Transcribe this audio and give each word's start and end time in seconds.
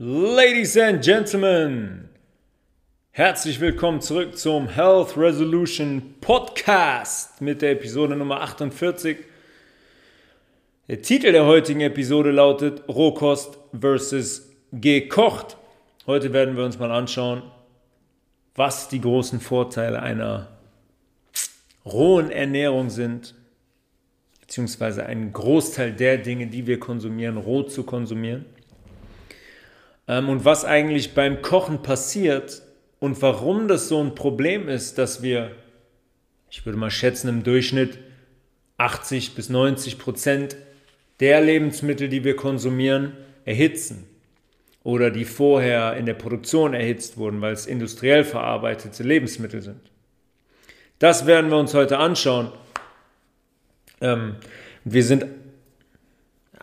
Ladies 0.00 0.76
and 0.76 1.02
Gentlemen, 1.02 2.08
herzlich 3.10 3.58
willkommen 3.58 4.00
zurück 4.00 4.38
zum 4.38 4.68
Health 4.68 5.16
Resolution 5.16 6.14
Podcast 6.20 7.40
mit 7.40 7.62
der 7.62 7.72
Episode 7.72 8.14
Nummer 8.14 8.40
48. 8.42 9.16
Der 10.86 11.02
Titel 11.02 11.32
der 11.32 11.46
heutigen 11.46 11.80
Episode 11.80 12.30
lautet 12.30 12.88
Rohkost 12.88 13.58
versus 13.76 14.48
gekocht. 14.70 15.56
Heute 16.06 16.32
werden 16.32 16.56
wir 16.56 16.64
uns 16.64 16.78
mal 16.78 16.92
anschauen, 16.92 17.42
was 18.54 18.88
die 18.88 19.00
großen 19.00 19.40
Vorteile 19.40 20.00
einer 20.00 20.46
rohen 21.84 22.30
Ernährung 22.30 22.90
sind, 22.90 23.34
beziehungsweise 24.42 25.06
einen 25.06 25.32
Großteil 25.32 25.92
der 25.92 26.18
Dinge, 26.18 26.46
die 26.46 26.68
wir 26.68 26.78
konsumieren, 26.78 27.36
roh 27.36 27.64
zu 27.64 27.82
konsumieren 27.82 28.46
und 30.08 30.44
was 30.44 30.64
eigentlich 30.64 31.14
beim 31.14 31.42
Kochen 31.42 31.82
passiert 31.82 32.62
und 32.98 33.20
warum 33.20 33.68
das 33.68 33.88
so 33.88 34.02
ein 34.02 34.14
Problem 34.14 34.68
ist, 34.68 34.98
dass 34.98 35.22
wir, 35.22 35.52
ich 36.50 36.64
würde 36.64 36.78
mal 36.78 36.90
schätzen, 36.90 37.28
im 37.28 37.42
Durchschnitt 37.42 37.98
80 38.78 39.34
bis 39.34 39.50
90 39.50 39.98
Prozent 39.98 40.56
der 41.20 41.40
Lebensmittel, 41.40 42.08
die 42.08 42.24
wir 42.24 42.36
konsumieren, 42.36 43.12
erhitzen 43.44 44.06
oder 44.82 45.10
die 45.10 45.24
vorher 45.24 45.96
in 45.96 46.06
der 46.06 46.14
Produktion 46.14 46.72
erhitzt 46.72 47.18
wurden, 47.18 47.40
weil 47.40 47.52
es 47.52 47.66
industriell 47.66 48.24
verarbeitete 48.24 49.02
Lebensmittel 49.02 49.60
sind. 49.60 49.80
Das 50.98 51.26
werden 51.26 51.50
wir 51.50 51.58
uns 51.58 51.74
heute 51.74 51.98
anschauen. 51.98 52.50
Ähm, 54.00 54.36
wir 54.84 55.04
sind 55.04 55.26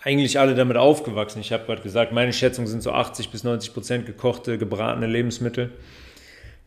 eigentlich 0.06 0.40
alle 0.40 0.54
damit 0.54 0.78
aufgewachsen. 0.78 1.40
Ich 1.40 1.52
habe 1.52 1.66
gerade 1.66 1.82
gesagt, 1.82 2.12
meine 2.12 2.32
Schätzung 2.32 2.68
sind 2.68 2.84
so 2.84 2.92
80 2.92 3.32
bis 3.32 3.44
90 3.44 3.74
Prozent 3.74 4.06
gekochte, 4.06 4.60
gebratene 4.60 5.08
Lebensmittel. 5.08 5.72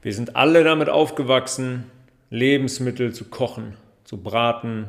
Wir 0.02 0.12
sind 0.12 0.34
alle 0.34 0.64
damit 0.64 0.89
aufgewachsen, 0.89 1.84
Lebensmittel 2.30 3.14
zu 3.14 3.27
kochen, 3.27 3.77
zu 4.03 4.17
braten, 4.17 4.89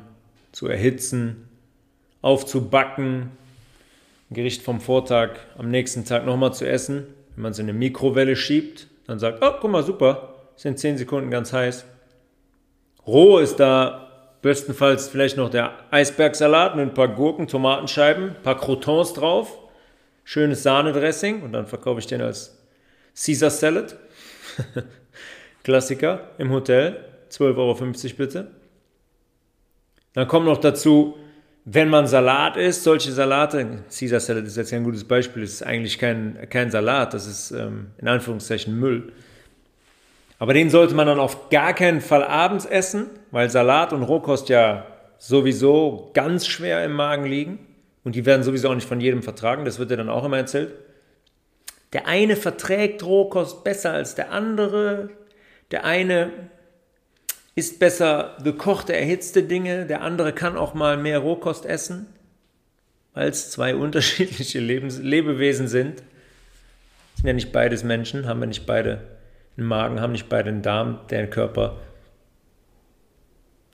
zu 0.51 0.67
erhitzen, 0.67 1.47
aufzubacken, 2.23 3.29
ein 4.31 4.33
Gericht 4.33 4.63
vom 4.63 4.81
Vortag 4.81 5.35
am 5.55 5.69
nächsten 5.69 6.03
Tag 6.03 6.25
nochmal 6.25 6.51
zu 6.51 6.67
essen. 6.67 7.05
Wenn 7.35 7.43
man 7.43 7.51
es 7.51 7.59
in 7.59 7.69
eine 7.69 7.77
Mikrowelle 7.77 8.35
schiebt, 8.35 8.87
dann 9.05 9.19
sagt, 9.19 9.43
oh, 9.43 9.51
guck 9.61 9.69
mal, 9.69 9.83
super, 9.83 10.33
sind 10.55 10.79
10 10.79 10.97
Sekunden 10.97 11.29
ganz 11.29 11.53
heiß. 11.53 11.85
Roh 13.05 13.37
ist 13.37 13.57
da 13.57 14.08
Bestenfalls 14.41 15.09
vielleicht 15.09 15.37
noch 15.37 15.49
der 15.49 15.73
Eisbergsalat 15.91 16.75
mit 16.75 16.85
ein 16.85 16.93
paar 16.93 17.09
Gurken, 17.09 17.47
Tomatenscheiben, 17.47 18.29
ein 18.29 18.41
paar 18.41 18.57
Crotons 18.57 19.13
drauf, 19.13 19.57
schönes 20.23 20.63
Sahnedressing 20.63 21.41
und 21.41 21.53
dann 21.53 21.67
verkaufe 21.67 21.99
ich 21.99 22.07
den 22.07 22.21
als 22.21 22.57
Caesar 23.15 23.49
Salad. 23.49 23.97
Klassiker 25.63 26.31
im 26.37 26.51
Hotel, 26.51 27.03
12,50 27.31 27.55
Euro 27.57 28.15
bitte. 28.17 28.47
Dann 30.13 30.27
kommt 30.27 30.45
noch 30.45 30.57
dazu, 30.57 31.17
wenn 31.65 31.89
man 31.89 32.07
Salat 32.07 32.57
isst, 32.57 32.83
solche 32.83 33.11
Salate, 33.11 33.83
Caesar 33.89 34.19
Salad 34.19 34.45
ist 34.45 34.57
jetzt 34.57 34.73
ein 34.73 34.83
gutes 34.83 35.03
Beispiel, 35.03 35.43
das 35.43 35.51
ist 35.51 35.63
eigentlich 35.63 35.99
kein, 35.99 36.47
kein 36.49 36.71
Salat, 36.71 37.13
das 37.13 37.27
ist 37.27 37.51
ähm, 37.51 37.91
in 37.97 38.07
Anführungszeichen 38.07 38.79
Müll. 38.79 39.11
Aber 40.39 40.53
den 40.53 40.69
sollte 40.69 40.95
man 40.95 41.05
dann 41.05 41.19
auf 41.19 41.49
gar 41.49 41.73
keinen 41.73 41.99
Fall 41.99 42.23
abends 42.23 42.65
essen, 42.65 43.07
weil 43.29 43.49
Salat 43.49 43.91
und 43.91 44.03
Rohkost 44.03 44.47
ja 44.47 44.85
sowieso 45.17 46.11
ganz 46.13 46.47
schwer 46.47 46.83
im 46.85 46.93
Magen 46.93 47.25
liegen. 47.25 47.59
Und 48.05 48.15
die 48.15 48.25
werden 48.25 48.43
sowieso 48.43 48.69
auch 48.69 48.75
nicht 48.75 48.87
von 48.87 49.01
jedem 49.01 49.21
vertragen, 49.21 49.65
das 49.65 49.77
wird 49.77 49.91
ja 49.91 49.97
dann 49.97 50.09
auch 50.09 50.23
immer 50.23 50.37
erzählt. 50.37 50.73
Der 51.91 52.07
eine 52.07 52.37
verträgt 52.37 53.03
Rohkost 53.03 53.63
besser 53.65 53.91
als 53.91 54.15
der 54.15 54.31
andere. 54.31 55.09
Der 55.71 55.83
eine 55.83 56.31
isst 57.55 57.79
besser 57.79 58.37
gekochte, 58.41 58.95
erhitzte 58.95 59.43
Dinge. 59.43 59.85
Der 59.87 60.01
andere 60.01 60.31
kann 60.31 60.57
auch 60.57 60.73
mal 60.73 60.95
mehr 60.95 61.19
Rohkost 61.19 61.65
essen, 61.65 62.07
weil 63.13 63.27
es 63.27 63.51
zwei 63.51 63.75
unterschiedliche 63.75 64.59
Lebens 64.59 64.99
Lebewesen 64.99 65.67
sind. 65.67 66.01
Sind 67.15 67.27
ja 67.27 67.33
nicht 67.33 67.51
beides 67.51 67.83
Menschen, 67.83 68.25
haben 68.25 68.39
wir 68.39 68.47
nicht 68.47 68.65
beide 68.65 69.18
einen 69.59 69.67
Magen, 69.67 70.01
haben 70.01 70.13
nicht 70.13 70.29
beide 70.29 70.49
einen 70.49 70.61
Darm, 70.61 70.99
der 71.09 71.29
Körper 71.29 71.77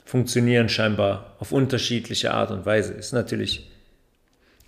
funktionieren 0.06 0.69
scheinbar 0.69 1.35
auf 1.40 1.51
unterschiedliche 1.51 2.34
Art 2.34 2.51
und 2.51 2.66
Weise. 2.66 2.94
Ist 2.94 3.12
natürlich 3.12 3.72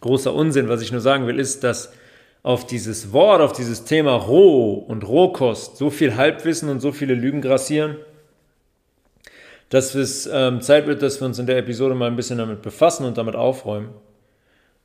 großer 0.02 0.34
Unsinn. 0.34 0.68
Was 0.68 0.82
ich 0.82 0.92
nur 0.92 1.02
sagen 1.02 1.28
will, 1.28 1.40
ist, 1.40 1.64
dass 1.64 1.94
auf 2.44 2.66
dieses 2.66 3.12
Wort, 3.14 3.42
auf 3.42 3.54
dieses 3.54 3.84
Thema 3.84 4.14
Roh 4.14 4.74
und 4.74 5.08
Rohkost 5.08 5.78
so 5.78 5.90
viel 5.90 6.16
Halbwissen 6.16 6.70
und 6.70 6.80
so 6.80 6.92
viele 6.92 7.14
Lügen 7.14 7.42
grassieren, 7.42 7.98
dass 9.70 9.96
es 9.96 10.30
ähm, 10.32 10.62
Zeit 10.62 10.88
wird, 10.88 11.02
dass 11.02 11.20
wir 11.20 11.28
uns 11.28 11.40
in 11.40 11.46
der 11.46 11.58
Episode 11.58 11.94
mal 11.94 12.08
ein 12.08 12.16
bisschen 12.16 12.38
damit 12.38 12.62
befassen 12.62 13.06
und 13.06 13.18
damit 13.18 13.36
aufräumen, 13.36 13.90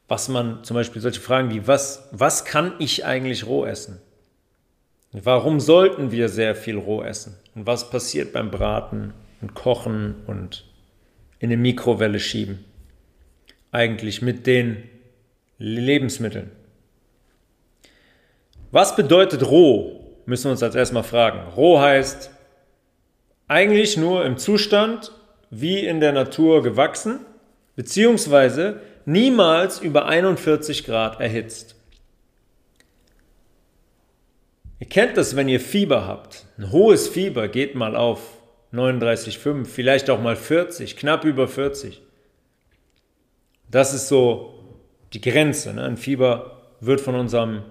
was 0.08 0.28
man 0.28 0.64
zum 0.64 0.74
Beispiel 0.74 1.00
solche 1.00 1.20
Fragen 1.20 1.50
wie, 1.50 1.66
was, 1.66 2.08
was 2.10 2.44
kann 2.44 2.74
ich 2.78 3.04
eigentlich 3.04 3.46
roh 3.46 3.64
essen? 3.64 4.00
Warum 5.12 5.60
sollten 5.60 6.10
wir 6.10 6.30
sehr 6.30 6.54
viel 6.54 6.78
roh 6.78 7.02
essen? 7.02 7.36
Und 7.54 7.66
was 7.66 7.90
passiert 7.90 8.32
beim 8.32 8.50
Braten 8.50 9.12
und 9.42 9.52
Kochen 9.54 10.14
und 10.26 10.64
in 11.38 11.50
eine 11.50 11.58
Mikrowelle 11.58 12.18
schieben? 12.18 12.64
Eigentlich 13.72 14.22
mit 14.22 14.46
den 14.46 14.88
Lebensmitteln. 15.58 16.50
Was 18.70 18.96
bedeutet 18.96 19.46
roh? 19.46 20.00
Müssen 20.24 20.44
wir 20.44 20.52
uns 20.52 20.62
als 20.62 20.74
erstmal 20.74 21.02
fragen. 21.02 21.52
Roh 21.56 21.78
heißt 21.78 22.30
eigentlich 23.48 23.98
nur 23.98 24.24
im 24.24 24.38
Zustand 24.38 25.12
wie 25.50 25.84
in 25.84 26.00
der 26.00 26.12
Natur 26.12 26.62
gewachsen, 26.62 27.20
beziehungsweise 27.76 28.80
niemals 29.04 29.78
über 29.78 30.06
41 30.06 30.84
Grad 30.84 31.20
erhitzt. 31.20 31.76
Ihr 34.82 34.88
kennt 34.88 35.16
das, 35.16 35.36
wenn 35.36 35.48
ihr 35.48 35.60
Fieber 35.60 36.08
habt. 36.08 36.44
Ein 36.58 36.72
hohes 36.72 37.06
Fieber 37.06 37.46
geht 37.46 37.76
mal 37.76 37.94
auf 37.94 38.18
39,5, 38.72 39.64
vielleicht 39.64 40.10
auch 40.10 40.20
mal 40.20 40.34
40, 40.34 40.96
knapp 40.96 41.24
über 41.24 41.46
40. 41.46 42.02
Das 43.70 43.94
ist 43.94 44.08
so 44.08 44.80
die 45.12 45.20
Grenze. 45.20 45.72
Ne? 45.72 45.84
Ein 45.84 45.96
Fieber 45.96 46.62
wird 46.80 47.00
von 47.00 47.14
unserem 47.14 47.62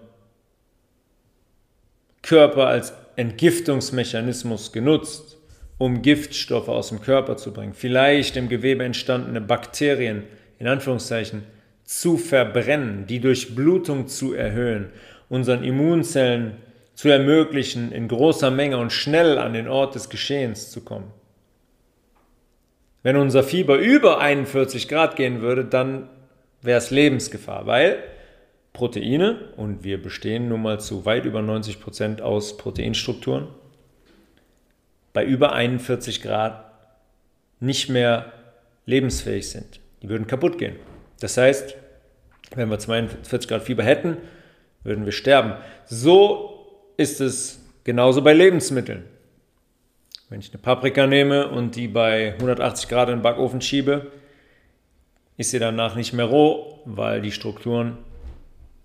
Körper 2.21 2.67
als 2.67 2.93
Entgiftungsmechanismus 3.17 4.71
genutzt, 4.71 5.37
um 5.77 6.01
Giftstoffe 6.01 6.69
aus 6.69 6.87
dem 6.87 7.01
Körper 7.01 7.35
zu 7.35 7.51
bringen. 7.51 7.73
Vielleicht 7.73 8.37
im 8.37 8.47
Gewebe 8.47 8.85
entstandene 8.85 9.41
Bakterien, 9.41 10.23
in 10.59 10.67
Anführungszeichen, 10.69 11.43
zu 11.83 12.15
verbrennen, 12.15 13.05
die 13.05 13.19
Durchblutung 13.19 14.07
zu 14.07 14.33
erhöhen, 14.33 14.93
unseren 15.27 15.65
Immunzellen 15.65 16.53
zu 17.01 17.09
ermöglichen, 17.09 17.91
in 17.91 18.07
großer 18.07 18.51
Menge 18.51 18.77
und 18.77 18.93
schnell 18.93 19.39
an 19.39 19.53
den 19.53 19.67
Ort 19.67 19.95
des 19.95 20.07
Geschehens 20.07 20.69
zu 20.69 20.81
kommen. 20.81 21.11
Wenn 23.01 23.15
unser 23.15 23.41
Fieber 23.41 23.79
über 23.79 24.19
41 24.19 24.87
Grad 24.87 25.15
gehen 25.15 25.41
würde, 25.41 25.65
dann 25.65 26.09
wäre 26.61 26.77
es 26.77 26.91
Lebensgefahr, 26.91 27.65
weil 27.65 28.03
Proteine, 28.71 29.49
und 29.57 29.83
wir 29.83 29.99
bestehen 29.99 30.47
nun 30.47 30.61
mal 30.61 30.79
zu 30.79 31.03
weit 31.03 31.25
über 31.25 31.41
90 31.41 31.81
Prozent 31.81 32.21
aus 32.21 32.57
Proteinstrukturen, 32.57 33.47
bei 35.11 35.25
über 35.25 35.53
41 35.53 36.21
Grad 36.21 36.71
nicht 37.59 37.89
mehr 37.89 38.31
lebensfähig 38.85 39.49
sind. 39.49 39.79
Die 40.03 40.09
würden 40.09 40.27
kaputt 40.27 40.59
gehen. 40.59 40.75
Das 41.19 41.35
heißt, 41.35 41.75
wenn 42.53 42.69
wir 42.69 42.77
42 42.77 43.49
Grad 43.49 43.63
Fieber 43.63 43.81
hätten, 43.81 44.17
würden 44.83 45.05
wir 45.05 45.13
sterben. 45.13 45.55
So 45.85 46.59
ist 46.97 47.21
es 47.21 47.59
genauso 47.83 48.21
bei 48.21 48.33
Lebensmitteln. 48.33 49.05
Wenn 50.29 50.39
ich 50.39 50.51
eine 50.53 50.61
Paprika 50.61 51.07
nehme 51.07 51.49
und 51.49 51.75
die 51.75 51.87
bei 51.87 52.33
180 52.33 52.87
Grad 52.87 53.09
in 53.09 53.17
den 53.17 53.21
Backofen 53.21 53.61
schiebe, 53.61 54.11
ist 55.37 55.51
sie 55.51 55.59
danach 55.59 55.95
nicht 55.95 56.13
mehr 56.13 56.25
roh, 56.25 56.79
weil 56.85 57.21
die 57.21 57.31
Strukturen 57.31 57.97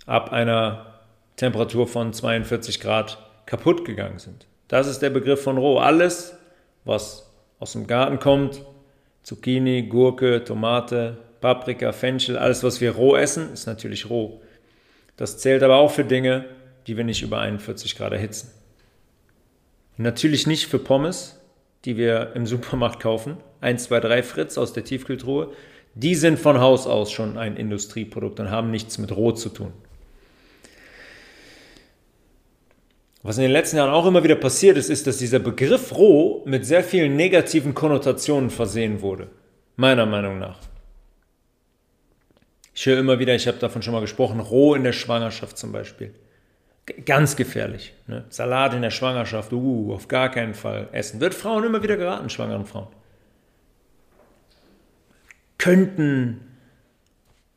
ab 0.06 0.32
einer 0.32 1.00
Temperatur 1.36 1.86
von 1.86 2.12
42 2.12 2.80
Grad 2.80 3.18
kaputt 3.46 3.84
gegangen 3.84 4.18
sind. 4.18 4.46
Das 4.68 4.86
ist 4.86 5.00
der 5.00 5.10
Begriff 5.10 5.42
von 5.42 5.58
roh. 5.58 5.78
Alles, 5.78 6.36
was 6.84 7.30
aus 7.58 7.72
dem 7.72 7.86
Garten 7.86 8.18
kommt, 8.18 8.62
Zucchini, 9.22 9.82
Gurke, 9.82 10.42
Tomate, 10.44 11.18
Paprika, 11.40 11.92
Fenchel, 11.92 12.38
alles, 12.38 12.64
was 12.64 12.80
wir 12.80 12.92
roh 12.92 13.16
essen, 13.16 13.52
ist 13.52 13.66
natürlich 13.66 14.10
roh. 14.10 14.40
Das 15.16 15.38
zählt 15.38 15.62
aber 15.62 15.76
auch 15.76 15.90
für 15.90 16.04
Dinge, 16.04 16.46
die 16.86 16.96
wir 16.96 17.04
nicht 17.04 17.22
über 17.22 17.40
41 17.40 17.96
Grad 17.96 18.12
erhitzen. 18.12 18.50
Natürlich 19.96 20.46
nicht 20.46 20.66
für 20.66 20.78
Pommes, 20.78 21.40
die 21.84 21.96
wir 21.96 22.32
im 22.34 22.46
Supermarkt 22.46 23.00
kaufen. 23.00 23.38
1, 23.60 23.84
2, 23.84 24.00
3 24.00 24.22
Fritz 24.22 24.58
aus 24.58 24.72
der 24.72 24.84
Tiefkühltruhe. 24.84 25.52
Die 25.94 26.14
sind 26.14 26.38
von 26.38 26.60
Haus 26.60 26.86
aus 26.86 27.10
schon 27.10 27.38
ein 27.38 27.56
Industrieprodukt 27.56 28.38
und 28.40 28.50
haben 28.50 28.70
nichts 28.70 28.98
mit 28.98 29.12
Rot 29.12 29.38
zu 29.38 29.48
tun. 29.48 29.72
Was 33.22 33.38
in 33.38 33.42
den 33.42 33.50
letzten 33.50 33.78
Jahren 33.78 33.90
auch 33.90 34.06
immer 34.06 34.22
wieder 34.22 34.36
passiert 34.36 34.76
ist, 34.76 34.90
ist, 34.90 35.06
dass 35.06 35.18
dieser 35.18 35.38
Begriff 35.38 35.96
roh 35.96 36.42
mit 36.44 36.64
sehr 36.66 36.84
vielen 36.84 37.16
negativen 37.16 37.74
Konnotationen 37.74 38.50
versehen 38.50 39.00
wurde. 39.00 39.30
Meiner 39.74 40.06
Meinung 40.06 40.38
nach. 40.38 40.60
Ich 42.74 42.86
höre 42.86 42.98
immer 42.98 43.18
wieder, 43.18 43.34
ich 43.34 43.48
habe 43.48 43.58
davon 43.58 43.82
schon 43.82 43.94
mal 43.94 44.00
gesprochen, 44.00 44.38
roh 44.38 44.74
in 44.74 44.84
der 44.84 44.92
Schwangerschaft 44.92 45.56
zum 45.56 45.72
Beispiel. 45.72 46.14
Ganz 47.04 47.34
gefährlich. 47.34 47.94
Ne? 48.06 48.24
Salat 48.28 48.74
in 48.74 48.82
der 48.82 48.90
Schwangerschaft, 48.90 49.52
uh, 49.52 49.92
auf 49.92 50.06
gar 50.06 50.30
keinen 50.30 50.54
Fall 50.54 50.88
essen. 50.92 51.20
Wird 51.20 51.34
Frauen 51.34 51.64
immer 51.64 51.82
wieder 51.82 51.96
geraten, 51.96 52.30
schwangeren 52.30 52.64
Frauen. 52.64 52.88
Könnten 55.58 56.40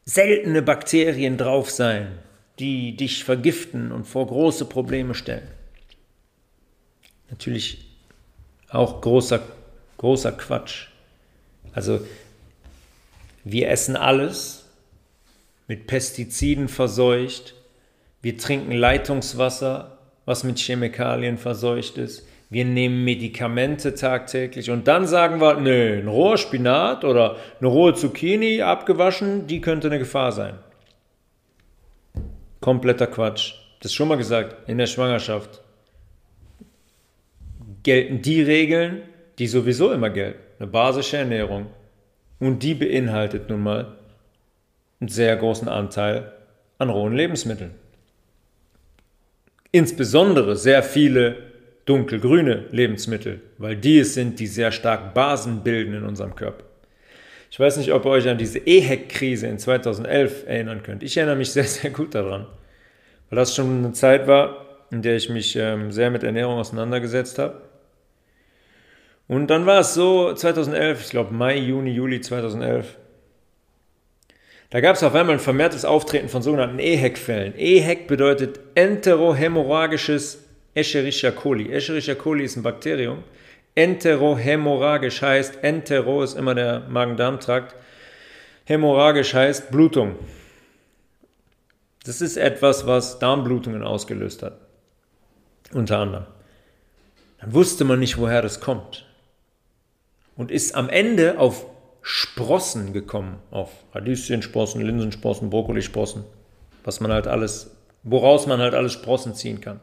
seltene 0.06 0.64
Bakterien 0.64 1.38
drauf 1.38 1.70
sein, 1.70 2.18
die 2.58 2.98
dich 2.98 3.24
vergiften 3.24 3.92
und 3.92 4.06
vor 4.06 4.26
große 4.26 4.66
Probleme 4.66 5.14
stellen. 5.14 5.48
Natürlich 7.30 7.86
auch 8.70 9.02
großer, 9.02 9.42
großer 9.98 10.32
Quatsch. 10.32 10.88
Also 11.74 12.02
wir 13.44 13.70
essen 13.70 13.96
alles 13.96 14.66
mit 15.68 15.86
Pestiziden 15.86 16.68
verseucht, 16.68 17.54
wir 18.22 18.38
trinken 18.38 18.72
Leitungswasser, 18.72 19.98
was 20.26 20.44
mit 20.44 20.60
Chemikalien 20.60 21.38
verseucht 21.38 21.98
ist, 21.98 22.28
wir 22.50 22.66
nehmen 22.66 23.04
Medikamente 23.04 23.94
tagtäglich 23.94 24.72
und 24.72 24.88
dann 24.88 25.06
sagen 25.06 25.40
wir, 25.40 25.60
nö, 25.60 26.00
ein 26.00 26.08
roher 26.08 26.38
Spinat 26.38 27.06
oder 27.06 27.38
eine 27.60 27.68
rohe 27.68 27.94
Zucchini 27.94 28.64
abgewaschen, 28.64 29.46
die 29.46 29.62
könnte 29.62 29.88
eine 29.88 30.00
Gefahr 30.00 30.32
sein. 30.32 30.56
Kompletter 32.60 33.08
Quatsch. 33.08 33.54
Das 33.82 33.94
schon 33.94 34.08
mal 34.08 34.18
gesagt, 34.18 34.68
in 34.68 34.80
der 34.80 34.88
Schwangerschaft 34.88 35.62
gelten 37.84 38.22
die 38.22 38.42
Regeln, 38.42 39.04
die 39.38 39.48
sowieso 39.48 39.92
immer 39.92 40.10
gelten. 40.10 40.40
Eine 40.60 40.68
basische 40.68 41.18
Ernährung. 41.18 41.68
Und 42.40 42.64
die 42.64 42.74
beinhaltet 42.74 43.50
nun 43.50 43.62
mal 43.62 43.98
einen 45.00 45.08
sehr 45.08 45.36
großen 45.38 45.70
Anteil 45.70 46.34
an 46.78 46.90
rohen 46.90 47.14
Lebensmitteln. 47.14 47.76
Insbesondere 49.72 50.56
sehr 50.56 50.82
viele 50.82 51.38
dunkelgrüne 51.86 52.66
Lebensmittel, 52.72 53.42
weil 53.58 53.76
die 53.76 54.00
es 54.00 54.14
sind, 54.14 54.40
die 54.40 54.48
sehr 54.48 54.72
stark 54.72 55.14
Basen 55.14 55.64
bilden 55.64 55.94
in 55.94 56.04
unserem 56.04 56.36
Körper. 56.36 56.64
Ich 57.52 57.60
weiß 57.60 57.78
nicht, 57.78 57.92
ob 57.94 58.06
ihr 58.06 58.12
euch 58.12 58.28
an 58.30 58.38
diese 58.38 58.60
EHEC-Krise 58.60 59.48
in 59.48 59.58
2011 59.58 60.48
erinnern 60.48 60.84
könnt. 60.84 61.04
Ich 61.04 61.18
erinnere 61.18 61.36
mich 61.36 61.52
sehr, 61.54 61.64
sehr 61.64 61.92
gut 61.92 62.14
daran, 62.16 62.48
weil 63.30 63.38
das 63.38 63.56
schon 63.56 63.80
eine 63.80 63.94
Zeit 63.94 64.28
war, 64.28 64.66
in 64.92 65.02
der 65.02 65.16
ich 65.16 65.30
mich 65.30 65.56
ähm, 65.56 65.92
sehr 65.92 66.10
mit 66.10 66.24
Ernährung 66.24 66.58
auseinandergesetzt 66.58 67.38
habe. 67.40 67.62
Und 69.28 69.48
dann 69.48 69.68
war 69.68 69.82
es 69.82 69.94
so, 69.94 70.34
2011, 70.34 71.06
ich 71.06 71.10
glaube 71.12 71.34
Mai, 71.34 71.58
Juni, 71.58 71.92
Juli 71.92 72.20
2011, 72.22 72.98
da 74.70 74.82
gab 74.82 74.96
es 74.96 75.04
auf 75.04 75.16
einmal 75.16 75.36
ein 75.36 75.40
vermehrtes 75.40 75.86
Auftreten 75.86 76.30
von 76.30 76.42
sogenannten 76.42 76.80
EHEC-Fällen. 76.80 77.56
EHEC 77.58 78.08
bedeutet 78.08 78.60
enterohämorrhagisches 78.76 80.44
Escherichia 80.74 81.32
coli. 81.32 81.72
Escherichia 81.72 82.16
coli 82.16 82.44
ist 82.44 82.56
ein 82.56 82.64
Bakterium. 82.64 83.24
Enterohämorrhagisch 83.76 85.22
heißt, 85.22 85.64
entero 85.64 86.22
ist 86.24 86.38
immer 86.38 86.54
der 86.56 86.82
Magen-Darm-Trakt. 86.82 87.76
Hämorrhagisch 88.66 89.34
heißt 89.34 89.72
Blutung. 89.72 90.16
Das 92.06 92.22
ist 92.22 92.38
etwas, 92.38 92.86
was 92.86 93.20
Darmblutungen 93.20 93.84
ausgelöst 93.84 94.44
hat. 94.44 94.60
Unter 95.74 96.00
anderem. 96.00 96.26
Dann 97.40 97.54
wusste 97.54 97.86
man 97.86 98.00
nicht, 98.00 98.18
woher 98.18 98.42
das 98.42 98.60
kommt 98.60 99.06
und 100.40 100.52
ist 100.52 100.74
am 100.74 100.88
Ende 100.88 101.38
auf 101.38 101.66
Sprossen 102.02 102.94
gekommen, 102.94 103.40
auf 103.52 103.70
Radieschensprossen, 103.94 104.82
Linsensprossen, 104.82 105.50
Brokkolisprossen, 105.50 106.24
was 106.84 107.00
man 107.00 107.12
halt 107.12 107.28
alles, 107.28 107.76
woraus 108.04 108.48
man 108.48 108.60
halt 108.60 108.74
alles 108.74 108.94
Sprossen 108.94 109.36
ziehen 109.36 109.62
kann. 109.62 109.80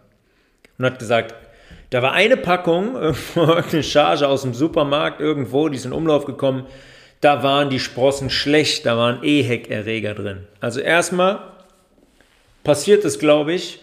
Und 0.78 0.84
hat 0.84 0.98
gesagt, 0.98 1.34
da 1.90 2.02
war 2.02 2.12
eine 2.12 2.36
Packung, 2.36 2.96
eine 3.36 3.82
Charge 3.82 4.28
aus 4.28 4.42
dem 4.42 4.54
Supermarkt 4.54 5.20
irgendwo, 5.20 5.68
die 5.68 5.76
ist 5.76 5.86
in 5.86 5.92
Umlauf 5.92 6.24
gekommen, 6.24 6.66
da 7.20 7.42
waren 7.42 7.70
die 7.70 7.80
Sprossen 7.80 8.30
schlecht, 8.30 8.86
da 8.86 8.96
waren 8.96 9.22
EHEC-Erreger 9.22 10.14
drin. 10.14 10.46
Also 10.60 10.80
erstmal 10.80 11.40
passiert 12.62 13.04
es, 13.04 13.18
glaube 13.18 13.54
ich, 13.54 13.80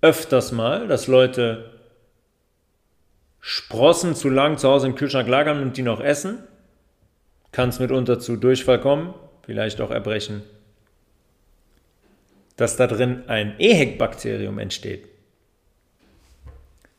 öfters 0.00 0.52
mal, 0.52 0.88
dass 0.88 1.06
Leute 1.06 1.70
Sprossen 3.40 4.14
zu 4.14 4.28
lang 4.28 4.56
zu 4.58 4.68
Hause 4.68 4.86
im 4.86 4.94
Kühlschrank 4.94 5.28
lagern 5.28 5.60
und 5.60 5.76
die 5.76 5.82
noch 5.82 6.00
essen. 6.00 6.38
Kann 7.52 7.68
es 7.68 7.78
mitunter 7.78 8.18
zu 8.18 8.36
Durchfall 8.36 8.80
kommen, 8.80 9.14
vielleicht 9.44 9.80
auch 9.80 9.90
Erbrechen. 9.90 10.42
Dass 12.56 12.76
da 12.76 12.86
drin 12.86 13.24
ein 13.28 13.58
EHEC-Bakterium 13.58 14.58
entsteht, 14.58 15.06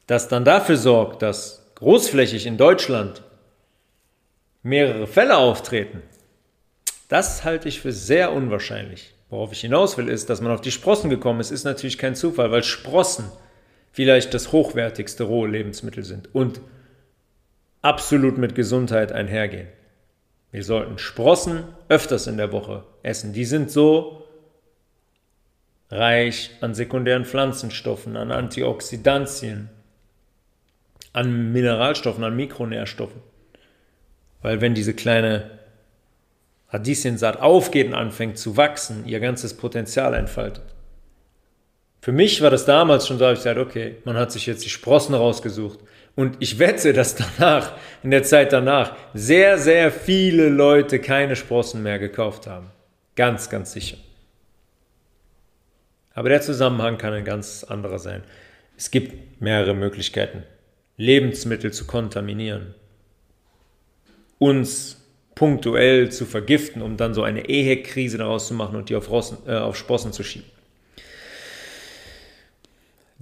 das 0.07 0.27
dann 0.27 0.45
dafür 0.45 0.77
sorgt, 0.77 1.21
dass 1.21 1.71
großflächig 1.75 2.45
in 2.45 2.57
Deutschland 2.57 3.23
mehrere 4.61 5.07
Fälle 5.07 5.38
auftreten, 5.38 6.01
das 7.09 7.44
halte 7.44 7.67
ich 7.67 7.81
für 7.81 7.91
sehr 7.91 8.31
unwahrscheinlich. 8.31 9.13
Worauf 9.29 9.51
ich 9.51 9.61
hinaus 9.61 9.97
will, 9.97 10.09
ist, 10.09 10.29
dass 10.29 10.41
man 10.41 10.51
auf 10.51 10.61
die 10.61 10.71
Sprossen 10.71 11.09
gekommen 11.09 11.39
ist, 11.39 11.51
ist 11.51 11.63
natürlich 11.63 11.97
kein 11.97 12.15
Zufall, 12.15 12.51
weil 12.51 12.63
Sprossen 12.63 13.25
vielleicht 13.91 14.33
das 14.33 14.51
hochwertigste 14.51 15.23
rohe 15.23 15.47
Lebensmittel 15.47 16.03
sind 16.03 16.33
und 16.33 16.61
absolut 17.81 18.38
mit 18.38 18.55
Gesundheit 18.55 19.11
einhergehen. 19.11 19.67
Wir 20.53 20.63
sollten 20.63 21.00
Sprossen 21.00 21.63
öfters 21.89 22.27
in 22.27 22.38
der 22.38 22.51
Woche 22.51 22.83
essen. 23.01 23.33
Die 23.33 23.44
sind 23.44 23.71
so 23.71 24.27
reich 25.89 26.51
an 26.61 26.75
sekundären 26.75 27.25
Pflanzenstoffen, 27.25 28.15
an 28.15 28.31
Antioxidantien, 28.31 29.69
an 31.11 31.51
Mineralstoffen, 31.51 32.23
an 32.23 32.35
Mikronährstoffen. 32.35 33.19
Weil 34.44 34.61
wenn 34.61 34.75
diese 34.75 34.94
kleine 34.94 35.50
Radieschensaat 36.69 37.41
aufgeht 37.41 37.88
und 37.88 37.95
anfängt 37.95 38.38
zu 38.38 38.55
wachsen, 38.55 39.07
ihr 39.07 39.19
ganzes 39.19 39.57
Potenzial 39.57 40.13
entfaltet. 40.13 40.75
Für 42.00 42.11
mich 42.11 42.44
war 42.44 42.51
das 42.51 42.65
damals 42.65 43.07
schon 43.07 43.17
so, 43.17 43.27
ich 43.31 43.39
gesagt, 43.39 43.57
okay, 43.57 43.95
man 44.05 44.17
hat 44.17 44.31
sich 44.31 44.45
jetzt 44.45 44.63
die 44.63 44.69
Sprossen 44.69 45.15
rausgesucht. 45.15 45.79
Und 46.15 46.38
ich 46.39 46.60
wette, 46.60 46.93
dass 46.93 47.15
danach, 47.15 47.74
in 48.03 48.12
der 48.12 48.24
Zeit 48.24 48.53
danach, 48.53 48.96
sehr, 49.13 49.58
sehr 49.58 49.91
viele 49.91 50.50
Leute 50.50 51.00
keine 51.00 51.36
Sprossen 51.36 51.82
mehr 51.82 52.00
gekauft 52.00 52.48
haben. 52.48 52.67
Ganz, 53.15 53.50
ganz 53.50 53.74
sicher. 53.74 53.98
Aber 56.13 56.29
der 56.29 56.41
Zusammenhang 56.41 56.98
kann 56.98 57.13
ein 57.13 57.25
ganz 57.25 57.63
anderer 57.63 58.00
sein. 58.00 58.24
Es 58.77 58.91
gibt 58.91 59.41
mehrere 59.41 59.74
Möglichkeiten, 59.74 60.43
Lebensmittel 60.98 61.72
zu 61.74 61.86
kontaminieren, 61.86 62.75
uns 64.38 65.00
punktuell 65.36 66.12
zu 66.12 66.25
vergiften, 66.25 66.82
um 66.82 66.98
dann 66.98 67.13
so 67.13 67.24
eine 67.24 67.50
EHEC-Krise 67.50 68.20
daraus 68.20 68.48
zu 68.48 68.53
machen 68.53 68.75
und 68.75 68.89
die 68.89 68.96
auf, 68.96 69.10
Rossen, 69.10 69.38
äh, 69.48 69.55
auf 69.55 69.75
Sprossen 69.75 70.13
zu 70.13 70.24
schieben. 70.24 70.50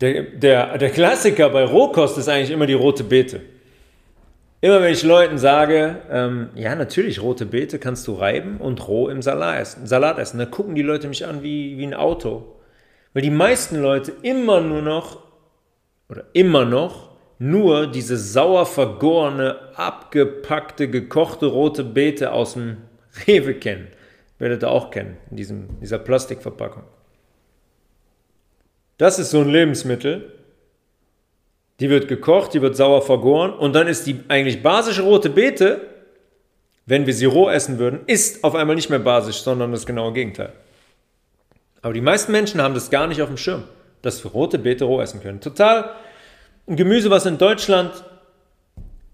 Der, 0.02 0.24
der, 0.24 0.78
der 0.78 0.90
Klassiker 0.90 1.50
bei 1.50 1.64
Rohkost 1.64 2.18
ist 2.18 2.28
eigentlich 2.28 2.50
immer 2.50 2.66
die 2.66 2.74
rote 2.74 3.04
Beete. 3.04 3.42
Immer 4.60 4.82
wenn 4.82 4.94
ich 4.94 5.04
Leuten 5.04 5.38
sage, 5.38 5.98
ähm, 6.10 6.50
ja, 6.56 6.76
natürlich, 6.76 7.22
rote 7.22 7.46
Beete 7.46 7.80
kannst 7.80 8.08
du 8.08 8.14
reiben 8.14 8.58
und 8.58 8.88
roh 8.88 9.10
im 9.10 9.22
Salat 9.22 9.60
essen. 9.60 9.88
Salat 9.88 10.20
essen. 10.20 10.40
Da 10.40 10.46
gucken 10.46 10.76
die 10.76 10.82
Leute 10.82 11.08
mich 11.08 11.26
an 11.26 11.44
wie, 11.44 11.78
wie 11.78 11.86
ein 11.86 11.94
Auto. 11.94 12.56
Weil 13.14 13.24
die 13.24 13.32
meisten 13.32 13.80
Leute 13.82 14.14
immer 14.22 14.62
nur 14.62 14.82
noch, 14.82 15.24
oder 16.10 16.26
immer 16.34 16.66
noch, 16.66 17.12
nur 17.38 17.88
diese 17.88 18.18
sauer 18.18 18.68
vergorene, 18.68 19.58
abgepackte, 19.76 20.90
gekochte 20.90 21.48
rote 21.48 21.84
Beete 21.84 22.32
aus 22.32 22.54
dem 22.54 22.78
Rewe 23.28 23.56
kennen. 23.56 23.88
Werdet 24.38 24.64
ihr 24.64 24.70
auch 24.70 24.92
kennen, 24.92 25.18
in 25.30 25.38
diesem, 25.38 25.80
dieser 25.80 26.00
Plastikverpackung. 26.00 26.84
Das 29.02 29.18
ist 29.18 29.32
so 29.32 29.42
ein 29.42 29.50
Lebensmittel. 29.50 30.32
Die 31.80 31.90
wird 31.90 32.08
gekocht, 32.08 32.54
die 32.54 32.62
wird 32.62 32.76
sauer 32.76 33.02
vergoren 33.02 33.52
und 33.52 33.74
dann 33.74 33.88
ist 33.88 34.06
die 34.06 34.20
eigentlich 34.28 34.62
basische 34.62 35.02
rote 35.02 35.32
Beete, 35.32 35.82
wenn 36.86 37.08
wir 37.08 37.14
sie 37.16 37.26
roh 37.26 37.50
essen 37.50 37.80
würden, 37.80 38.02
ist 38.06 38.44
auf 38.44 38.54
einmal 38.54 38.76
nicht 38.76 38.92
mehr 38.92 39.00
basisch, 39.00 39.42
sondern 39.42 39.72
das 39.72 39.88
genaue 39.88 40.14
Gegenteil. 40.14 40.54
Aber 41.82 41.96
die 41.96 42.02
meisten 42.02 42.32
Menschen 42.32 42.62
haben 42.62 42.76
das 42.76 42.92
gar 42.92 43.08
nicht 43.08 43.24
auf 43.24 43.28
dem 43.30 43.38
Schirm, 43.38 43.64
dass 44.04 44.24
wir 44.24 44.30
rote 44.30 44.60
Beete 44.60 44.86
roh 44.86 45.02
essen 45.02 45.20
können. 45.20 45.42
Total 45.42 45.96
ein 46.68 46.76
Gemüse, 46.76 47.10
was 47.10 47.26
in 47.26 47.40
Deutschland 47.40 48.04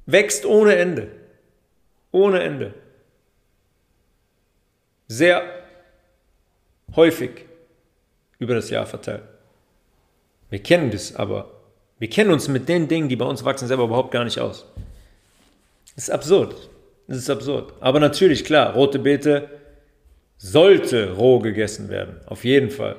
wächst 0.05 0.45
ohne 0.45 0.75
Ende. 0.75 1.07
Ohne 2.11 2.43
Ende. 2.43 2.73
Sehr 5.07 5.43
häufig 6.93 7.45
über 8.37 8.53
das 8.53 8.69
Jahr 8.69 8.85
verteilt. 8.85 9.36
Wir 10.49 10.59
kennen 10.59 10.91
das 10.91 11.15
aber 11.15 11.51
Wir 11.99 12.09
kennen 12.09 12.31
uns 12.31 12.47
mit 12.47 12.69
den 12.69 12.87
Dingen, 12.87 13.09
die 13.09 13.15
bei 13.15 13.25
uns 13.25 13.43
wachsen, 13.43 13.67
selber 13.67 13.85
überhaupt 13.85 14.11
gar 14.11 14.23
nicht 14.23 14.39
aus. 14.39 14.65
Das 15.95 16.05
ist 16.05 16.09
absurd. 16.11 16.69
Das 17.07 17.17
ist 17.17 17.29
absurd. 17.29 17.73
Aber 17.79 17.99
natürlich, 17.99 18.45
klar, 18.45 18.73
rote 18.73 18.99
Beete 18.99 19.49
sollte 20.37 21.13
roh 21.13 21.39
gegessen 21.39 21.89
werden. 21.89 22.17
Auf 22.27 22.43
jeden 22.43 22.69
Fall. 22.69 22.97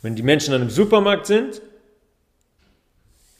Wenn 0.00 0.14
die 0.14 0.22
Menschen 0.22 0.52
dann 0.52 0.62
im 0.62 0.70
Supermarkt 0.70 1.26
sind, 1.26 1.60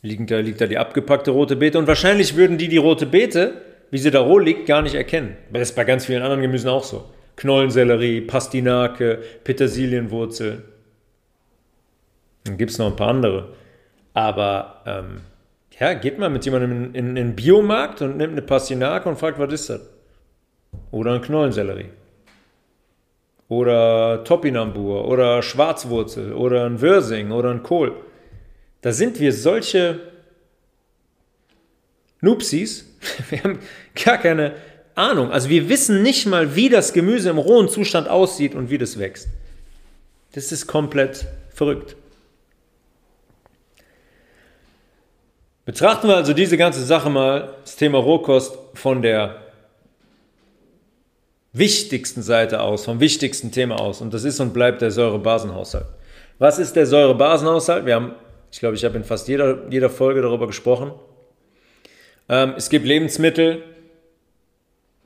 liegt 0.03 0.31
da, 0.31 0.39
liegt 0.41 0.61
da 0.61 0.67
die 0.67 0.79
abgepackte 0.79 1.31
rote 1.31 1.57
Beete 1.57 1.79
und 1.79 1.87
wahrscheinlich 1.87 2.37
würden 2.37 2.59
die 2.59 2.69
die 2.69 2.77
rote 2.77 3.07
Beete, 3.07 3.63
wie 3.91 3.99
sie 3.99 4.11
da 4.11 4.21
roh 4.21 4.39
liegt, 4.39 4.67
gar 4.67 4.83
nicht 4.83 4.95
erkennen. 4.95 5.37
Das 5.53 5.71
ist 5.71 5.77
bei 5.77 5.85
ganz 5.85 6.07
vielen 6.07 6.23
anderen 6.23 6.43
Gemüsen 6.43 6.69
auch 6.69 6.85
so. 6.85 7.09
Knollensellerie, 7.37 8.23
Pastinake, 8.23 9.23
Petersilienwurzel. 9.45 10.65
Dann 12.47 12.57
gibt 12.57 12.71
es 12.71 12.79
noch 12.79 12.87
ein 12.87 12.97
paar 12.97 13.09
andere. 13.09 13.55
Aber 14.15 14.83
ähm, 14.87 15.21
ja, 15.79 15.95
geht 15.95 16.19
mal 16.19 16.31
mit 16.31 16.45
jemandem 16.45 16.73
in, 16.73 16.95
in, 16.95 17.09
in 17.09 17.15
den 17.15 17.37
Biomarkt 17.37 18.01
und 18.03 18.17
nimmt 18.17 18.33
eine 18.33 18.43
Pastinake 18.43 19.09
und 19.09 19.19
fragt, 19.19 19.39
was 19.39 19.53
ist 19.53 19.71
das? 19.71 19.81
Oder 20.91 21.15
ein 21.15 21.21
Knollensellerie. 21.21 21.91
Oder 23.49 24.25
Topinambur 24.25 25.07
oder 25.07 25.43
Schwarzwurzel 25.43 26.33
oder 26.33 26.65
ein 26.65 26.81
Würsing 26.81 27.31
oder 27.31 27.51
ein 27.51 27.63
Kohl. 27.63 27.95
Da 28.81 28.93
sind 28.93 29.21
wir 29.21 29.33
solche 29.33 30.01
Nupsis, 32.21 32.87
wir 33.31 33.45
haben 33.45 33.59
gar 34.05 34.19
keine 34.19 34.55
Ahnung. 34.95 35.31
Also 35.31 35.49
wir 35.49 35.69
wissen 35.69 36.03
nicht 36.03 36.27
mal, 36.27 36.57
wie 36.57 36.69
das 36.69 36.93
Gemüse 36.93 37.31
im 37.31 37.39
rohen 37.39 37.69
Zustand 37.69 38.09
aussieht 38.09 38.55
und 38.55 38.71
wie 38.71 38.79
das 38.79 38.99
wächst. 38.99 39.29
Das 40.33 40.53
ist 40.53 40.67
komplett 40.67 41.27
verrückt. 41.51 41.97
Betrachten 45.67 46.07
wir 46.07 46.15
also 46.15 46.33
diese 46.33 46.57
ganze 46.57 46.85
Sache 46.85 47.11
mal, 47.11 47.57
das 47.63 47.75
Thema 47.75 47.99
Rohkost, 47.99 48.57
von 48.75 49.03
der 49.03 49.43
wichtigsten 51.53 52.23
Seite 52.23 52.61
aus, 52.61 52.85
vom 52.85 53.01
wichtigsten 53.01 53.51
Thema 53.51 53.81
aus. 53.81 54.01
Und 54.01 54.15
das 54.15 54.23
ist 54.23 54.39
und 54.39 54.55
bleibt 54.55 54.81
der 54.81 54.93
Säurebasenhaushalt. 54.93 55.87
Was 56.39 56.61
ist 56.61 56.77
der 56.77 56.87
Säurebasenhaushalt? 56.87 57.85
Wir 57.85 57.97
haben, 57.97 58.13
ich 58.53 58.61
glaube, 58.61 58.77
ich 58.77 58.85
habe 58.85 58.97
in 58.97 59.03
fast 59.03 59.27
jeder, 59.27 59.69
jeder 59.69 59.91
Folge 59.91 60.23
darüber 60.23 60.47
gesprochen. 60.47 60.93
Ähm, 62.29 62.55
es 62.57 62.71
gibt 62.71 62.87
Lebensmittel, 62.87 63.65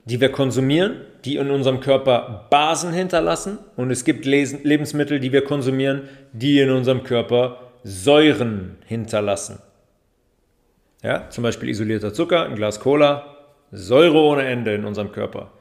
die 0.05 0.21
wir 0.21 0.31
konsumieren, 0.31 1.01
die 1.25 1.37
in 1.37 1.49
unserem 1.49 1.79
Körper 1.79 2.45
Basen 2.51 2.93
hinterlassen. 2.93 3.57
Und 3.77 3.89
es 3.89 4.05
gibt 4.05 4.25
Lebensmittel, 4.25 5.19
die 5.19 5.31
wir 5.31 5.43
konsumieren, 5.43 6.07
die 6.33 6.59
in 6.59 6.69
unserem 6.69 7.01
Körper 7.01 7.71
Säuren 7.83 8.77
hinterlassen. 8.85 9.59
Ja, 11.03 11.29
zum 11.29 11.43
Beispiel 11.43 11.69
isolierter 11.69 12.13
Zucker, 12.13 12.45
ein 12.45 12.55
Glas 12.55 12.79
Cola, 12.79 13.37
Säure 13.71 14.17
ohne 14.17 14.43
Ende 14.45 14.75
in 14.75 14.85
unserem 14.85 15.11
Körper. 15.11 15.51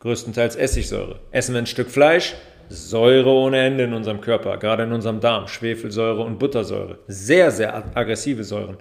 Größtenteils 0.00 0.56
Essigsäure. 0.56 1.20
Essen 1.30 1.54
wir 1.54 1.60
ein 1.60 1.66
Stück 1.66 1.90
Fleisch, 1.90 2.34
Säure 2.68 3.30
ohne 3.30 3.58
Ende 3.58 3.84
in 3.84 3.94
unserem 3.94 4.20
Körper, 4.20 4.56
gerade 4.58 4.82
in 4.84 4.92
unserem 4.92 5.20
Darm, 5.20 5.46
Schwefelsäure 5.48 6.22
und 6.22 6.38
Buttersäure. 6.38 6.98
Sehr, 7.06 7.50
sehr 7.50 7.74
aggressive 7.96 8.44
Säuren, 8.44 8.76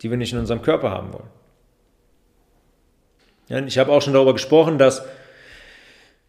die 0.00 0.10
wir 0.10 0.16
nicht 0.16 0.32
in 0.32 0.38
unserem 0.38 0.62
Körper 0.62 0.90
haben 0.90 1.12
wollen. 1.12 1.28
Ich 3.66 3.78
habe 3.78 3.90
auch 3.90 4.00
schon 4.00 4.14
darüber 4.14 4.32
gesprochen, 4.32 4.78
dass 4.78 5.04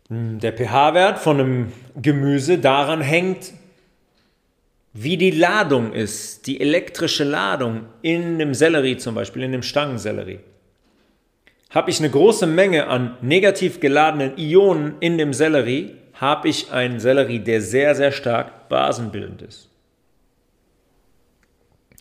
hm, 0.10 0.40
der 0.40 0.54
pH-Wert 0.54 1.20
von 1.20 1.40
einem 1.40 1.72
Gemüse 1.96 2.58
daran 2.58 3.02
hängt, 3.02 3.54
wie 4.94 5.18
die 5.18 5.32
Ladung 5.32 5.94
ist, 5.94 6.48
die 6.48 6.60
elektrische 6.60 7.24
Ladung 7.24 7.86
in 8.02 8.40
dem 8.40 8.54
Sellerie 8.54 8.98
zum 8.98 9.16
Beispiel, 9.16 9.44
in 9.44 9.54
dem 9.54 9.64
Stangensellerie. 9.64 10.40
Habe 11.70 11.90
ich 11.90 12.00
eine 12.00 12.10
große 12.10 12.48
Menge 12.48 12.88
an 12.88 13.18
negativ 13.22 13.80
geladenen 13.80 14.38
Ionen 14.38 14.96
in 15.00 15.18
dem 15.18 15.34
Sellerie, 15.34 15.96
habe 16.16 16.50
ich 16.50 16.72
einen 16.72 17.00
Sellerie, 17.00 17.40
der 17.40 17.62
sehr, 17.62 17.96
sehr 17.96 18.12
stark 18.12 18.68
basenbildend 18.68 19.42
ist. 19.42 19.70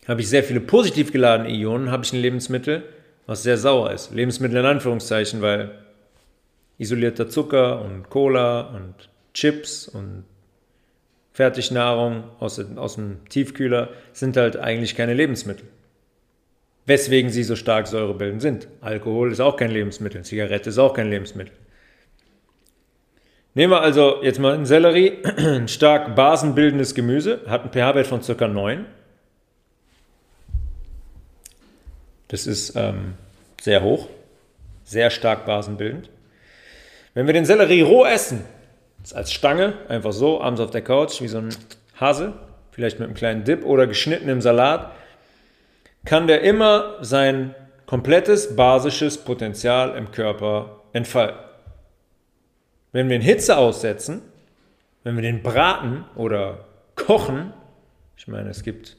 Habe 0.07 0.21
ich 0.21 0.29
sehr 0.29 0.43
viele 0.43 0.59
positiv 0.59 1.11
geladene 1.13 1.49
Ionen, 1.49 1.89
habe 1.89 2.03
ich 2.03 2.11
ein 2.11 2.21
Lebensmittel, 2.21 2.83
was 3.25 3.43
sehr 3.43 3.57
sauer 3.57 3.91
ist. 3.91 4.11
Lebensmittel 4.13 4.57
in 4.57 4.65
Anführungszeichen, 4.65 5.41
weil 5.41 5.71
isolierter 6.77 7.29
Zucker 7.29 7.81
und 7.81 8.09
Cola 8.09 8.61
und 8.61 9.09
Chips 9.33 9.87
und 9.87 10.25
Fertignahrung 11.33 12.23
aus, 12.39 12.59
aus 12.75 12.95
dem 12.95 13.17
Tiefkühler 13.29 13.89
sind 14.13 14.37
halt 14.37 14.57
eigentlich 14.57 14.95
keine 14.95 15.13
Lebensmittel. 15.13 15.65
Weswegen 16.85 17.29
sie 17.29 17.43
so 17.43 17.55
stark 17.55 17.87
säurebildend 17.87 18.41
sind. 18.41 18.67
Alkohol 18.81 19.31
ist 19.31 19.39
auch 19.39 19.55
kein 19.55 19.71
Lebensmittel, 19.71 20.23
Zigarette 20.23 20.69
ist 20.69 20.77
auch 20.77 20.93
kein 20.93 21.09
Lebensmittel. 21.09 21.53
Nehmen 23.53 23.71
wir 23.71 23.81
also 23.81 24.23
jetzt 24.23 24.39
mal 24.39 24.53
einen 24.53 24.65
Sellerie, 24.65 25.19
ein 25.37 25.67
stark 25.67 26.15
basenbildendes 26.15 26.95
Gemüse, 26.95 27.41
hat 27.47 27.61
einen 27.61 27.71
pH-Wert 27.71 28.07
von 28.07 28.21
ca. 28.21 28.47
9 28.47 28.85
Das 32.31 32.47
ist 32.47 32.77
ähm, 32.77 33.15
sehr 33.59 33.83
hoch, 33.83 34.07
sehr 34.85 35.09
stark 35.09 35.45
basenbildend. 35.45 36.09
Wenn 37.13 37.27
wir 37.27 37.33
den 37.33 37.45
Sellerie 37.45 37.81
roh 37.81 38.05
essen, 38.05 38.45
als 39.13 39.33
Stange, 39.33 39.73
einfach 39.87 40.13
so, 40.13 40.41
abends 40.41 40.61
auf 40.61 40.71
der 40.71 40.81
Couch, 40.81 41.21
wie 41.21 41.27
so 41.27 41.39
ein 41.39 41.49
Hase, 41.99 42.33
vielleicht 42.71 42.99
mit 42.99 43.07
einem 43.07 43.15
kleinen 43.15 43.43
Dip 43.43 43.65
oder 43.65 43.87
geschnitten 43.87 44.29
im 44.29 44.41
Salat, 44.41 44.91
kann 46.05 46.27
der 46.27 46.41
immer 46.41 46.97
sein 47.01 47.55
komplettes 47.85 48.55
basisches 48.55 49.17
Potenzial 49.17 49.97
im 49.97 50.11
Körper 50.11 50.81
entfalten. 50.93 51.39
Wenn 52.91 53.09
wir 53.09 53.15
ihn 53.15 53.21
Hitze 53.21 53.57
aussetzen, 53.57 54.21
wenn 55.03 55.15
wir 55.15 55.21
den 55.21 55.41
braten 55.41 56.05
oder 56.15 56.65
kochen, 56.95 57.53
ich 58.17 58.27
meine, 58.27 58.49
es 58.49 58.63
gibt 58.63 58.97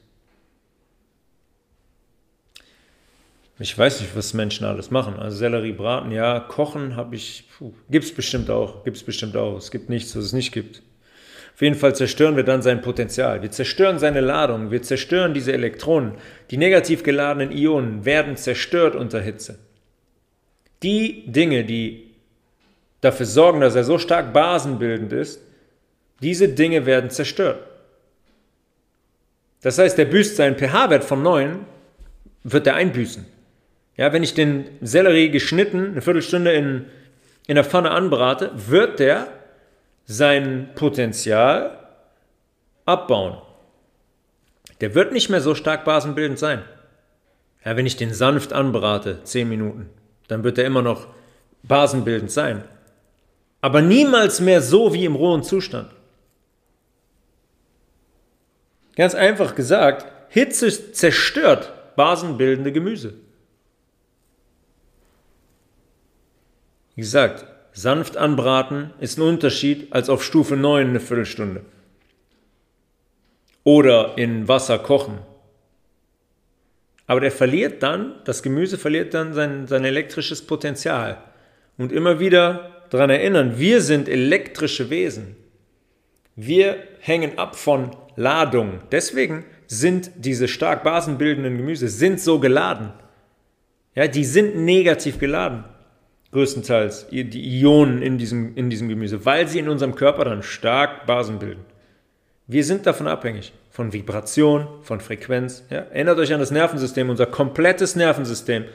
Ich 3.59 3.77
weiß 3.77 4.01
nicht, 4.01 4.17
was 4.17 4.35
Menschen 4.35 4.67
alles 4.67 4.91
machen. 4.91 5.17
Also 5.17 5.37
Sellerie 5.37 5.73
braten, 5.73 6.11
ja, 6.11 6.41
kochen 6.41 6.97
habe 6.97 7.15
ich, 7.15 7.45
gibt 7.91 8.05
es 8.05 8.15
bestimmt 8.15 8.51
auch, 8.51 8.85
gibt 8.85 8.97
es 8.97 9.03
bestimmt 9.03 9.37
auch. 9.37 9.57
Es 9.57 9.71
gibt 9.71 9.89
nichts, 9.89 10.17
was 10.17 10.25
es 10.25 10.33
nicht 10.33 10.53
gibt. 10.53 10.83
Auf 11.55 11.61
jeden 11.61 11.75
Fall 11.77 11.95
zerstören 11.95 12.35
wir 12.37 12.45
dann 12.45 12.63
sein 12.63 12.81
Potenzial. 12.81 13.43
Wir 13.43 13.51
zerstören 13.51 13.99
seine 13.99 14.21
Ladung, 14.21 14.71
wir 14.71 14.83
zerstören 14.83 15.35
diese 15.35 15.53
Elektronen. 15.53 16.15
Die 16.51 16.57
negativ 16.57 17.03
geladenen 17.03 17.53
Ionen 17.53 18.05
werden 18.05 18.37
zerstört 18.37 18.97
unter 18.97 19.21
Hitze. 19.21 19.59
Die 20.83 21.31
Dinge, 21.31 21.65
die 21.65 22.11
dafür 23.03 23.27
sorgen, 23.27 23.61
dass 23.61 23.75
er 23.75 23.85
so 23.85 23.99
stark 23.99 24.33
basenbildend 24.33 25.13
ist, 25.13 25.41
diese 26.23 26.49
Dinge 26.49 26.87
werden 26.87 27.11
zerstört. 27.11 27.63
Das 29.61 29.79
heißt, 29.79 29.99
der 29.99 30.07
büßt 30.07 30.37
seinen 30.37 30.57
pH-Wert 30.57 31.05
von 31.05 31.23
9, 31.23 31.59
wird 32.45 32.67
er 32.67 32.75
einbüßen. 32.75 33.27
Ja, 33.97 34.13
wenn 34.13 34.23
ich 34.23 34.35
den 34.35 34.67
Sellerie 34.81 35.31
geschnitten 35.31 35.93
eine 35.93 36.03
Viertelstunde 36.03 36.53
in, 36.53 36.87
in 37.47 37.57
der 37.57 37.65
Pfanne 37.65 37.91
anbrate, 37.91 38.51
wird 38.55 38.99
der 38.99 39.29
sein 40.07 40.71
Potenzial 40.75 41.79
abbauen. 42.85 43.39
Der 44.81 44.95
wird 44.95 45.13
nicht 45.13 45.29
mehr 45.29 45.41
so 45.41 45.55
stark 45.55 45.85
basenbildend 45.85 46.39
sein. 46.39 46.63
Ja, 47.65 47.77
wenn 47.77 47.87
ich 47.87 47.97
den 47.97 48.13
sanft 48.13 48.53
anbrate, 48.53 49.23
10 49.23 49.49
Minuten, 49.49 49.91
dann 50.27 50.43
wird 50.43 50.59
er 50.59 50.65
immer 50.65 50.83
noch 50.83 51.07
basenbildend 51.63 52.31
sein. 52.31 52.65
Aber 53.61 53.81
niemals 53.81 54.41
mehr 54.41 54.61
so 54.61 54.93
wie 54.93 55.05
im 55.05 55.15
rohen 55.15 55.45
Zustand. 55.45 55.91
Ganz 58.97 59.15
einfach 59.15 59.55
gesagt, 59.55 60.07
Hitze 60.29 60.93
zerstört 60.93 61.73
basenbildende 61.95 62.73
Gemüse. 62.73 63.15
Wie 66.95 67.01
gesagt, 67.01 67.47
sanft 67.73 68.17
anbraten 68.17 68.91
ist 69.01 69.19
ein 69.19 69.23
Unterschied 69.23 69.93
als 69.93 70.11
auf 70.11 70.23
Stufe 70.23 70.57
9 70.57 70.89
eine 70.89 71.01
Viertelstunde. 71.01 71.63
Oder 73.65 74.15
in 74.17 74.49
Wasser 74.49 74.79
kochen. 74.79 75.19
Aber 77.07 77.21
der 77.21 77.33
verliert 77.33 77.83
dann, 77.83 78.17
das 78.25 78.43
Gemüse 78.43 78.79
verliert 78.79 79.15
dann 79.15 79.35
sein, 79.35 79.67
sein 79.67 79.85
elektrisches 79.85 80.43
Potenzial. 80.43 81.19
Und 81.79 81.93
immer 81.93 82.21
wieder 82.21 82.71
daran 82.91 83.11
erinnern, 83.11 83.59
wir 83.59 83.81
sind 83.81 84.09
elektrische 84.09 84.91
Wesen. 84.91 85.37
Wir 86.37 86.77
hängen 87.01 87.39
ab 87.39 87.57
von 87.57 87.97
Ladung. 88.17 88.81
Deswegen 88.91 89.45
sind 89.67 90.11
diese 90.17 90.49
stark 90.49 90.83
basenbildenden 90.83 91.57
Gemüse 91.57 91.89
sind 91.89 92.21
so 92.21 92.39
geladen. 92.39 92.93
Ja, 93.95 94.07
die 94.07 94.25
sind 94.25 94.57
negativ 94.57 95.19
geladen 95.19 95.65
größtenteils 96.33 97.07
die 97.11 97.61
Ionen 97.61 98.03
in 98.03 98.19
diesem, 98.19 98.57
in 98.57 98.71
diesem 98.71 98.89
Gemüse, 98.89 99.25
weil 99.25 99.49
sie 99.49 99.59
in 99.59 99.69
unserem 99.69 99.95
Körper 99.95 100.25
dann 100.25 100.43
stark 100.43 101.07
Basen 101.07 101.39
bilden. 101.39 101.65
Wir 102.47 102.65
sind 102.65 102.87
davon 102.87 103.07
abhängig. 103.07 103.53
Von 103.71 103.93
Vibration, 103.93 104.67
von 104.83 105.01
Frequenz. 105.01 105.65
Ja? 105.71 105.79
Erinnert 105.79 106.19
euch 106.19 106.33
an 106.35 106.41
das 106.41 106.51
Nervensystem. 106.51 107.09
Unser 107.09 107.27
komplettes 107.27 107.97
Nervensystem 107.97 108.67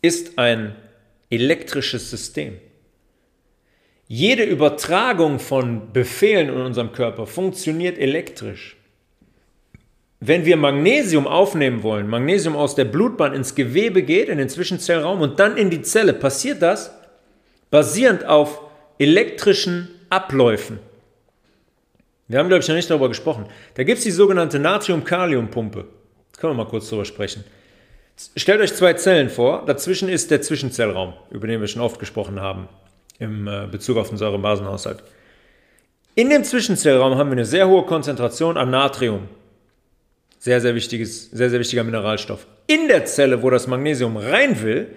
ist 0.00 0.38
ein 0.38 0.76
elektrisches 1.30 2.10
System. 2.10 2.58
Jede 4.06 4.44
Übertragung 4.44 5.38
von 5.38 5.92
Befehlen 5.92 6.48
in 6.48 6.60
unserem 6.60 6.92
Körper 6.92 7.26
funktioniert 7.26 7.98
elektrisch. 7.98 8.76
Wenn 10.24 10.44
wir 10.44 10.56
Magnesium 10.56 11.26
aufnehmen 11.26 11.82
wollen, 11.82 12.06
Magnesium 12.06 12.54
aus 12.54 12.76
der 12.76 12.84
Blutbahn 12.84 13.34
ins 13.34 13.56
Gewebe 13.56 14.04
geht, 14.04 14.28
in 14.28 14.38
den 14.38 14.48
Zwischenzellraum 14.48 15.20
und 15.20 15.40
dann 15.40 15.56
in 15.56 15.68
die 15.68 15.82
Zelle, 15.82 16.12
passiert 16.12 16.62
das 16.62 16.94
basierend 17.72 18.24
auf 18.24 18.60
elektrischen 19.00 19.88
Abläufen. 20.10 20.78
Wir 22.28 22.38
haben, 22.38 22.46
glaube 22.46 22.62
ich, 22.62 22.68
noch 22.68 22.76
nicht 22.76 22.88
darüber 22.88 23.08
gesprochen. 23.08 23.46
Da 23.74 23.82
gibt 23.82 23.98
es 23.98 24.04
die 24.04 24.12
sogenannte 24.12 24.60
Natrium-Kalium-Pumpe. 24.60 25.86
Können 26.38 26.52
wir 26.52 26.64
mal 26.64 26.70
kurz 26.70 26.88
darüber 26.88 27.04
sprechen. 27.04 27.42
Stellt 28.36 28.60
euch 28.60 28.74
zwei 28.74 28.92
Zellen 28.92 29.28
vor, 29.28 29.64
dazwischen 29.66 30.08
ist 30.08 30.30
der 30.30 30.40
Zwischenzellraum, 30.40 31.14
über 31.30 31.48
den 31.48 31.60
wir 31.60 31.66
schon 31.66 31.82
oft 31.82 31.98
gesprochen 31.98 32.40
haben, 32.40 32.68
im 33.18 33.48
äh, 33.48 33.66
Bezug 33.68 33.96
auf 33.96 34.10
den 34.10 34.18
Säurebasenhaushalt. 34.18 35.02
In 36.14 36.30
dem 36.30 36.44
Zwischenzellraum 36.44 37.16
haben 37.16 37.30
wir 37.30 37.32
eine 37.32 37.44
sehr 37.44 37.66
hohe 37.66 37.82
Konzentration 37.86 38.56
an 38.56 38.70
Natrium. 38.70 39.26
Sehr, 40.44 40.60
sehr, 40.60 40.74
wichtiges, 40.74 41.30
sehr, 41.30 41.50
sehr 41.50 41.60
wichtiger 41.60 41.84
Mineralstoff. 41.84 42.48
In 42.66 42.88
der 42.88 43.04
Zelle, 43.04 43.44
wo 43.44 43.50
das 43.50 43.68
Magnesium 43.68 44.16
rein 44.16 44.60
will, 44.60 44.88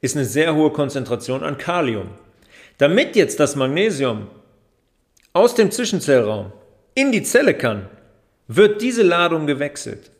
ist 0.00 0.14
eine 0.14 0.24
sehr 0.24 0.54
hohe 0.54 0.70
Konzentration 0.70 1.42
an 1.42 1.58
Kalium. 1.58 2.10
Damit 2.78 3.16
jetzt 3.16 3.40
das 3.40 3.56
Magnesium 3.56 4.28
aus 5.32 5.56
dem 5.56 5.72
Zwischenzellraum 5.72 6.52
in 6.94 7.10
die 7.10 7.24
Zelle 7.24 7.54
kann, 7.54 7.88
wird 8.46 8.80
diese 8.80 9.02
Ladung 9.02 9.48
gewechselt. 9.48 10.12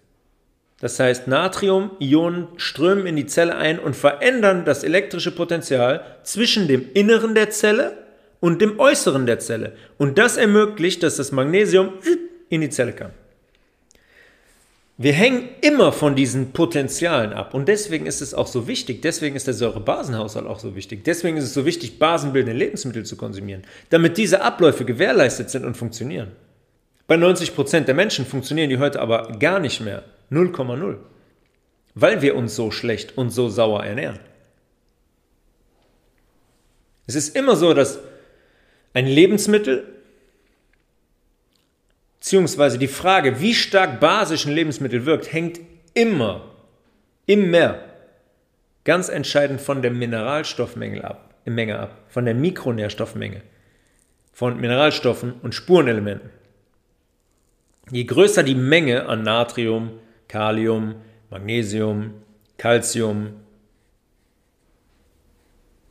Das 0.80 0.98
heißt, 0.98 1.28
Natrium-Ionen 1.28 2.48
strömen 2.56 3.06
in 3.06 3.14
die 3.14 3.26
Zelle 3.26 3.54
ein 3.54 3.78
und 3.78 3.94
verändern 3.94 4.64
das 4.64 4.82
elektrische 4.82 5.30
Potenzial 5.30 6.04
zwischen 6.24 6.66
dem 6.66 6.90
Inneren 6.92 7.36
der 7.36 7.50
Zelle 7.50 7.98
und 8.40 8.60
dem 8.60 8.80
Äußeren 8.80 9.26
der 9.26 9.38
Zelle. 9.38 9.74
Und 9.96 10.18
das 10.18 10.36
ermöglicht, 10.36 11.04
dass 11.04 11.18
das 11.18 11.30
Magnesium 11.30 11.92
in 12.48 12.62
die 12.62 12.70
Zelle 12.70 12.94
kann. 12.94 13.12
Wir 15.02 15.14
hängen 15.14 15.48
immer 15.62 15.90
von 15.90 16.14
diesen 16.14 16.52
Potenzialen 16.52 17.32
ab 17.32 17.54
und 17.54 17.66
deswegen 17.66 18.06
ist 18.06 18.22
es 18.22 18.34
auch 18.34 18.46
so 18.46 18.68
wichtig, 18.68 19.02
deswegen 19.02 19.34
ist 19.34 19.48
der 19.48 19.54
Säurebasenhaushalt 19.54 20.46
auch 20.46 20.60
so 20.60 20.76
wichtig, 20.76 21.02
deswegen 21.02 21.36
ist 21.36 21.42
es 21.42 21.54
so 21.54 21.66
wichtig, 21.66 21.98
basenbildende 21.98 22.56
Lebensmittel 22.56 23.04
zu 23.04 23.16
konsumieren, 23.16 23.62
damit 23.90 24.16
diese 24.16 24.42
Abläufe 24.42 24.84
gewährleistet 24.84 25.50
sind 25.50 25.64
und 25.64 25.76
funktionieren. 25.76 26.30
Bei 27.08 27.16
90% 27.16 27.80
der 27.80 27.96
Menschen 27.96 28.24
funktionieren 28.24 28.70
die 28.70 28.78
heute 28.78 29.00
aber 29.00 29.32
gar 29.40 29.58
nicht 29.58 29.80
mehr. 29.80 30.04
0,0. 30.30 30.98
Weil 31.96 32.22
wir 32.22 32.36
uns 32.36 32.54
so 32.54 32.70
schlecht 32.70 33.18
und 33.18 33.30
so 33.30 33.48
sauer 33.48 33.84
ernähren. 33.84 34.20
Es 37.08 37.16
ist 37.16 37.34
immer 37.34 37.56
so, 37.56 37.74
dass 37.74 37.98
ein 38.94 39.08
Lebensmittel, 39.08 39.84
beziehungsweise 42.22 42.78
die 42.78 42.86
Frage, 42.86 43.40
wie 43.40 43.52
stark 43.52 43.98
basisch 43.98 44.46
ein 44.46 44.52
Lebensmittel 44.52 45.06
wirkt, 45.06 45.32
hängt 45.32 45.58
immer, 45.92 46.52
immer 47.26 47.80
ganz 48.84 49.08
entscheidend 49.08 49.60
von 49.60 49.82
der 49.82 49.90
Mineralstoffmenge 49.90 51.02
ab, 51.02 51.34
Menge 51.44 51.80
ab, 51.80 51.98
von 52.06 52.24
der 52.24 52.34
Mikronährstoffmenge, 52.34 53.42
von 54.32 54.60
Mineralstoffen 54.60 55.32
und 55.42 55.56
Spurenelementen. 55.56 56.30
Je 57.90 58.04
größer 58.04 58.44
die 58.44 58.54
Menge 58.54 59.06
an 59.06 59.24
Natrium, 59.24 59.90
Kalium, 60.28 60.94
Magnesium, 61.28 62.12
Calcium. 62.56 63.32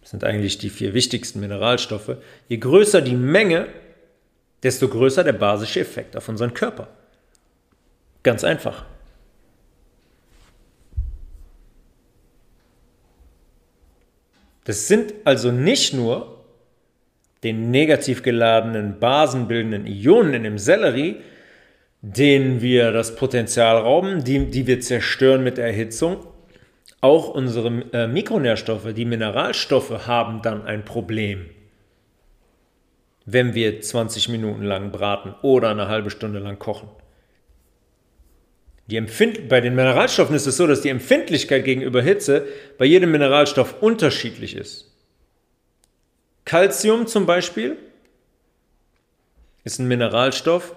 Sind 0.01 0.23
eigentlich 0.23 0.57
die 0.59 0.69
vier 0.69 0.93
wichtigsten 0.93 1.41
Mineralstoffe. 1.41 2.15
Je 2.47 2.57
größer 2.57 3.01
die 3.01 3.17
Menge, 3.17 3.67
desto 4.63 4.87
größer 4.87 5.23
der 5.23 5.33
basische 5.33 5.79
Effekt 5.79 6.15
auf 6.15 6.29
unseren 6.29 6.53
Körper. 6.53 6.87
Ganz 8.23 8.43
einfach. 8.43 8.85
Das 14.63 14.87
sind 14.87 15.13
also 15.25 15.51
nicht 15.51 15.93
nur 15.93 16.45
den 17.43 17.71
negativ 17.71 18.21
geladenen 18.21 18.99
basenbildenden 18.99 19.87
Ionen 19.87 20.35
in 20.35 20.43
dem 20.43 20.57
Sellerie, 20.59 21.17
denen 22.01 22.61
wir 22.61 22.91
das 22.91 23.15
Potenzial 23.15 23.77
rauben, 23.77 24.23
die, 24.23 24.45
die 24.45 24.67
wir 24.67 24.79
zerstören 24.79 25.43
mit 25.43 25.57
Erhitzung. 25.57 26.25
Auch 26.99 27.29
unsere 27.29 27.83
äh, 27.93 28.07
Mikronährstoffe, 28.07 28.93
die 28.93 29.05
Mineralstoffe 29.05 30.05
haben 30.05 30.43
dann 30.43 30.65
ein 30.65 30.85
Problem, 30.85 31.49
wenn 33.25 33.53
wir 33.53 33.81
20 33.81 34.29
Minuten 34.29 34.63
lang 34.63 34.91
braten 34.91 35.35
oder 35.41 35.69
eine 35.69 35.87
halbe 35.87 36.09
Stunde 36.09 36.39
lang 36.39 36.59
kochen. 36.59 36.89
Die 38.87 38.97
Empfind 38.97 39.47
bei 39.47 39.61
den 39.61 39.75
Mineralstoffen 39.75 40.35
ist 40.35 40.47
es 40.47 40.57
so, 40.57 40.67
dass 40.67 40.81
die 40.81 40.89
Empfindlichkeit 40.89 41.63
gegenüber 41.63 42.01
Hitze 42.01 42.45
bei 42.77 42.85
jedem 42.85 43.11
Mineralstoff 43.11 43.81
unterschiedlich 43.81 44.55
ist. 44.55 44.91
Calcium 46.43 47.07
zum 47.07 47.25
Beispiel 47.25 47.77
ist 49.63 49.79
ein 49.79 49.87
Mineralstoff, 49.87 50.75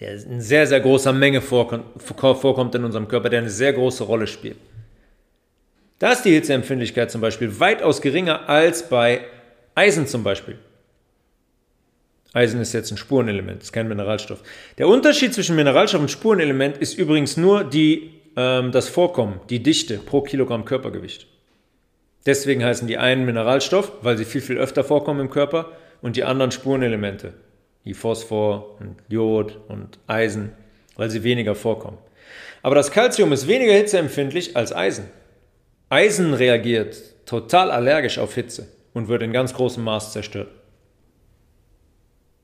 der 0.00 0.14
in 0.14 0.40
sehr, 0.40 0.66
sehr 0.66 0.80
großer 0.80 1.12
Menge 1.12 1.40
vorkommt 1.40 2.74
in 2.74 2.84
unserem 2.84 3.06
Körper, 3.06 3.28
der 3.30 3.40
eine 3.40 3.50
sehr 3.50 3.72
große 3.72 4.02
Rolle 4.02 4.26
spielt. 4.26 4.56
Da 6.00 6.12
ist 6.12 6.22
die 6.22 6.32
Hitzeempfindlichkeit 6.32 7.10
zum 7.12 7.20
Beispiel 7.20 7.60
weitaus 7.60 8.02
geringer 8.02 8.48
als 8.48 8.88
bei 8.88 9.26
Eisen 9.74 10.06
zum 10.06 10.22
Beispiel. 10.22 10.58
Eisen 12.32 12.60
ist 12.60 12.72
jetzt 12.72 12.90
ein 12.90 12.96
Spurenelement, 12.96 13.62
ist 13.62 13.72
kein 13.72 13.88
Mineralstoff. 13.88 14.42
Der 14.78 14.88
Unterschied 14.88 15.34
zwischen 15.34 15.56
Mineralstoff 15.56 16.00
und 16.00 16.10
Spurenelement 16.10 16.78
ist 16.78 16.98
übrigens 16.98 17.36
nur 17.36 17.64
die, 17.64 18.10
ähm, 18.36 18.72
das 18.72 18.88
Vorkommen, 18.88 19.40
die 19.50 19.62
Dichte 19.62 19.98
pro 19.98 20.20
Kilogramm 20.22 20.64
Körpergewicht. 20.64 21.28
Deswegen 22.26 22.64
heißen 22.64 22.88
die 22.88 22.98
einen 22.98 23.24
Mineralstoff, 23.24 23.92
weil 24.02 24.16
sie 24.16 24.24
viel, 24.24 24.40
viel 24.40 24.58
öfter 24.58 24.82
vorkommen 24.82 25.20
im 25.20 25.30
Körper, 25.30 25.72
und 26.02 26.16
die 26.16 26.24
anderen 26.24 26.50
Spurenelemente 26.50 27.32
wie 27.82 27.94
Phosphor 27.94 28.78
und 28.78 28.96
Jod 29.08 29.58
und 29.68 29.98
Eisen, 30.06 30.52
weil 30.96 31.08
sie 31.08 31.22
weniger 31.22 31.54
vorkommen. 31.54 31.96
Aber 32.62 32.74
das 32.74 32.90
Calcium 32.90 33.32
ist 33.32 33.46
weniger 33.46 33.72
hitzeempfindlich 33.72 34.54
als 34.54 34.74
Eisen. 34.74 35.06
Eisen 35.88 36.34
reagiert 36.34 36.96
total 37.24 37.70
allergisch 37.70 38.18
auf 38.18 38.34
Hitze 38.34 38.68
und 38.94 39.08
wird 39.08 39.22
in 39.22 39.32
ganz 39.32 39.52
großem 39.52 39.84
Maß 39.84 40.12
zerstört. 40.12 40.48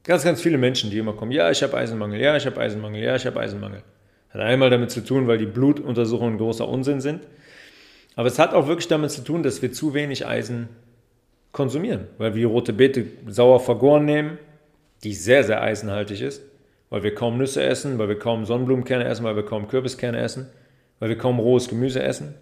Ganz, 0.04 0.24
ganz 0.24 0.42
viele 0.42 0.58
Menschen, 0.58 0.90
die 0.90 0.98
immer 0.98 1.14
kommen, 1.14 1.32
ja, 1.32 1.50
ich 1.50 1.62
habe 1.62 1.76
Eisenmangel, 1.76 2.20
ja, 2.20 2.36
ich 2.36 2.44
habe 2.44 2.60
Eisenmangel, 2.60 3.02
ja, 3.02 3.16
ich 3.16 3.26
habe 3.26 3.40
Eisenmangel. 3.40 3.82
Hat 4.30 4.40
einmal 4.40 4.70
damit 4.70 4.90
zu 4.90 5.02
tun, 5.02 5.26
weil 5.26 5.38
die 5.38 5.46
Blutuntersuchungen 5.46 6.38
großer 6.38 6.68
Unsinn 6.68 7.00
sind. 7.00 7.26
Aber 8.16 8.28
es 8.28 8.38
hat 8.38 8.54
auch 8.54 8.66
wirklich 8.66 8.88
damit 8.88 9.10
zu 9.10 9.22
tun, 9.22 9.42
dass 9.42 9.62
wir 9.62 9.72
zu 9.72 9.94
wenig 9.94 10.26
Eisen 10.26 10.68
konsumieren, 11.52 12.06
weil 12.18 12.34
wir 12.34 12.46
rote 12.46 12.72
Beete 12.72 13.06
sauer 13.26 13.60
vergoren 13.60 14.04
nehmen, 14.04 14.38
die 15.02 15.14
sehr, 15.14 15.44
sehr 15.44 15.62
eisenhaltig 15.62 16.20
ist, 16.20 16.42
weil 16.90 17.02
wir 17.02 17.14
kaum 17.14 17.38
Nüsse 17.38 17.62
essen, 17.62 17.98
weil 17.98 18.08
wir 18.08 18.18
kaum 18.18 18.44
Sonnenblumenkerne 18.44 19.04
essen, 19.04 19.24
weil 19.24 19.36
wir 19.36 19.44
kaum 19.44 19.68
Kürbiskerne 19.68 20.18
essen, 20.18 20.46
weil 20.98 21.08
wir 21.08 21.18
kaum 21.18 21.38
rohes 21.38 21.68
Gemüse 21.68 22.02
essen. 22.02 22.34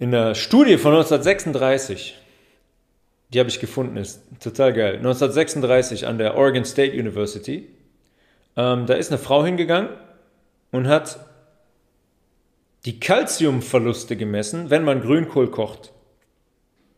In 0.00 0.12
der 0.12 0.34
Studie 0.34 0.78
von 0.78 0.94
1936, 0.94 2.16
die 3.34 3.38
habe 3.38 3.50
ich 3.50 3.60
gefunden, 3.60 3.98
ist 3.98 4.22
total 4.42 4.72
geil. 4.72 4.96
1936 4.96 6.06
an 6.06 6.16
der 6.16 6.38
Oregon 6.38 6.64
State 6.64 6.98
University, 6.98 7.68
ähm, 8.56 8.86
da 8.86 8.94
ist 8.94 9.12
eine 9.12 9.18
Frau 9.18 9.44
hingegangen 9.44 9.90
und 10.72 10.88
hat 10.88 11.20
die 12.86 12.98
Kalziumverluste 12.98 14.16
gemessen, 14.16 14.70
wenn 14.70 14.84
man 14.84 15.02
Grünkohl 15.02 15.50
kocht. 15.50 15.92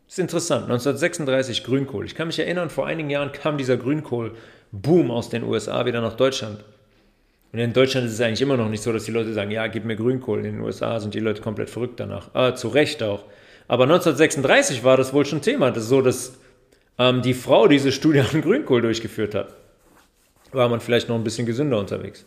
Das 0.05 0.13
ist 0.13 0.19
interessant. 0.19 0.63
1936 0.63 1.65
Grünkohl. 1.65 2.05
Ich 2.05 2.15
kann 2.15 2.27
mich 2.27 2.39
erinnern, 2.39 2.69
vor 2.69 2.87
einigen 2.87 3.09
Jahren 3.09 3.33
kam 3.33 3.57
dieser 3.57 3.75
Grünkohl-Boom 3.75 5.11
aus 5.11 5.27
den 5.27 5.43
USA 5.43 5.85
wieder 5.85 5.99
nach 5.99 6.15
Deutschland. 6.15 6.63
Und 7.53 7.59
in 7.59 7.71
Deutschland 7.71 8.07
ist 8.07 8.13
es 8.13 8.21
eigentlich 8.21 8.41
immer 8.41 8.57
noch 8.57 8.67
nicht 8.67 8.81
so, 8.81 8.91
dass 8.91 9.03
die 9.05 9.11
Leute 9.11 9.31
sagen, 9.31 9.51
ja, 9.51 9.67
gib 9.67 9.85
mir 9.85 9.95
Grünkohl. 9.95 10.39
In 10.39 10.55
den 10.55 10.61
USA 10.61 10.99
sind 10.99 11.13
die 11.13 11.19
Leute 11.19 11.39
komplett 11.39 11.69
verrückt 11.69 11.99
danach. 11.99 12.33
Ah, 12.33 12.55
zu 12.55 12.67
Recht 12.67 13.03
auch. 13.03 13.25
Aber 13.67 13.83
1936 13.83 14.83
war 14.83 14.97
das 14.97 15.13
wohl 15.13 15.23
schon 15.23 15.41
Thema. 15.41 15.69
Das 15.69 15.83
ist 15.83 15.89
so, 15.89 16.01
dass 16.01 16.39
ähm, 16.97 17.21
die 17.21 17.35
Frau 17.35 17.67
diese 17.67 17.91
Studie 17.91 18.21
an 18.21 18.41
Grünkohl 18.41 18.81
durchgeführt 18.81 19.35
hat. 19.35 19.53
War 20.51 20.67
man 20.67 20.81
vielleicht 20.81 21.09
noch 21.09 21.15
ein 21.15 21.23
bisschen 21.23 21.45
gesünder 21.45 21.77
unterwegs. 21.77 22.25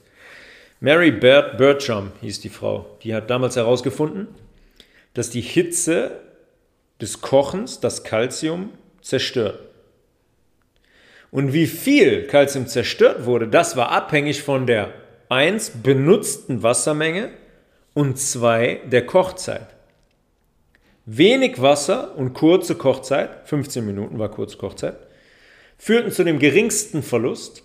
Mary 0.79 1.11
Bert 1.11 1.59
Bertram 1.59 2.13
hieß 2.21 2.41
die 2.41 2.49
Frau. 2.49 2.97
Die 3.03 3.13
hat 3.13 3.29
damals 3.29 3.57
herausgefunden, 3.57 4.29
dass 5.15 5.31
die 5.31 5.41
Hitze 5.41 6.21
des 7.01 7.21
Kochens 7.21 7.81
das 7.81 8.05
Kalzium 8.05 8.71
zerstört. 9.03 9.59
Und 11.33 11.53
wie 11.53 11.67
viel 11.67 12.29
Kalzium 12.29 12.69
zerstört 12.69 13.25
wurde, 13.25 13.49
das 13.49 13.77
war 13.77 13.91
abhängig 13.91 14.45
von 14.45 14.69
der 14.69 14.93
1 15.29 15.83
benutzten 15.83 16.63
Wassermenge 16.63 17.31
und 17.95 18.19
2 18.19 18.83
der 18.87 19.07
Kochzeit. 19.07 19.67
Wenig 21.05 21.63
Wasser 21.63 22.17
und 22.17 22.35
kurze 22.35 22.75
Kochzeit, 22.75 23.49
15 23.49 23.85
Minuten 23.87 24.19
war 24.19 24.29
kurze 24.29 24.57
Kochzeit, 24.57 24.99
führten 25.79 26.11
zu 26.11 26.25
dem 26.25 26.39
geringsten 26.39 27.03
Verlust. 27.03 27.63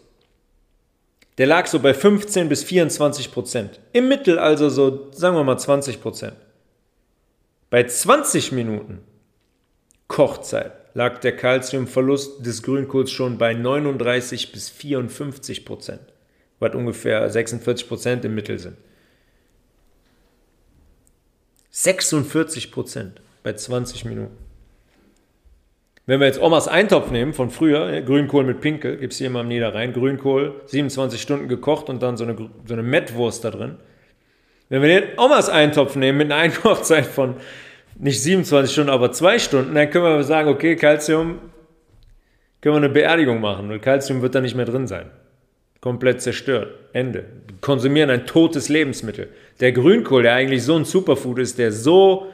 Der 1.38 1.48
lag 1.48 1.66
so 1.66 1.80
bei 1.80 1.94
15 1.94 2.50
bis 2.50 2.64
24 2.64 3.32
Prozent. 3.32 3.80
Im 3.94 4.08
Mittel 4.08 4.38
also 4.38 4.70
so, 4.70 5.12
sagen 5.12 5.36
wir 5.36 5.44
mal 5.44 5.58
20 5.58 6.02
Prozent. 6.02 6.36
Bei 7.70 7.84
20 7.84 8.52
Minuten 8.52 9.00
Kochzeit 10.08 10.74
lag 10.94 11.20
der 11.20 11.36
Kalziumverlust 11.36 12.46
des 12.46 12.64
Grünkohls 12.64 13.12
schon 13.12 13.38
bei 13.38 13.54
39 13.54 14.52
bis 14.52 14.70
54 14.70 15.64
Prozent, 15.66 16.02
was 16.62 16.76
ungefähr 16.76 17.30
46 17.30 17.90
Prozent 17.90 18.24
im 18.24 18.36
Mittel 18.36 18.60
sind. 18.60 18.78
46 21.72 22.72
Prozent 22.72 23.22
bei 23.44 23.54
20 23.54 24.06
Minuten. 24.06 24.38
Wenn 26.06 26.20
wir 26.20 26.28
jetzt 26.28 26.42
Omas 26.42 26.68
Eintopf 26.68 27.12
nehmen 27.12 27.34
von 27.34 27.50
früher, 27.50 28.02
Grünkohl 28.02 28.44
mit 28.44 28.60
Pinkel, 28.62 28.98
gibt 28.98 29.14
es 29.14 29.20
hier 29.20 29.28
immer 29.28 29.42
im 29.42 29.48
Niederrhein, 29.48 29.94
Grünkohl, 29.94 30.62
27 30.66 31.22
Stunden 31.22 31.48
gekocht 31.48 31.90
und 31.90 32.02
dann 32.04 32.18
so 32.18 32.24
eine, 32.24 32.36
so 32.66 32.74
eine 32.74 32.84
Mettwurst 32.84 33.44
da 33.44 33.52
drin. 33.52 33.78
Wenn 34.70 34.82
wir 34.82 35.02
den 35.02 35.20
Omas 35.20 35.50
Eintopf 35.50 35.96
nehmen 35.96 36.18
mit 36.18 36.32
einer 36.32 36.42
Einkochzeit 36.42 37.06
von 37.06 37.36
nicht 37.98 38.22
27 38.22 38.72
Stunden, 38.72 38.90
aber 38.90 39.12
zwei 39.12 39.40
Stunden, 39.40 39.76
dann 39.76 39.90
können 39.90 40.06
wir 40.06 40.24
sagen, 40.24 40.50
okay, 40.50 40.76
Calcium, 40.76 41.40
können 42.62 42.76
wir 42.76 42.78
eine 42.78 42.90
Beerdigung 42.90 43.42
machen, 43.42 43.70
weil 43.70 43.80
Calcium 43.80 44.22
wird 44.22 44.36
da 44.36 44.42
nicht 44.42 44.56
mehr 44.56 44.66
drin 44.66 44.88
sein. 44.88 45.10
Komplett 45.82 46.22
zerstört. 46.22 46.74
Ende. 46.94 47.26
Konsumieren 47.60 48.10
ein 48.10 48.26
totes 48.26 48.70
Lebensmittel. 48.70 49.30
Der 49.60 49.72
Grünkohl, 49.72 50.24
der 50.24 50.36
eigentlich 50.36 50.64
so 50.64 50.76
ein 50.76 50.86
Superfood 50.86 51.40
ist, 51.40 51.58
der 51.58 51.72
so, 51.72 52.32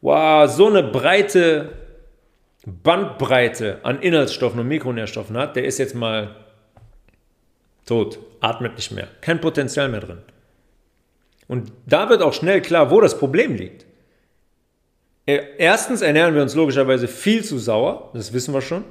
wow, 0.00 0.48
so 0.50 0.66
eine 0.66 0.82
breite 0.82 1.70
Bandbreite 2.66 3.78
an 3.82 4.00
Inhaltsstoffen 4.00 4.60
und 4.60 4.68
Mikronährstoffen 4.68 5.36
hat, 5.36 5.56
der 5.56 5.64
ist 5.64 5.78
jetzt 5.78 5.94
mal 5.94 6.36
tot, 7.86 8.18
atmet 8.40 8.76
nicht 8.76 8.92
mehr, 8.92 9.08
kein 9.20 9.40
Potenzial 9.40 9.88
mehr 9.88 10.00
drin. 10.00 10.18
Und 11.48 11.72
da 11.86 12.08
wird 12.08 12.22
auch 12.22 12.34
schnell 12.34 12.60
klar, 12.60 12.90
wo 12.90 13.00
das 13.00 13.18
Problem 13.18 13.54
liegt. 13.56 13.86
Erstens 15.26 16.02
ernähren 16.02 16.34
wir 16.34 16.42
uns 16.42 16.54
logischerweise 16.54 17.08
viel 17.08 17.44
zu 17.44 17.58
sauer, 17.58 18.10
das 18.14 18.32
wissen 18.32 18.52
wir 18.54 18.60
schon. 18.60 18.84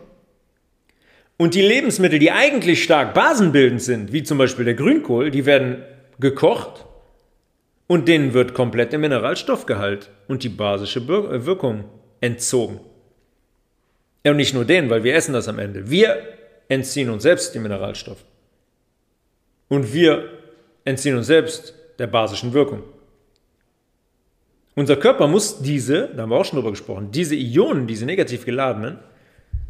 Und 1.42 1.56
die 1.56 1.62
Lebensmittel, 1.62 2.20
die 2.20 2.34
eigentlich 2.34 2.84
stark 2.84 3.14
basenbildend 3.14 3.82
sind, 3.82 4.12
wie 4.12 4.24
zum 4.24 4.38
Beispiel 4.38 4.66
der 4.66 4.74
Grünkohl, 4.74 5.32
die 5.32 5.46
werden 5.46 5.86
gekocht 6.20 6.86
und 7.88 8.10
denen 8.10 8.34
wird 8.34 8.54
komplett 8.54 8.92
der 8.92 9.00
Mineralstoffgehalt 9.00 10.10
und 10.28 10.44
die 10.44 10.50
basische 10.50 11.08
Wirkung 11.08 11.86
entzogen. 12.20 12.82
Und 14.26 14.36
nicht 14.36 14.54
nur 14.54 14.66
denen, 14.66 14.90
weil 14.90 15.06
wir 15.06 15.16
essen 15.16 15.32
das 15.32 15.48
am 15.48 15.60
Ende. 15.60 15.90
Wir 15.90 16.22
entziehen 16.68 17.10
uns 17.10 17.24
selbst 17.24 17.56
die 17.56 17.60
Mineralstoffe. 17.60 18.26
Und 19.70 19.94
wir 19.94 20.26
entziehen 20.84 21.16
uns 21.16 21.28
selbst 21.28 21.74
der 22.00 22.08
basischen 22.08 22.52
Wirkung. 22.52 22.84
Unser 24.76 24.98
Körper 24.98 25.26
muss 25.28 25.62
diese, 25.62 26.10
da 26.14 26.24
haben 26.24 26.32
wir 26.32 26.38
auch 26.38 26.44
schon 26.44 26.58
drüber 26.58 26.72
gesprochen, 26.72 27.12
diese 27.12 27.36
Ionen, 27.36 27.88
diese 27.88 28.06
negativ 28.06 28.44
geladenen, 28.44 29.00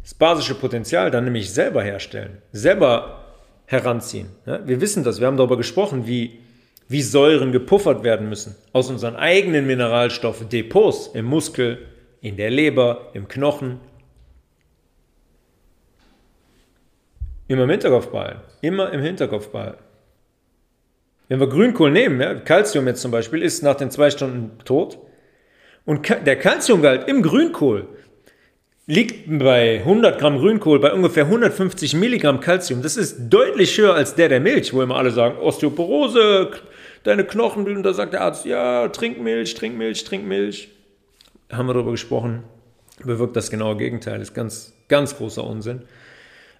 das 0.02 0.14
basische 0.14 0.54
Potenzial 0.54 1.10
dann 1.10 1.24
nämlich 1.24 1.52
selber 1.52 1.82
herstellen, 1.82 2.38
selber 2.52 3.24
heranziehen. 3.66 4.28
wir 4.44 4.80
wissen 4.80 5.04
das, 5.04 5.20
wir 5.20 5.26
haben 5.26 5.36
darüber 5.36 5.56
gesprochen, 5.56 6.06
wie, 6.06 6.40
wie 6.88 7.02
Säuren 7.02 7.52
gepuffert 7.52 8.02
werden 8.02 8.28
müssen 8.28 8.56
aus 8.72 8.90
unseren 8.90 9.16
eigenen 9.16 9.66
Mineralstoffdepots 9.66 11.08
im 11.14 11.26
Muskel, 11.26 11.86
in 12.20 12.36
der 12.36 12.50
Leber, 12.50 13.10
im 13.14 13.28
Knochen. 13.28 13.80
Immer 17.46 17.64
im 17.64 17.70
Hinterkopf 17.70 18.08
behalten. 18.08 18.40
Immer 18.60 18.92
im 18.92 19.00
Hinterkopf 19.00 19.48
behalten. 19.48 19.82
Wenn 21.28 21.38
wir 21.38 21.48
Grünkohl 21.48 21.92
nehmen, 21.92 22.20
ja, 22.20 22.34
Calcium 22.34 22.88
jetzt 22.88 23.00
zum 23.00 23.12
Beispiel, 23.12 23.40
ist 23.42 23.62
nach 23.62 23.76
den 23.76 23.92
zwei 23.92 24.10
Stunden 24.10 24.58
tot. 24.64 24.98
Und 25.84 26.08
der 26.08 26.36
Calciumgehalt 26.36 27.08
im 27.08 27.22
Grünkohl 27.22 27.86
liegt 28.90 29.38
bei 29.38 29.78
100 29.78 30.18
Gramm 30.18 30.38
Grünkohl 30.38 30.80
bei 30.80 30.92
ungefähr 30.92 31.24
150 31.24 31.94
Milligramm 31.94 32.40
Calcium. 32.40 32.82
Das 32.82 32.96
ist 32.96 33.28
deutlich 33.30 33.78
höher 33.78 33.94
als 33.94 34.16
der 34.16 34.28
der 34.28 34.40
Milch, 34.40 34.74
wo 34.74 34.82
immer 34.82 34.96
alle 34.96 35.12
sagen, 35.12 35.38
Osteoporose, 35.38 36.50
deine 37.04 37.24
Knochen, 37.24 37.68
und 37.68 37.84
da 37.84 37.92
sagt 37.92 38.14
der 38.14 38.22
Arzt, 38.22 38.44
ja, 38.46 38.88
trink 38.88 39.20
Milch, 39.20 39.54
trink 39.54 39.78
Milch, 39.78 40.02
trink 40.02 40.26
Milch. 40.26 40.70
Haben 41.52 41.68
wir 41.68 41.74
darüber 41.74 41.92
gesprochen, 41.92 42.42
bewirkt 43.04 43.36
das 43.36 43.48
genaue 43.48 43.76
Gegenteil. 43.76 44.18
Das 44.18 44.30
ist 44.30 44.34
ganz, 44.34 44.72
ganz 44.88 45.16
großer 45.16 45.44
Unsinn. 45.44 45.82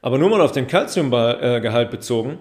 Aber 0.00 0.16
nur 0.16 0.30
mal 0.30 0.40
auf 0.40 0.52
den 0.52 0.68
Calciumgehalt 0.68 1.90
bezogen, 1.90 2.38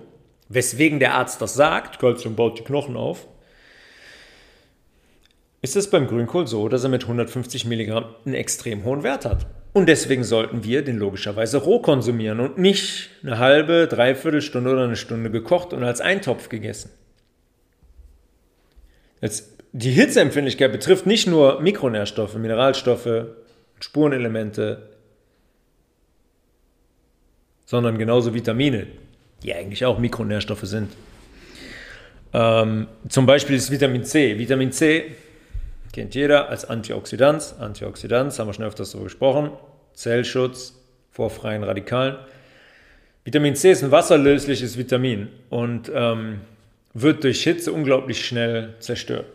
weswegen 0.50 1.00
der 1.00 1.16
Arzt 1.16 1.42
das 1.42 1.56
sagt, 1.56 2.00
Calcium 2.00 2.36
baut 2.36 2.60
die 2.60 2.64
Knochen 2.64 2.96
auf, 2.96 3.26
ist 5.62 5.76
es 5.76 5.90
beim 5.90 6.08
Grünkohl 6.08 6.48
so, 6.48 6.70
dass 6.70 6.84
er 6.84 6.90
mit 6.90 7.04
150 7.04 7.66
Milligramm 7.66 8.06
einen 8.26 8.36
extrem 8.36 8.84
hohen 8.84 9.04
Wert 9.04 9.26
hat. 9.26 9.46
Und 9.74 9.88
deswegen 9.88 10.24
sollten 10.24 10.64
wir 10.64 10.84
den 10.84 10.98
logischerweise 10.98 11.58
roh 11.58 11.80
konsumieren 11.82 12.40
und 12.40 12.58
nicht 12.58 13.10
eine 13.22 13.38
halbe, 13.38 13.88
dreiviertel 13.88 14.42
Stunde 14.42 14.72
oder 14.72 14.86
eine 14.86 14.96
Stunde 14.96 15.30
gekocht 15.30 15.74
und 15.74 15.84
als 15.84 16.02
Eintopf 16.02 16.50
gegessen. 16.50 16.90
Jetzt, 19.22 19.54
die 19.74 19.92
Hitzeempfindlichkeit 19.92 20.72
betrifft 20.72 21.06
nicht 21.06 21.28
nur 21.28 21.62
Mikronährstoffe, 21.62 22.36
Mineralstoffe, 22.36 23.26
Spurenelemente, 23.80 24.90
sondern 27.66 27.98
genauso 27.98 28.34
Vitamine, 28.34 28.88
die 29.44 29.54
eigentlich 29.54 29.86
auch 29.86 30.00
Mikronährstoffe 30.00 30.64
sind. 30.64 30.90
Ähm, 32.34 32.88
zum 33.08 33.26
Beispiel 33.26 33.56
ist 33.56 33.70
Vitamin 33.70 34.04
C. 34.04 34.40
Vitamin 34.40 34.72
C 34.72 35.16
kennt 36.00 36.16
jeder 36.16 36.48
als 36.48 36.64
Antioxidant. 36.64 37.56
Antioxidant 37.60 38.40
haben 38.40 38.48
wir 38.48 38.54
schon 38.54 38.64
öfters 38.64 38.92
so 38.92 39.00
gesprochen. 39.02 39.52
Zellschutz 39.94 40.74
vor 41.12 41.30
freien 41.30 41.62
Radikalen. 41.62 42.16
Vitamin 43.26 43.54
C 43.58 43.72
ist 43.72 43.84
ein 43.84 43.92
wasserlösliches 43.92 44.78
Vitamin 44.78 45.28
und 45.50 45.92
ähm, 45.94 46.40
wird 46.94 47.26
durch 47.26 47.44
Hitze 47.44 47.74
unglaublich 47.74 48.26
schnell 48.26 48.76
zerstört. 48.80 49.26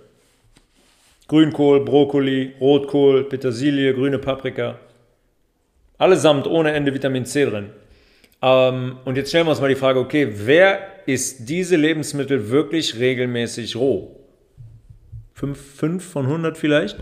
Grünkohl, 1.28 1.84
Brokkoli, 1.84 2.54
Rotkohl, 2.58 3.24
Petersilie, 3.24 3.92
grüne 3.92 4.18
Paprika. 4.18 4.78
Allesamt 5.98 6.46
ohne 6.46 6.72
Ende 6.72 6.94
Vitamin 6.94 7.26
C 7.26 7.44
drin. 7.44 7.72
Ähm, 8.40 8.96
und 9.04 9.18
jetzt 9.18 9.28
stellen 9.28 9.46
wir 9.46 9.50
uns 9.50 9.60
mal 9.60 9.68
die 9.68 9.74
Frage, 9.74 9.98
okay, 9.98 10.32
wer 10.32 10.80
isst 11.04 11.46
diese 11.46 11.76
Lebensmittel 11.76 12.48
wirklich 12.48 12.98
regelmäßig 12.98 13.76
roh? 13.76 14.23
5 15.52 16.04
von 16.04 16.26
100 16.26 16.56
vielleicht? 16.56 16.98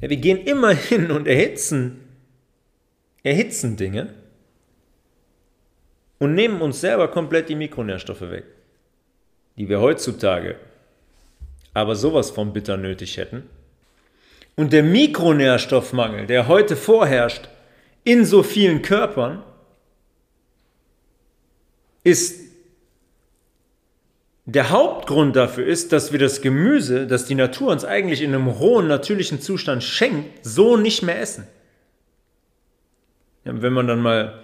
Ja, 0.00 0.08
wir 0.08 0.16
gehen 0.16 0.38
immer 0.38 0.70
hin 0.74 1.10
und 1.10 1.28
erhitzen, 1.28 2.00
erhitzen 3.22 3.76
Dinge 3.76 4.14
und 6.18 6.34
nehmen 6.34 6.62
uns 6.62 6.80
selber 6.80 7.08
komplett 7.08 7.48
die 7.48 7.54
Mikronährstoffe 7.54 8.22
weg, 8.22 8.44
die 9.56 9.68
wir 9.68 9.80
heutzutage 9.80 10.56
aber 11.76 11.94
sowas 11.94 12.30
von 12.30 12.54
bitter 12.54 12.78
nötig 12.78 13.18
hätten. 13.18 13.42
Und 14.54 14.72
der 14.72 14.82
Mikronährstoffmangel, 14.82 16.26
der 16.26 16.48
heute 16.48 16.74
vorherrscht, 16.74 17.50
in 18.02 18.24
so 18.24 18.42
vielen 18.42 18.80
Körpern 18.80 19.42
ist 22.02 22.45
der 24.46 24.70
Hauptgrund 24.70 25.34
dafür 25.34 25.66
ist, 25.66 25.92
dass 25.92 26.12
wir 26.12 26.20
das 26.20 26.40
Gemüse, 26.40 27.08
das 27.08 27.24
die 27.24 27.34
Natur 27.34 27.72
uns 27.72 27.84
eigentlich 27.84 28.22
in 28.22 28.32
einem 28.32 28.58
hohen 28.60 28.86
natürlichen 28.86 29.40
Zustand 29.40 29.82
schenkt, 29.82 30.46
so 30.46 30.76
nicht 30.76 31.02
mehr 31.02 31.20
essen. 31.20 31.48
Ja, 33.44 33.60
wenn 33.60 33.72
man 33.72 33.88
dann 33.88 34.00
mal 34.00 34.40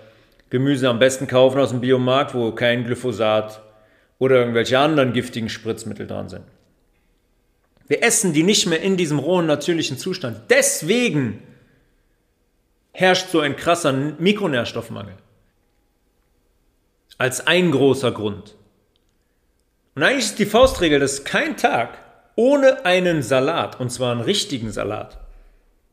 Gemüse 0.51 0.89
am 0.89 0.99
besten 0.99 1.29
kaufen 1.29 1.61
aus 1.61 1.71
dem 1.71 1.81
Biomarkt, 1.81 2.35
wo 2.35 2.51
kein 2.51 2.85
Glyphosat 2.85 3.63
oder 4.19 4.37
irgendwelche 4.37 4.79
anderen 4.79 5.13
giftigen 5.13 5.49
Spritzmittel 5.49 6.09
dran 6.09 6.29
sind. 6.29 6.45
Wir 7.87 8.03
essen 8.03 8.33
die 8.33 8.43
nicht 8.43 8.67
mehr 8.67 8.81
in 8.81 8.97
diesem 8.97 9.21
rohen 9.21 9.47
natürlichen 9.47 9.99
Zustand. 9.99 10.51
Deswegen 10.51 11.43
herrscht 12.93 13.29
so 13.31 13.41
ein 13.41 13.55
krasser 13.55 13.93
Mikronährstoffmangel. 13.93 15.15
Als 17.19 17.47
ein 17.47 17.71
großer 17.71 18.11
Grund. 18.11 18.57
Und 19.95 20.03
eigentlich 20.03 20.25
ist 20.25 20.39
die 20.39 20.47
Faustregel, 20.47 21.01
dass 21.01 21.25
kein 21.25 21.57
Tag 21.57 21.99
ohne 22.35 22.85
einen 22.85 23.23
Salat, 23.23 23.79
und 23.79 23.91
zwar 23.91 24.13
einen 24.13 24.23
richtigen 24.23 24.73
Salat, 24.73 25.19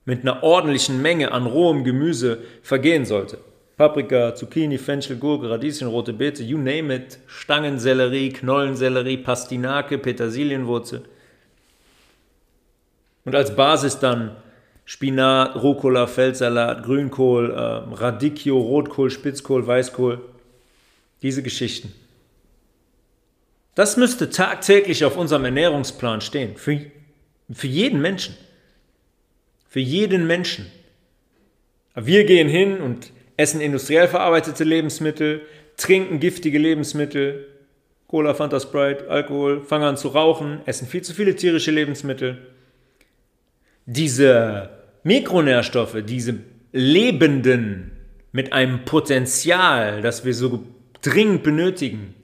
mit 0.05 0.21
einer 0.21 0.41
ordentlichen 0.43 1.01
Menge 1.01 1.31
an 1.31 1.45
rohem 1.45 1.83
Gemüse 1.83 2.39
vergehen 2.63 3.05
sollte. 3.05 3.39
Paprika, 3.77 4.35
Zucchini, 4.35 4.77
Fenchel, 4.77 5.17
Gurke, 5.17 5.49
Radieschen, 5.49 5.87
rote 5.87 6.11
Beete, 6.11 6.43
you 6.43 6.57
name 6.57 6.93
it. 6.93 7.19
Stangensellerie, 7.27 8.29
Knollensellerie, 8.29 9.17
Pastinake, 9.17 9.97
Petersilienwurzel. 9.97 11.03
Und 13.25 13.35
als 13.35 13.55
Basis 13.55 13.99
dann 13.99 14.35
Spinat, 14.85 15.55
Rucola, 15.61 16.07
Feldsalat, 16.07 16.83
Grünkohl, 16.83 17.51
äh, 17.51 17.95
Radicchio, 17.95 18.57
Rotkohl, 18.57 19.11
Spitzkohl, 19.11 19.65
Weißkohl. 19.67 20.19
Diese 21.21 21.43
Geschichten. 21.43 21.93
Das 23.79 23.95
müsste 23.95 24.29
tagtäglich 24.29 25.05
auf 25.05 25.15
unserem 25.15 25.45
Ernährungsplan 25.45 26.19
stehen. 26.19 26.57
Für, 26.57 26.81
für 27.49 27.67
jeden 27.67 28.01
Menschen. 28.01 28.35
Für 29.69 29.79
jeden 29.79 30.27
Menschen. 30.27 30.69
Wir 31.95 32.25
gehen 32.25 32.49
hin 32.49 32.81
und 32.81 33.13
essen 33.37 33.61
industriell 33.61 34.09
verarbeitete 34.09 34.65
Lebensmittel, 34.65 35.43
trinken 35.77 36.19
giftige 36.19 36.59
Lebensmittel, 36.59 37.47
Cola, 38.07 38.33
Fanta, 38.33 38.59
Sprite, 38.59 39.09
Alkohol, 39.09 39.63
fangen 39.63 39.85
an 39.85 39.95
zu 39.95 40.09
rauchen, 40.09 40.59
essen 40.65 40.85
viel 40.85 41.01
zu 41.01 41.13
viele 41.13 41.37
tierische 41.37 41.71
Lebensmittel. 41.71 42.37
Diese 43.85 44.71
Mikronährstoffe, 45.03 46.03
diese 46.03 46.39
Lebenden 46.73 47.91
mit 48.33 48.51
einem 48.51 48.83
Potenzial, 48.83 50.01
das 50.01 50.25
wir 50.25 50.33
so 50.33 50.65
dringend 51.01 51.43
benötigen, 51.43 52.15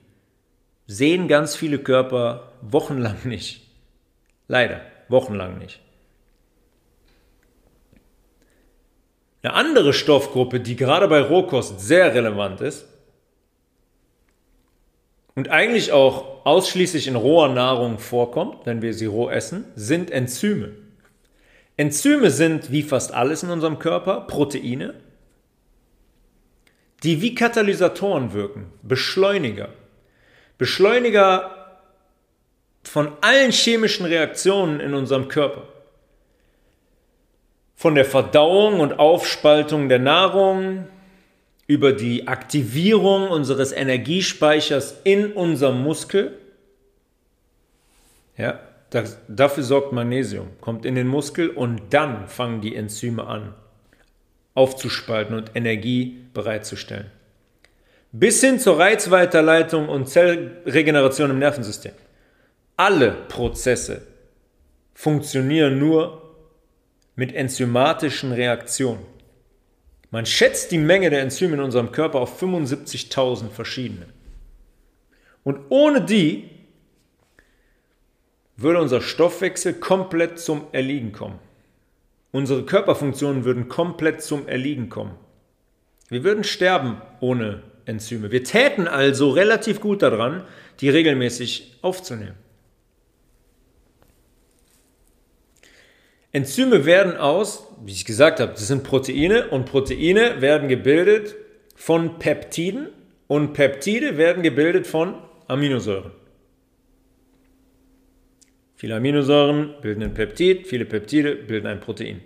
sehen 0.86 1.28
ganz 1.28 1.56
viele 1.56 1.78
Körper 1.78 2.52
wochenlang 2.62 3.16
nicht. 3.24 3.62
Leider, 4.48 4.80
wochenlang 5.08 5.58
nicht. 5.58 5.80
Eine 9.42 9.54
andere 9.54 9.92
Stoffgruppe, 9.92 10.60
die 10.60 10.76
gerade 10.76 11.06
bei 11.08 11.20
Rohkost 11.20 11.80
sehr 11.80 12.14
relevant 12.14 12.60
ist 12.60 12.86
und 15.36 15.50
eigentlich 15.50 15.92
auch 15.92 16.44
ausschließlich 16.44 17.06
in 17.06 17.14
roher 17.14 17.48
Nahrung 17.48 17.98
vorkommt, 17.98 18.66
wenn 18.66 18.82
wir 18.82 18.94
sie 18.94 19.06
roh 19.06 19.28
essen, 19.28 19.64
sind 19.76 20.10
Enzyme. 20.10 20.72
Enzyme 21.76 22.30
sind 22.30 22.72
wie 22.72 22.82
fast 22.82 23.12
alles 23.12 23.42
in 23.42 23.50
unserem 23.50 23.78
Körper 23.78 24.22
Proteine, 24.22 24.94
die 27.02 27.20
wie 27.20 27.34
Katalysatoren 27.34 28.32
wirken, 28.32 28.72
Beschleuniger. 28.82 29.68
Beschleuniger 30.58 31.80
von 32.82 33.12
allen 33.20 33.52
chemischen 33.52 34.06
Reaktionen 34.06 34.80
in 34.80 34.94
unserem 34.94 35.28
Körper. 35.28 35.64
Von 37.74 37.94
der 37.94 38.04
Verdauung 38.04 38.80
und 38.80 38.98
Aufspaltung 38.98 39.88
der 39.88 39.98
Nahrung 39.98 40.86
über 41.66 41.92
die 41.92 42.28
Aktivierung 42.28 43.28
unseres 43.28 43.72
Energiespeichers 43.72 45.00
in 45.04 45.32
unserem 45.32 45.82
Muskel. 45.82 46.38
Ja, 48.36 48.60
das, 48.90 49.18
dafür 49.28 49.62
sorgt 49.62 49.92
Magnesium, 49.92 50.48
kommt 50.60 50.86
in 50.86 50.94
den 50.94 51.08
Muskel 51.08 51.50
und 51.50 51.82
dann 51.90 52.28
fangen 52.28 52.60
die 52.60 52.76
Enzyme 52.76 53.26
an 53.26 53.54
aufzuspalten 54.56 55.36
und 55.36 55.54
Energie 55.54 56.24
bereitzustellen. 56.32 57.10
Bis 58.12 58.40
hin 58.40 58.58
zur 58.58 58.78
Reizweiterleitung 58.78 59.88
und 59.88 60.08
Zellregeneration 60.08 61.30
im 61.30 61.38
Nervensystem. 61.38 61.92
Alle 62.76 63.12
Prozesse 63.28 64.06
funktionieren 64.94 65.78
nur 65.78 66.34
mit 67.14 67.34
enzymatischen 67.34 68.32
Reaktionen. 68.32 69.04
Man 70.10 70.24
schätzt 70.24 70.70
die 70.70 70.78
Menge 70.78 71.10
der 71.10 71.22
Enzyme 71.22 71.54
in 71.54 71.60
unserem 71.60 71.92
Körper 71.92 72.20
auf 72.20 72.40
75.000 72.40 73.50
verschiedene. 73.50 74.06
Und 75.42 75.60
ohne 75.68 76.00
die 76.00 76.50
würde 78.56 78.80
unser 78.80 79.00
Stoffwechsel 79.00 79.74
komplett 79.74 80.38
zum 80.38 80.66
Erliegen 80.72 81.12
kommen. 81.12 81.38
Unsere 82.32 82.64
Körperfunktionen 82.64 83.44
würden 83.44 83.68
komplett 83.68 84.22
zum 84.22 84.48
Erliegen 84.48 84.88
kommen. 84.88 85.14
Wir 86.08 86.24
würden 86.24 86.44
sterben 86.44 87.00
ohne 87.20 87.62
Enzyme. 87.86 88.30
Wir 88.30 88.44
täten 88.44 88.88
also 88.88 89.30
relativ 89.30 89.80
gut 89.80 90.02
daran, 90.02 90.44
die 90.80 90.90
regelmäßig 90.90 91.78
aufzunehmen. 91.82 92.34
Enzyme 96.32 96.84
werden 96.84 97.16
aus, 97.16 97.66
wie 97.84 97.92
ich 97.92 98.04
gesagt 98.04 98.40
habe, 98.40 98.52
das 98.52 98.66
sind 98.66 98.84
Proteine 98.84 99.48
und 99.48 99.64
Proteine 99.64 100.42
werden 100.42 100.68
gebildet 100.68 101.34
von 101.74 102.18
Peptiden 102.18 102.88
und 103.26 103.54
Peptide 103.54 104.18
werden 104.18 104.42
gebildet 104.42 104.86
von 104.86 105.14
Aminosäuren. 105.48 106.10
Viele 108.74 108.96
Aminosäuren 108.96 109.76
bilden 109.80 110.02
ein 110.02 110.12
Peptid, 110.12 110.66
viele 110.66 110.84
Peptide 110.84 111.36
bilden 111.36 111.66
ein 111.66 111.80
Protein. 111.80 112.20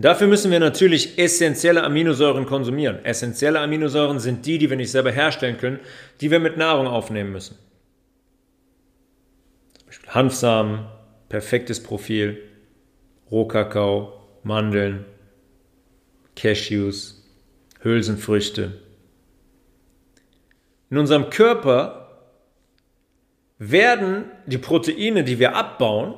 Dafür 0.00 0.28
müssen 0.28 0.52
wir 0.52 0.60
natürlich 0.60 1.18
essentielle 1.18 1.82
Aminosäuren 1.82 2.46
konsumieren. 2.46 3.04
Essentielle 3.04 3.58
Aminosäuren 3.58 4.20
sind 4.20 4.46
die, 4.46 4.58
die 4.58 4.70
wir 4.70 4.76
nicht 4.76 4.92
selber 4.92 5.10
herstellen 5.10 5.58
können, 5.58 5.80
die 6.20 6.30
wir 6.30 6.38
mit 6.38 6.56
Nahrung 6.56 6.86
aufnehmen 6.86 7.32
müssen. 7.32 7.58
Zum 9.76 9.86
Beispiel 9.86 10.10
Hanfsamen, 10.10 10.86
perfektes 11.28 11.82
Profil, 11.82 12.40
Rohkakao, 13.32 14.12
Mandeln, 14.44 15.04
Cashews, 16.36 17.28
Hülsenfrüchte. 17.80 18.80
In 20.90 20.98
unserem 20.98 21.28
Körper 21.28 22.28
werden 23.58 24.26
die 24.46 24.58
Proteine, 24.58 25.24
die 25.24 25.40
wir 25.40 25.56
abbauen, 25.56 26.14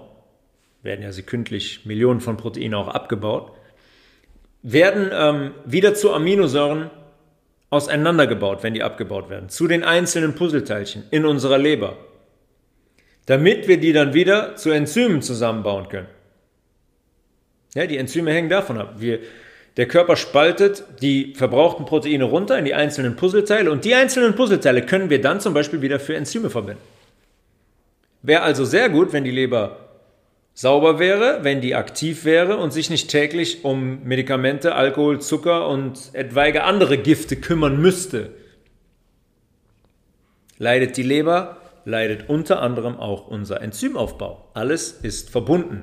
werden 0.82 1.02
ja 1.02 1.12
sekündlich 1.12 1.86
Millionen 1.86 2.20
von 2.20 2.36
Proteinen 2.36 2.74
auch 2.74 2.88
abgebaut, 2.88 3.52
werden 4.62 5.10
ähm, 5.12 5.54
wieder 5.64 5.94
zu 5.94 6.12
Aminosäuren 6.12 6.90
auseinandergebaut, 7.70 8.62
wenn 8.62 8.74
die 8.74 8.82
abgebaut 8.82 9.30
werden, 9.30 9.48
zu 9.48 9.68
den 9.68 9.84
einzelnen 9.84 10.34
Puzzleteilchen 10.34 11.04
in 11.10 11.24
unserer 11.24 11.58
Leber, 11.58 11.96
damit 13.26 13.68
wir 13.68 13.78
die 13.78 13.92
dann 13.92 14.12
wieder 14.12 14.56
zu 14.56 14.70
Enzymen 14.70 15.22
zusammenbauen 15.22 15.88
können. 15.88 16.08
Ja, 17.74 17.86
die 17.86 17.96
Enzyme 17.96 18.32
hängen 18.32 18.48
davon 18.48 18.78
ab. 18.78 18.94
Wir, 18.98 19.20
der 19.76 19.86
Körper 19.86 20.16
spaltet 20.16 20.82
die 21.00 21.34
verbrauchten 21.34 21.86
Proteine 21.86 22.24
runter 22.24 22.58
in 22.58 22.64
die 22.64 22.74
einzelnen 22.74 23.14
Puzzleteile 23.14 23.70
und 23.70 23.84
die 23.84 23.94
einzelnen 23.94 24.34
Puzzleteile 24.34 24.84
können 24.84 25.08
wir 25.08 25.20
dann 25.20 25.40
zum 25.40 25.54
Beispiel 25.54 25.80
wieder 25.80 26.00
für 26.00 26.16
Enzyme 26.16 26.50
verwenden. 26.50 26.82
Wäre 28.22 28.42
also 28.42 28.64
sehr 28.64 28.88
gut, 28.88 29.12
wenn 29.12 29.24
die 29.24 29.30
Leber 29.30 29.89
sauber 30.60 30.98
wäre, 30.98 31.42
wenn 31.42 31.62
die 31.62 31.74
aktiv 31.74 32.26
wäre 32.26 32.58
und 32.58 32.70
sich 32.70 32.90
nicht 32.90 33.08
täglich 33.08 33.64
um 33.64 34.02
Medikamente, 34.04 34.74
Alkohol, 34.74 35.18
Zucker 35.18 35.66
und 35.66 36.10
etwaige 36.12 36.64
andere 36.64 36.98
Gifte 36.98 37.36
kümmern 37.36 37.80
müsste. 37.80 38.34
Leidet 40.58 40.98
die 40.98 41.02
Leber, 41.02 41.56
leidet 41.86 42.28
unter 42.28 42.60
anderem 42.60 42.98
auch 42.98 43.26
unser 43.26 43.62
Enzymaufbau. 43.62 44.50
Alles 44.52 44.92
ist 44.92 45.30
verbunden. 45.30 45.82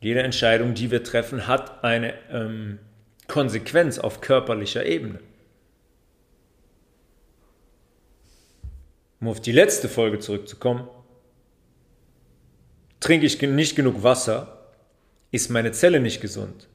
Jede 0.00 0.24
Entscheidung, 0.24 0.74
die 0.74 0.90
wir 0.90 1.04
treffen, 1.04 1.46
hat 1.46 1.84
eine 1.84 2.14
ähm, 2.32 2.80
Konsequenz 3.28 4.00
auf 4.00 4.20
körperlicher 4.20 4.84
Ebene. 4.84 5.20
Um 9.20 9.28
auf 9.28 9.40
die 9.40 9.52
letzte 9.52 9.88
Folge 9.88 10.18
zurückzukommen, 10.18 10.88
Trinke 13.02 13.26
ich 13.26 13.42
nicht 13.42 13.74
genug 13.74 14.04
Wasser, 14.04 14.62
ist 15.32 15.50
meine 15.50 15.72
Zelle 15.72 15.98
nicht 15.98 16.20
gesund. 16.20 16.68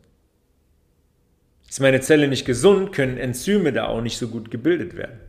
Ist 1.70 1.80
meine 1.80 2.02
Zelle 2.02 2.28
nicht 2.28 2.46
gesund, 2.46 2.92
können 2.92 3.18
Enzyme 3.18 3.72
da 3.72 3.88
auch 3.88 4.02
nicht 4.02 4.18
so 4.18 4.28
gut 4.28 4.52
gebildet 4.52 4.98
werden. 4.98 5.22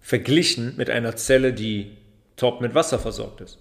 Verglichen 0.00 0.76
mit 0.76 0.90
einer 0.90 1.16
Zelle, 1.16 1.54
die 1.54 1.96
top 2.36 2.60
mit 2.60 2.74
Wasser 2.74 2.98
versorgt 2.98 3.40
ist. 3.40 3.58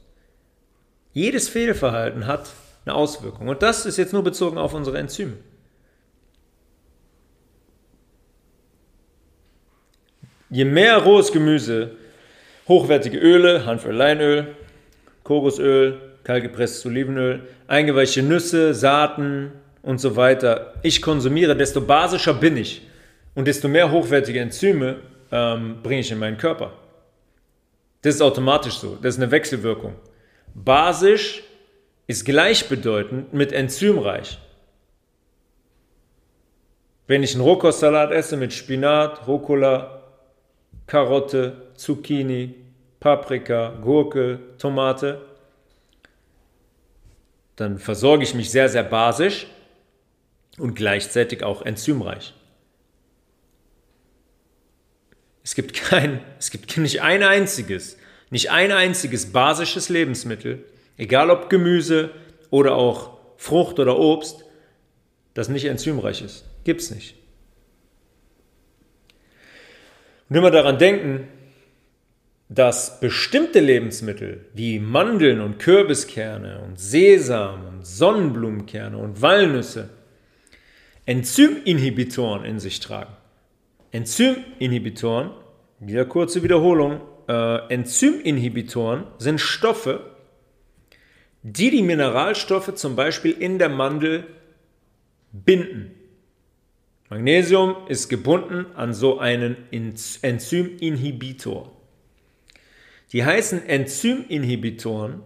Jedes 1.14 1.48
Fehlverhalten 1.48 2.28
hat 2.28 2.50
eine 2.86 2.96
Auswirkung. 2.96 3.48
Und 3.48 3.62
das 3.62 3.86
ist 3.86 3.98
jetzt 3.98 4.12
nur 4.12 4.24
bezogen 4.24 4.58
auf 4.58 4.74
unsere 4.74 4.98
Enzyme. 4.98 5.38
Je 10.50 10.66
mehr 10.66 10.98
rohes 10.98 11.32
Gemüse, 11.32 11.96
hochwertige 12.68 13.20
Öle, 13.20 13.66
Hanföl, 13.66 13.96
Leinöl, 13.96 14.56
Kokosöl, 15.30 16.02
kaltgepresstes 16.24 16.84
Olivenöl, 16.88 17.48
eingeweichte 17.68 18.24
Nüsse, 18.24 18.74
Saaten 18.74 19.52
und 19.84 20.02
so 20.02 20.16
weiter 20.16 20.74
ich 20.82 21.04
konsumiere, 21.04 21.56
desto 21.56 21.82
basischer 21.82 22.34
bin 22.34 22.58
ich 22.58 22.82
und 23.36 23.48
desto 23.48 23.68
mehr 23.68 23.92
hochwertige 23.92 24.40
Enzyme 24.40 24.96
ähm, 25.32 25.84
bringe 25.84 26.02
ich 26.02 26.12
in 26.12 26.18
meinen 26.18 26.40
Körper. 26.40 26.72
Das 28.02 28.16
ist 28.16 28.22
automatisch 28.24 28.80
so. 28.80 28.98
Das 29.00 29.14
ist 29.16 29.22
eine 29.22 29.30
Wechselwirkung. 29.30 29.94
Basisch 30.56 31.44
ist 32.08 32.26
gleichbedeutend 32.26 33.32
mit 33.32 33.52
enzymreich. 33.52 34.40
Wenn 37.06 37.22
ich 37.22 37.36
einen 37.36 37.44
Rohkostsalat 37.44 38.12
esse 38.12 38.36
mit 38.36 38.52
Spinat, 38.52 39.28
Rucola, 39.28 40.02
Karotte, 40.88 41.68
Zucchini, 41.76 42.56
Paprika, 43.00 43.78
Gurke, 43.82 44.40
Tomate, 44.58 45.22
dann 47.56 47.78
versorge 47.78 48.24
ich 48.24 48.34
mich 48.34 48.52
sehr, 48.52 48.70
sehr 48.70 48.84
basisch 48.84 49.48
und 50.58 50.76
gleichzeitig 50.76 51.44
auch 51.44 51.62
enzymreich. 51.62 52.34
Es 55.44 55.56
gibt 55.56 55.74
kein, 55.74 56.22
es 56.38 56.52
gibt 56.52 56.78
nicht 56.78 57.02
ein 57.02 57.24
einziges, 57.24 57.98
nicht 58.30 58.52
ein 58.52 58.72
einziges 58.72 59.32
basisches 59.32 59.90
Lebensmittel, 59.90 60.64
egal 60.98 61.30
ob 61.30 61.50
Gemüse 61.50 62.12
oder 62.50 62.76
auch 62.76 63.18
Frucht 63.38 63.80
oder 63.80 63.98
Obst, 63.98 64.44
das 65.34 65.50
nicht 65.50 65.66
enzymreich 65.66 66.22
ist. 66.22 66.46
Gibt's 66.66 66.92
nicht. 66.92 67.16
Und 70.30 70.36
immer 70.36 70.52
daran 70.52 70.78
denken, 70.78 71.28
dass 72.50 73.00
bestimmte 73.00 73.60
Lebensmittel 73.60 74.46
wie 74.54 74.80
Mandeln 74.80 75.40
und 75.40 75.60
Kürbiskerne 75.60 76.62
und 76.62 76.80
Sesam 76.80 77.68
und 77.68 77.86
Sonnenblumenkerne 77.86 78.98
und 78.98 79.22
Walnüsse 79.22 79.90
Enzyminhibitoren 81.06 82.46
in 82.46 82.60
sich 82.60 82.80
tragen. 82.80 83.14
Enzyminhibitoren, 83.92 85.32
wieder 85.80 86.06
kurze 86.06 86.44
Wiederholung, 86.44 87.02
äh, 87.28 87.74
Enzyminhibitoren 87.74 89.06
sind 89.20 89.40
Stoffe, 89.40 90.16
die 91.44 91.72
die 91.72 91.84
Mineralstoffe 91.84 92.74
zum 92.76 92.96
Beispiel 92.96 93.32
in 93.32 93.60
der 93.60 93.70
Mandel 93.70 94.26
binden. 95.32 95.92
Magnesium 97.10 97.76
ist 97.88 98.10
gebunden 98.10 98.66
an 98.76 98.94
so 98.94 99.20
einen 99.20 99.56
Enzyminhibitor. 99.72 101.79
Die 103.12 103.26
heißen 103.26 103.68
Enzyminhibitoren, 103.68 105.24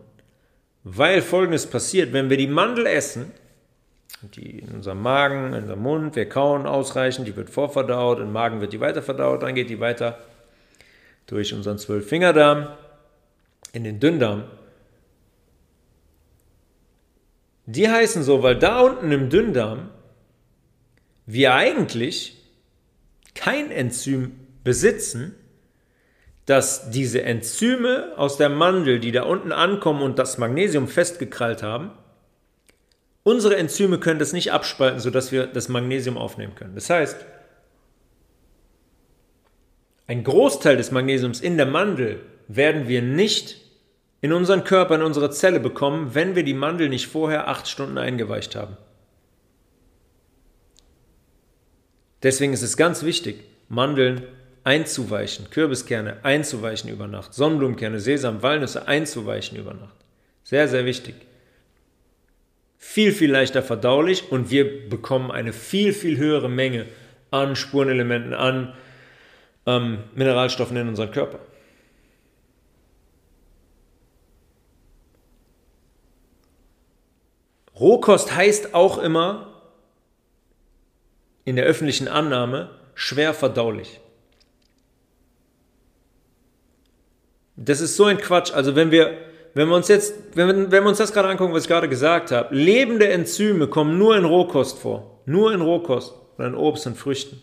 weil 0.83 1.21
folgendes 1.21 1.67
passiert, 1.67 2.13
wenn 2.13 2.29
wir 2.29 2.37
die 2.37 2.47
Mandel 2.47 2.85
essen, 2.85 3.31
die 4.35 4.59
in 4.59 4.69
unserem 4.69 5.01
Magen, 5.01 5.47
in 5.47 5.63
unserem 5.63 5.81
Mund, 5.81 6.15
wir 6.15 6.29
kauen 6.29 6.65
ausreichend, 6.65 7.27
die 7.27 7.35
wird 7.35 7.49
vorverdaut, 7.49 8.19
im 8.19 8.31
Magen 8.31 8.61
wird 8.61 8.73
die 8.73 8.79
weiterverdaut, 8.79 9.43
dann 9.43 9.55
geht 9.55 9.69
die 9.69 9.79
weiter 9.79 10.17
durch 11.25 11.53
unseren 11.53 11.77
Zwölffingerdarm 11.77 12.67
in 13.73 13.83
den 13.83 13.99
Dünndarm. 13.99 14.45
Die 17.65 17.89
heißen 17.89 18.23
so, 18.23 18.43
weil 18.43 18.57
da 18.57 18.81
unten 18.81 19.11
im 19.11 19.29
Dünndarm 19.29 19.89
wir 21.25 21.53
eigentlich 21.53 22.37
kein 23.35 23.71
Enzym 23.71 24.33
besitzen, 24.63 25.35
dass 26.45 26.89
diese 26.89 27.23
Enzyme 27.23 28.13
aus 28.17 28.37
der 28.37 28.49
Mandel, 28.49 28.99
die 28.99 29.11
da 29.11 29.23
unten 29.23 29.51
ankommen 29.51 30.01
und 30.01 30.19
das 30.19 30.37
Magnesium 30.37 30.87
festgekrallt 30.87 31.63
haben, 31.63 31.91
unsere 33.23 33.55
Enzyme 33.55 33.99
können 33.99 34.19
das 34.19 34.33
nicht 34.33 34.51
abspalten, 34.51 34.99
sodass 34.99 35.31
wir 35.31 35.47
das 35.47 35.69
Magnesium 35.69 36.17
aufnehmen 36.17 36.55
können. 36.55 36.75
Das 36.75 36.89
heißt, 36.89 37.25
ein 40.07 40.23
Großteil 40.23 40.75
des 40.75 40.91
Magnesiums 40.91 41.39
in 41.39 41.55
der 41.55 41.65
Mandel 41.65 42.19
werden 42.49 42.89
wir 42.89 43.01
nicht 43.01 43.61
in 44.19 44.33
unseren 44.33 44.65
Körper, 44.65 44.95
in 44.95 45.01
unsere 45.01 45.31
Zelle 45.31 45.61
bekommen, 45.61 46.13
wenn 46.13 46.35
wir 46.35 46.43
die 46.43 46.53
Mandel 46.53 46.89
nicht 46.89 47.07
vorher 47.07 47.47
acht 47.47 47.69
Stunden 47.69 47.97
eingeweicht 47.97 48.55
haben. 48.55 48.77
Deswegen 52.21 52.53
ist 52.53 52.61
es 52.61 52.77
ganz 52.77 53.03
wichtig, 53.03 53.43
Mandeln 53.67 54.23
einzuweichen, 54.63 55.49
Kürbiskerne 55.49 56.23
einzuweichen 56.23 56.89
über 56.89 57.07
Nacht, 57.07 57.33
Sonnenblumenkerne, 57.33 57.99
Sesam, 57.99 58.41
Walnüsse 58.41 58.87
einzuweichen 58.87 59.57
über 59.57 59.73
Nacht. 59.73 59.95
Sehr, 60.43 60.67
sehr 60.67 60.85
wichtig. 60.85 61.15
Viel, 62.77 63.13
viel 63.13 63.31
leichter 63.31 63.63
verdaulich 63.63 64.31
und 64.31 64.51
wir 64.51 64.89
bekommen 64.89 65.31
eine 65.31 65.53
viel, 65.53 65.93
viel 65.93 66.17
höhere 66.17 66.49
Menge 66.49 66.85
an 67.31 67.55
Spurenelementen, 67.55 68.33
an 68.33 68.73
ähm, 69.65 69.99
Mineralstoffen 70.15 70.77
in 70.77 70.89
unseren 70.89 71.11
Körper. 71.11 71.39
Rohkost 77.79 78.35
heißt 78.35 78.75
auch 78.75 78.97
immer, 78.97 79.61
in 81.45 81.55
der 81.55 81.65
öffentlichen 81.65 82.07
Annahme 82.07 82.69
schwer 82.93 83.33
verdaulich. 83.33 83.99
Das 87.65 87.81
ist 87.81 87.95
so 87.95 88.05
ein 88.05 88.17
Quatsch. 88.17 88.53
Also 88.53 88.75
wenn 88.75 88.91
wir, 88.91 89.17
wenn 89.53 89.67
wir 89.69 89.75
uns 89.75 89.87
jetzt, 89.87 90.13
wenn 90.35 90.71
wenn 90.71 90.83
wir 90.83 90.89
uns 90.89 90.97
das 90.97 91.13
gerade 91.13 91.29
angucken, 91.29 91.53
was 91.53 91.63
ich 91.63 91.69
gerade 91.69 91.89
gesagt 91.89 92.31
habe, 92.31 92.53
lebende 92.53 93.07
Enzyme 93.07 93.67
kommen 93.67 93.97
nur 93.97 94.17
in 94.17 94.25
Rohkost 94.25 94.79
vor. 94.79 95.21
Nur 95.25 95.53
in 95.53 95.61
Rohkost 95.61 96.13
oder 96.37 96.47
in 96.47 96.55
Obst 96.55 96.87
und 96.87 96.97
Früchten. 96.97 97.41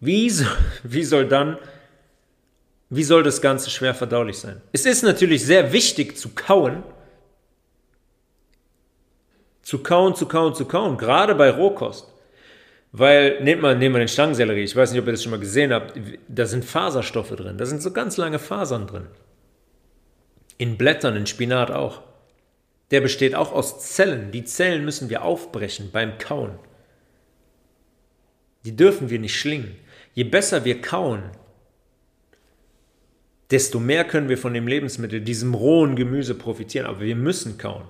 Wie, 0.00 0.32
wie 0.82 1.04
soll 1.04 1.26
dann, 1.28 1.58
wie 2.90 3.04
soll 3.04 3.22
das 3.22 3.40
Ganze 3.40 3.70
schwer 3.70 3.94
verdaulich 3.94 4.38
sein? 4.38 4.62
Es 4.72 4.86
ist 4.86 5.02
natürlich 5.02 5.44
sehr 5.44 5.72
wichtig 5.72 6.16
zu 6.16 6.30
kauen, 6.30 6.82
zu 9.62 9.78
kauen, 9.78 10.14
zu 10.14 10.26
kauen, 10.26 10.54
zu 10.54 10.66
kauen, 10.66 10.96
gerade 10.96 11.34
bei 11.34 11.50
Rohkost. 11.50 12.13
Weil, 12.96 13.42
nehmt 13.42 13.60
mal, 13.60 13.76
nehmt 13.76 13.92
mal 13.92 13.98
den 13.98 14.06
Stangensellerie, 14.06 14.62
ich 14.62 14.76
weiß 14.76 14.92
nicht, 14.92 15.00
ob 15.00 15.08
ihr 15.08 15.12
das 15.14 15.22
schon 15.24 15.32
mal 15.32 15.40
gesehen 15.40 15.72
habt, 15.72 15.98
da 16.28 16.46
sind 16.46 16.64
Faserstoffe 16.64 17.34
drin, 17.34 17.58
da 17.58 17.66
sind 17.66 17.82
so 17.82 17.90
ganz 17.90 18.16
lange 18.18 18.38
Fasern 18.38 18.86
drin. 18.86 19.08
In 20.58 20.78
Blättern, 20.78 21.16
in 21.16 21.26
Spinat 21.26 21.72
auch. 21.72 22.02
Der 22.92 23.00
besteht 23.00 23.34
auch 23.34 23.50
aus 23.50 23.80
Zellen. 23.80 24.30
Die 24.30 24.44
Zellen 24.44 24.84
müssen 24.84 25.10
wir 25.10 25.24
aufbrechen 25.24 25.90
beim 25.92 26.18
Kauen. 26.18 26.56
Die 28.64 28.76
dürfen 28.76 29.10
wir 29.10 29.18
nicht 29.18 29.36
schlingen. 29.36 29.74
Je 30.12 30.22
besser 30.22 30.64
wir 30.64 30.80
kauen, 30.80 31.32
desto 33.50 33.80
mehr 33.80 34.04
können 34.04 34.28
wir 34.28 34.38
von 34.38 34.54
dem 34.54 34.68
Lebensmittel, 34.68 35.20
diesem 35.20 35.54
rohen 35.54 35.96
Gemüse 35.96 36.36
profitieren. 36.36 36.86
Aber 36.86 37.00
wir 37.00 37.16
müssen 37.16 37.58
kauen. 37.58 37.88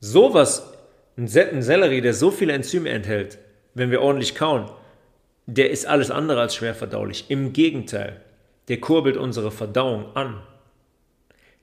Sowas, 0.00 0.79
ein 1.16 1.26
Sellerie, 1.26 2.00
der 2.00 2.14
so 2.14 2.30
viele 2.30 2.52
Enzyme 2.52 2.88
enthält, 2.88 3.38
wenn 3.74 3.90
wir 3.90 4.00
ordentlich 4.00 4.34
kauen, 4.34 4.70
der 5.46 5.70
ist 5.70 5.86
alles 5.86 6.10
andere 6.10 6.40
als 6.40 6.54
schwer 6.54 6.74
verdaulich. 6.74 7.26
Im 7.28 7.52
Gegenteil, 7.52 8.20
der 8.68 8.78
kurbelt 8.80 9.16
unsere 9.16 9.50
Verdauung 9.50 10.14
an. 10.14 10.40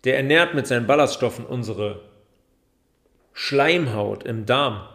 Der 0.04 0.18
ernährt 0.18 0.54
mit 0.54 0.68
seinen 0.68 0.88
Ballaststoffen 0.88 1.46
unsere 1.46 2.02
Schleimhaut 3.34 4.24
im 4.24 4.46
Darm, 4.46 4.88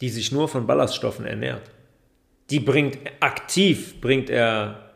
die 0.00 0.08
sich 0.08 0.32
nur 0.32 0.48
von 0.48 0.66
Ballaststoffen 0.66 1.26
ernährt. 1.26 1.70
Die 2.50 2.60
bringt 2.60 2.98
aktiv, 3.20 4.00
bringt 4.00 4.30
er, 4.30 4.90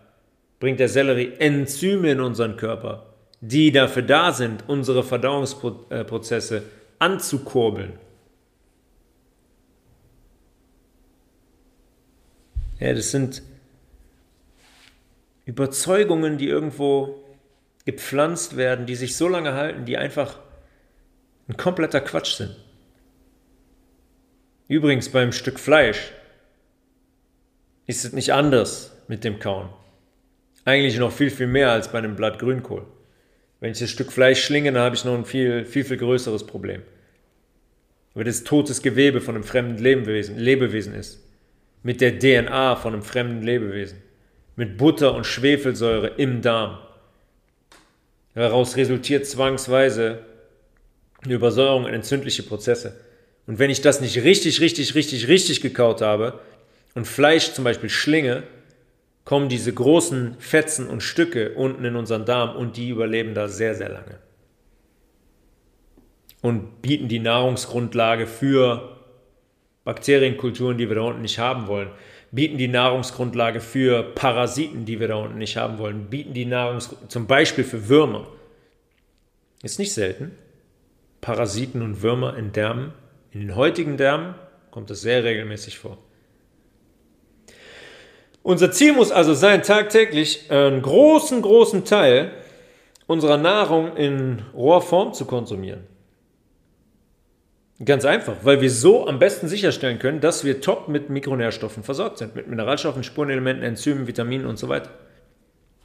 bringt 0.58 0.80
der 0.80 0.88
Sellerie 0.88 1.32
Enzyme 1.38 2.10
in 2.10 2.20
unseren 2.20 2.56
Körper, 2.56 3.06
die 3.40 3.70
dafür 3.70 4.02
da 4.02 4.32
sind, 4.32 4.64
unsere 4.66 5.02
Verdauungsprozesse 5.02 6.62
anzukurbeln. 6.98 7.92
Ja, 12.80 12.94
das 12.94 13.10
sind 13.10 13.42
Überzeugungen, 15.44 16.38
die 16.38 16.48
irgendwo 16.48 17.24
gepflanzt 17.84 18.56
werden, 18.56 18.86
die 18.86 18.94
sich 18.94 19.16
so 19.16 19.28
lange 19.28 19.54
halten, 19.54 19.84
die 19.84 19.96
einfach 19.96 20.38
ein 21.48 21.56
kompletter 21.56 22.00
Quatsch 22.00 22.36
sind. 22.36 22.54
Übrigens 24.68 25.08
beim 25.08 25.32
Stück 25.32 25.58
Fleisch 25.58 26.12
ist 27.86 28.04
es 28.04 28.12
nicht 28.12 28.34
anders 28.34 28.92
mit 29.08 29.24
dem 29.24 29.38
Kauen. 29.38 29.70
Eigentlich 30.66 30.98
noch 30.98 31.10
viel, 31.10 31.30
viel 31.30 31.46
mehr 31.46 31.72
als 31.72 31.90
bei 31.90 31.98
einem 31.98 32.14
Blatt 32.14 32.38
Grünkohl. 32.38 32.84
Wenn 33.60 33.72
ich 33.72 33.78
das 33.78 33.90
Stück 33.90 34.12
Fleisch 34.12 34.44
schlinge, 34.44 34.70
dann 34.70 34.82
habe 34.82 34.94
ich 34.94 35.04
noch 35.06 35.14
ein 35.14 35.24
viel, 35.24 35.64
viel, 35.64 35.84
viel 35.84 35.96
größeres 35.96 36.46
Problem. 36.46 36.82
Weil 38.12 38.24
das 38.24 38.44
totes 38.44 38.82
Gewebe 38.82 39.22
von 39.22 39.34
einem 39.34 39.44
fremden 39.44 39.78
Lebewesen, 39.78 40.36
Lebewesen 40.36 40.94
ist. 40.94 41.26
Mit 41.82 42.00
der 42.00 42.18
DNA 42.18 42.76
von 42.76 42.92
einem 42.92 43.02
fremden 43.02 43.42
Lebewesen. 43.42 43.98
Mit 44.56 44.76
Butter 44.76 45.14
und 45.14 45.24
Schwefelsäure 45.24 46.08
im 46.16 46.42
Darm. 46.42 46.78
Daraus 48.34 48.76
resultiert 48.76 49.26
zwangsweise 49.26 50.20
eine 51.22 51.34
Übersäuerung 51.34 51.84
und 51.84 51.92
entzündliche 51.92 52.42
Prozesse. 52.42 53.00
Und 53.46 53.58
wenn 53.58 53.70
ich 53.70 53.80
das 53.80 54.00
nicht 54.00 54.22
richtig, 54.22 54.60
richtig, 54.60 54.94
richtig, 54.94 55.28
richtig 55.28 55.60
gekaut 55.60 56.02
habe 56.02 56.40
und 56.94 57.06
Fleisch 57.06 57.52
zum 57.52 57.64
Beispiel 57.64 57.88
schlinge, 57.90 58.42
kommen 59.24 59.48
diese 59.48 59.72
großen 59.72 60.36
Fetzen 60.38 60.88
und 60.88 61.02
Stücke 61.02 61.54
unten 61.54 61.84
in 61.84 61.96
unseren 61.96 62.24
Darm 62.24 62.56
und 62.56 62.76
die 62.76 62.88
überleben 62.88 63.34
da 63.34 63.48
sehr, 63.48 63.74
sehr 63.74 63.88
lange. 63.88 64.18
und 66.40 66.82
bieten 66.82 67.08
die 67.08 67.18
Nahrungsgrundlage 67.18 68.26
für 68.26 68.97
Bakterienkulturen, 69.88 70.76
die 70.76 70.90
wir 70.90 70.96
da 70.96 71.00
unten 71.00 71.22
nicht 71.22 71.38
haben 71.38 71.66
wollen, 71.66 71.88
bieten 72.30 72.58
die 72.58 72.68
Nahrungsgrundlage 72.68 73.60
für 73.60 74.02
Parasiten, 74.02 74.84
die 74.84 75.00
wir 75.00 75.08
da 75.08 75.14
unten 75.14 75.38
nicht 75.38 75.56
haben 75.56 75.78
wollen, 75.78 76.10
bieten 76.10 76.34
die 76.34 76.44
Nahrungsgrundlage 76.44 77.08
zum 77.08 77.26
Beispiel 77.26 77.64
für 77.64 77.88
Würmer. 77.88 78.26
Ist 79.62 79.78
nicht 79.78 79.94
selten. 79.94 80.32
Parasiten 81.22 81.80
und 81.80 82.02
Würmer 82.02 82.36
in 82.36 82.52
Därmen. 82.52 82.92
In 83.30 83.40
den 83.40 83.56
heutigen 83.56 83.96
Därmen 83.96 84.34
kommt 84.70 84.90
das 84.90 85.00
sehr 85.00 85.24
regelmäßig 85.24 85.78
vor. 85.78 85.96
Unser 88.42 88.70
Ziel 88.70 88.92
muss 88.92 89.10
also 89.10 89.32
sein, 89.32 89.62
tagtäglich 89.62 90.50
einen 90.50 90.82
großen, 90.82 91.40
großen 91.40 91.86
Teil 91.86 92.32
unserer 93.06 93.38
Nahrung 93.38 93.96
in 93.96 94.42
Rohrform 94.52 95.14
zu 95.14 95.24
konsumieren. 95.24 95.86
Ganz 97.84 98.04
einfach, 98.04 98.36
weil 98.42 98.60
wir 98.60 98.70
so 98.70 99.06
am 99.06 99.20
besten 99.20 99.46
sicherstellen 99.46 100.00
können, 100.00 100.20
dass 100.20 100.44
wir 100.44 100.60
top 100.60 100.88
mit 100.88 101.10
Mikronährstoffen 101.10 101.84
versorgt 101.84 102.18
sind, 102.18 102.34
mit 102.34 102.48
Mineralstoffen, 102.48 103.04
Spurenelementen, 103.04 103.64
Enzymen, 103.64 104.08
Vitaminen 104.08 104.46
und 104.46 104.58
so 104.58 104.68
weiter. 104.68 104.90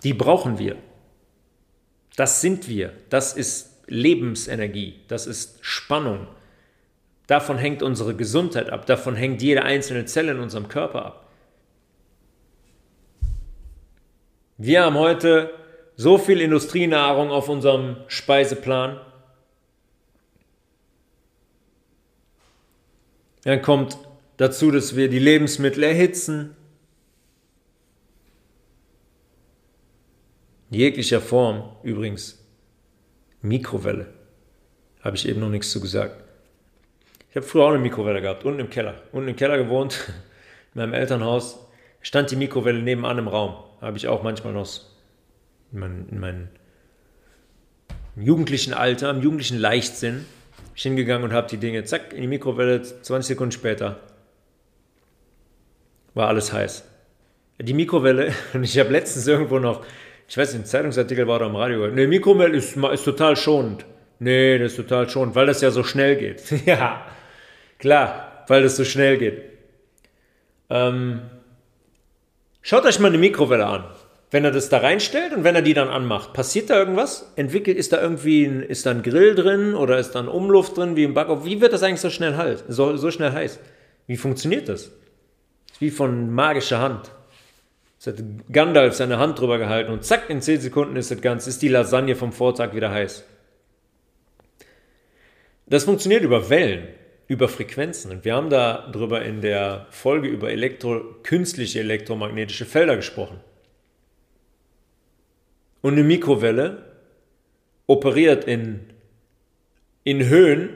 Die 0.03 0.13
brauchen 0.13 0.57
wir. 0.57 0.75
Das 2.15 2.41
sind 2.41 2.67
wir. 2.67 2.93
Das 3.09 3.33
ist 3.33 3.83
Lebensenergie. 3.87 5.01
Das 5.07 5.27
ist 5.27 5.59
Spannung. 5.61 6.27
Davon 7.27 7.57
hängt 7.57 7.83
unsere 7.83 8.15
Gesundheit 8.15 8.69
ab. 8.69 8.85
Davon 8.87 9.15
hängt 9.15 9.41
jede 9.41 9.63
einzelne 9.63 10.05
Zelle 10.05 10.31
in 10.31 10.39
unserem 10.39 10.67
Körper 10.67 11.05
ab. 11.05 11.29
Wir 14.57 14.83
haben 14.83 14.97
heute 14.97 15.51
so 15.95 16.17
viel 16.17 16.41
Industrienahrung 16.41 17.29
auf 17.29 17.49
unserem 17.49 17.97
Speiseplan. 18.07 18.99
Dann 23.43 23.61
kommt 23.61 23.97
dazu, 24.37 24.71
dass 24.71 24.95
wir 24.95 25.09
die 25.09 25.19
Lebensmittel 25.19 25.83
erhitzen. 25.83 26.55
Jeglicher 30.69 31.21
Form 31.21 31.75
übrigens. 31.83 32.39
Mikrowelle. 33.41 34.07
Habe 35.01 35.17
ich 35.17 35.27
eben 35.27 35.41
noch 35.41 35.49
nichts 35.49 35.71
zu 35.71 35.81
gesagt. 35.81 36.23
Ich 37.29 37.35
habe 37.35 37.45
früher 37.45 37.65
auch 37.65 37.69
eine 37.69 37.79
Mikrowelle 37.79 38.21
gehabt, 38.21 38.45
unten 38.45 38.61
im 38.61 38.69
Keller. 38.69 39.01
Unten 39.11 39.29
im 39.29 39.35
Keller 39.35 39.57
gewohnt, 39.57 40.13
in 40.73 40.81
meinem 40.81 40.93
Elternhaus. 40.93 41.59
Stand 42.01 42.31
die 42.31 42.35
Mikrowelle 42.35 42.81
nebenan 42.81 43.17
im 43.17 43.27
Raum. 43.27 43.55
Habe 43.81 43.97
ich 43.97 44.07
auch 44.07 44.23
manchmal 44.23 44.53
noch 44.53 44.81
in 45.71 45.79
meinem, 45.79 46.09
in 46.09 46.19
meinem 46.19 46.47
jugendlichen 48.15 48.73
Alter, 48.73 49.09
im 49.09 49.21
jugendlichen 49.21 49.57
Leichtsinn, 49.57 50.25
ich 50.75 50.83
hingegangen 50.83 51.23
und 51.23 51.33
habe 51.33 51.47
die 51.47 51.57
Dinge, 51.57 51.83
zack, 51.83 52.13
in 52.13 52.21
die 52.21 52.27
Mikrowelle, 52.27 52.81
20 52.81 53.27
Sekunden 53.27 53.51
später 53.51 53.99
war 56.13 56.27
alles 56.27 56.53
heiß. 56.53 56.83
Die 57.59 57.73
Mikrowelle, 57.73 58.33
und 58.53 58.63
ich 58.63 58.77
habe 58.79 58.89
letztens 58.89 59.27
irgendwo 59.27 59.59
noch, 59.59 59.85
ich 60.27 60.37
weiß 60.37 60.53
nicht, 60.53 60.63
ein 60.63 60.65
Zeitungsartikel 60.65 61.27
war 61.27 61.39
da 61.39 61.47
im 61.47 61.55
Radio, 61.55 61.87
ne, 61.87 62.07
Mikrowelle 62.07 62.57
ist, 62.57 62.75
ist 62.75 63.03
total 63.03 63.35
schonend. 63.35 63.85
Nee, 64.19 64.57
das 64.57 64.71
ist 64.71 64.77
total 64.77 65.09
schonend, 65.09 65.35
weil 65.35 65.47
das 65.47 65.61
ja 65.61 65.71
so 65.71 65.83
schnell 65.83 66.15
geht. 66.15 66.43
ja, 66.65 67.05
klar, 67.79 68.45
weil 68.47 68.63
das 68.63 68.77
so 68.77 68.85
schnell 68.85 69.17
geht. 69.17 69.41
Ähm, 70.69 71.21
schaut 72.61 72.85
euch 72.85 72.99
mal 72.99 73.09
eine 73.09 73.17
Mikrowelle 73.17 73.65
an 73.65 73.85
wenn 74.33 74.43
er 74.43 74.51
das 74.51 74.67
da 74.67 74.79
reinstellt 74.79 75.31
und 75.31 75.43
wenn 75.43 75.53
er 75.53 75.61
die 75.61 75.75
dann 75.75 75.89
anmacht, 75.89 76.33
passiert 76.33 76.71
da 76.71 76.79
irgendwas? 76.79 77.31
Entwickelt, 77.35 77.77
ist 77.77 77.93
da 77.93 78.01
irgendwie 78.01 78.45
ein, 78.45 78.63
ist 78.63 78.83
da 78.87 78.89
ein 78.89 79.03
Grill 79.03 79.35
drin 79.35 79.75
oder 79.75 79.99
ist 79.99 80.13
da 80.13 80.19
ein 80.19 80.27
Umluft 80.27 80.75
drin 80.75 80.95
wie 80.95 81.03
im 81.03 81.13
Backofen? 81.13 81.45
Wie 81.45 81.61
wird 81.61 81.71
das 81.71 81.83
eigentlich 81.83 82.01
so 82.01 82.09
schnell 82.09 82.35
halt, 82.35 82.63
so, 82.67 82.97
so 82.97 83.11
schnell 83.11 83.31
heiß? 83.31 83.59
Wie 84.07 84.17
funktioniert 84.17 84.67
das? 84.69 84.89
das 85.69 85.81
wie 85.81 85.91
von 85.91 86.33
magischer 86.33 86.79
Hand. 86.79 87.11
Es 87.99 88.07
hat 88.07 88.15
Gandalf 88.51 88.95
seine 88.95 89.19
Hand 89.19 89.39
drüber 89.39 89.59
gehalten 89.59 89.91
und 89.91 90.03
zack, 90.03 90.31
in 90.31 90.41
10 90.41 90.61
Sekunden 90.61 90.95
ist 90.95 91.11
das 91.11 91.21
Ganze, 91.21 91.51
ist 91.51 91.61
die 91.61 91.67
Lasagne 91.67 92.15
vom 92.15 92.33
Vortag 92.33 92.73
wieder 92.73 92.89
heiß. 92.89 93.23
Das 95.67 95.83
funktioniert 95.83 96.23
über 96.23 96.49
Wellen, 96.49 96.87
über 97.27 97.47
Frequenzen. 97.47 98.09
Und 98.09 98.25
wir 98.25 98.33
haben 98.33 98.49
da 98.49 98.89
drüber 98.91 99.21
in 99.21 99.41
der 99.41 99.85
Folge 99.91 100.27
über 100.27 100.49
Elektro, 100.49 101.01
künstliche 101.21 101.81
elektromagnetische 101.81 102.65
Felder 102.65 102.95
gesprochen. 102.95 103.39
Und 105.83 105.93
eine 105.93 106.03
Mikrowelle 106.03 106.81
operiert 107.87 108.45
in, 108.45 108.79
in 110.05 110.25
Höhen, 110.25 110.69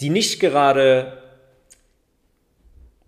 die 0.00 0.08
nicht 0.08 0.40
gerade 0.40 1.22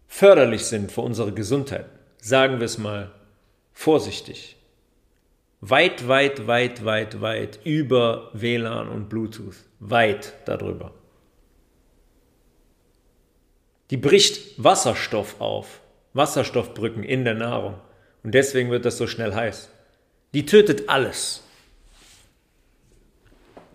förderlich 0.07 0.67
sind 0.67 0.93
für 0.93 1.01
unsere 1.01 1.33
Gesundheit. 1.33 1.87
Sagen 2.19 2.59
wir 2.59 2.67
es 2.67 2.77
mal 2.77 3.11
vorsichtig. 3.73 4.57
Weit, 5.63 6.07
weit, 6.07 6.47
weit, 6.47 6.85
weit, 6.85 7.23
weit 7.23 7.61
über 7.65 8.29
WLAN 8.35 8.89
und 8.89 9.09
Bluetooth. 9.09 9.57
Weit 9.81 10.35
darüber. 10.45 10.93
Die 13.91 13.97
bricht 13.97 14.63
Wasserstoff 14.63 15.41
auf. 15.41 15.81
Wasserstoffbrücken 16.13 17.03
in 17.03 17.25
der 17.25 17.35
Nahrung. 17.35 17.81
Und 18.23 18.35
deswegen 18.35 18.71
wird 18.71 18.85
das 18.85 18.99
so 18.99 19.07
schnell 19.07 19.35
heiß. 19.35 19.71
Die 20.37 20.45
tötet 20.45 20.91
alles, 20.91 21.43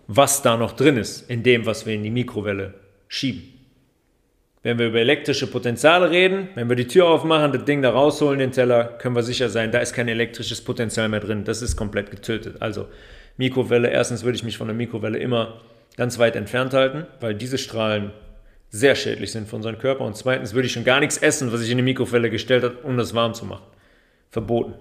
was 0.06 0.42
da 0.42 0.56
noch 0.56 0.70
drin 0.70 0.96
ist, 0.96 1.28
in 1.28 1.42
dem, 1.42 1.66
was 1.66 1.86
wir 1.86 1.94
in 1.94 2.04
die 2.04 2.10
Mikrowelle 2.10 2.74
schieben. 3.08 3.42
Wenn 4.62 4.78
wir 4.78 4.86
über 4.86 5.00
elektrische 5.00 5.48
Potenziale 5.48 6.12
reden, 6.12 6.50
wenn 6.54 6.68
wir 6.68 6.76
die 6.76 6.86
Tür 6.86 7.08
aufmachen, 7.08 7.50
das 7.50 7.64
Ding 7.64 7.82
da 7.82 7.90
rausholen, 7.90 8.38
den 8.38 8.52
Teller, 8.52 8.84
können 8.84 9.16
wir 9.16 9.24
sicher 9.24 9.48
sein, 9.48 9.72
da 9.72 9.80
ist 9.80 9.92
kein 9.92 10.06
elektrisches 10.06 10.62
Potenzial 10.62 11.08
mehr 11.08 11.18
drin. 11.18 11.42
Das 11.42 11.62
ist 11.62 11.74
komplett 11.74 12.12
getötet. 12.12 12.62
Also 12.62 12.86
Mikrowelle, 13.38 13.90
erstens 13.90 14.22
würde 14.22 14.36
ich 14.36 14.44
mich 14.44 14.56
von 14.56 14.68
der 14.68 14.76
Mikrowelle 14.76 15.18
immer 15.18 15.62
ganz 15.96 16.20
weit 16.20 16.36
entfernt 16.36 16.74
halten, 16.74 17.08
weil 17.18 17.34
diese 17.34 17.58
Strahlen 17.58 18.12
sehr 18.70 18.94
schädlich 18.94 19.32
sind 19.32 19.48
für 19.48 19.56
unseren 19.56 19.80
Körper. 19.80 20.04
Und 20.04 20.16
zweitens 20.16 20.54
würde 20.54 20.66
ich 20.66 20.72
schon 20.72 20.84
gar 20.84 21.00
nichts 21.00 21.18
essen, 21.18 21.52
was 21.52 21.60
ich 21.60 21.72
in 21.72 21.78
die 21.78 21.82
Mikrowelle 21.82 22.30
gestellt 22.30 22.62
habe, 22.62 22.76
um 22.84 22.96
das 22.96 23.14
warm 23.14 23.34
zu 23.34 23.46
machen. 23.46 23.64
Verboten. 24.30 24.74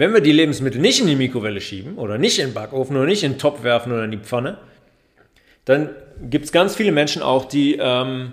Wenn 0.00 0.14
wir 0.14 0.22
die 0.22 0.32
Lebensmittel 0.32 0.80
nicht 0.80 0.98
in 0.98 1.08
die 1.08 1.14
Mikrowelle 1.14 1.60
schieben 1.60 1.98
oder 1.98 2.16
nicht 2.16 2.38
in 2.38 2.46
den 2.46 2.54
Backofen 2.54 2.96
oder 2.96 3.04
nicht 3.04 3.22
in 3.22 3.32
den 3.32 3.38
Topf 3.38 3.62
werfen 3.64 3.92
oder 3.92 4.04
in 4.04 4.10
die 4.10 4.16
Pfanne, 4.16 4.56
dann 5.66 5.90
gibt 6.22 6.46
es 6.46 6.52
ganz 6.52 6.74
viele 6.74 6.90
Menschen 6.90 7.20
auch, 7.20 7.44
die 7.44 7.76
ähm, 7.78 8.32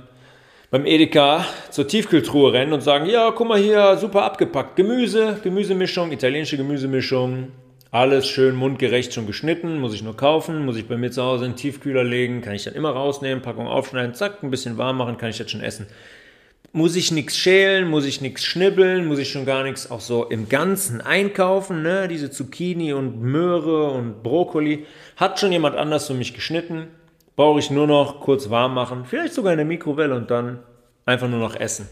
beim 0.72 0.86
Edeka 0.86 1.46
zur 1.70 1.86
Tiefkühltruhe 1.86 2.54
rennen 2.54 2.72
und 2.72 2.80
sagen, 2.80 3.06
ja, 3.08 3.32
guck 3.32 3.50
mal 3.50 3.60
hier, 3.60 3.98
super 3.98 4.24
abgepackt. 4.24 4.78
Gemüse, 4.78 5.42
Gemüsemischung, 5.44 6.14
italienische 6.14 6.56
Gemüsemischung, 6.56 7.52
alles 7.92 8.30
schön 8.30 8.56
mundgerecht 8.56 9.14
schon 9.14 9.28
geschnitten, 9.28 9.78
muss 9.82 9.94
ich 9.94 10.04
nur 10.04 10.16
kaufen, 10.16 10.64
muss 10.64 10.78
ich 10.78 10.88
bei 10.88 10.96
mir 10.96 11.12
zu 11.12 11.22
Hause 11.22 11.48
in 11.48 11.52
den 11.52 11.58
Tiefkühler 11.58 12.06
legen, 12.06 12.40
kann 12.40 12.56
ich 12.56 12.64
dann 12.64 12.76
immer 12.76 12.92
rausnehmen, 12.92 13.42
Packung 13.42 13.68
aufschneiden, 13.68 14.14
zack, 14.14 14.42
ein 14.42 14.52
bisschen 14.52 14.78
warm 14.78 14.96
machen, 14.96 15.18
kann 15.18 15.32
ich 15.32 15.38
das 15.38 15.52
schon 15.52 15.60
essen 15.60 15.88
muss 16.74 16.96
ich 16.96 17.12
nichts 17.12 17.38
schälen, 17.38 17.90
muss 17.90 18.06
ich 18.06 18.22
nichts 18.22 18.44
schnibbeln, 18.44 19.08
muss 19.08 19.20
ich 19.20 19.32
schon 19.32 19.46
gar 19.46 19.64
nichts 19.64 19.90
auch 19.90 20.02
so 20.02 20.26
im 20.26 20.50
Ganzen 20.50 21.02
einkaufen. 21.02 21.82
Ne? 21.82 22.08
Diese 22.08 22.30
Zucchini 22.30 22.94
und 22.94 23.22
Möhre 23.22 23.92
und 23.92 24.22
Brokkoli 24.24 24.86
hat 25.16 25.40
schon 25.40 25.52
jemand 25.52 25.76
anders 25.76 26.08
für 26.08 26.14
mich 26.14 26.34
geschnitten. 26.34 26.88
Brauche 27.36 27.60
ich 27.60 27.72
nur 27.72 27.88
noch 27.88 28.20
kurz 28.20 28.50
warm 28.50 28.74
machen, 28.74 29.06
vielleicht 29.06 29.34
sogar 29.34 29.54
in 29.54 29.58
der 29.58 29.66
Mikrowelle 29.66 30.16
und 30.16 30.30
dann 30.32 30.60
einfach 31.06 31.28
nur 31.28 31.40
noch 31.40 31.56
essen. 31.56 31.88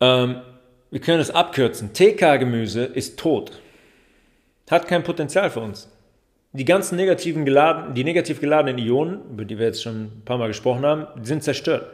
Ähm, 0.00 0.40
wir 0.90 1.00
können 1.00 1.20
es 1.20 1.30
abkürzen. 1.30 1.92
TK-Gemüse 1.92 2.84
ist 2.84 3.18
tot. 3.18 3.60
Hat 4.70 4.88
kein 4.88 5.04
Potenzial 5.04 5.50
für 5.50 5.60
uns 5.60 5.88
die 6.54 6.64
ganzen 6.64 6.94
negativen 6.96 7.44
geladen, 7.44 7.94
die 7.94 8.04
negativ 8.04 8.40
geladenen 8.40 8.78
Ionen, 8.78 9.28
über 9.30 9.44
die 9.44 9.58
wir 9.58 9.66
jetzt 9.66 9.82
schon 9.82 10.04
ein 10.04 10.22
paar 10.24 10.38
Mal 10.38 10.46
gesprochen 10.46 10.86
haben, 10.86 11.06
die 11.20 11.26
sind 11.26 11.42
zerstört. 11.42 11.90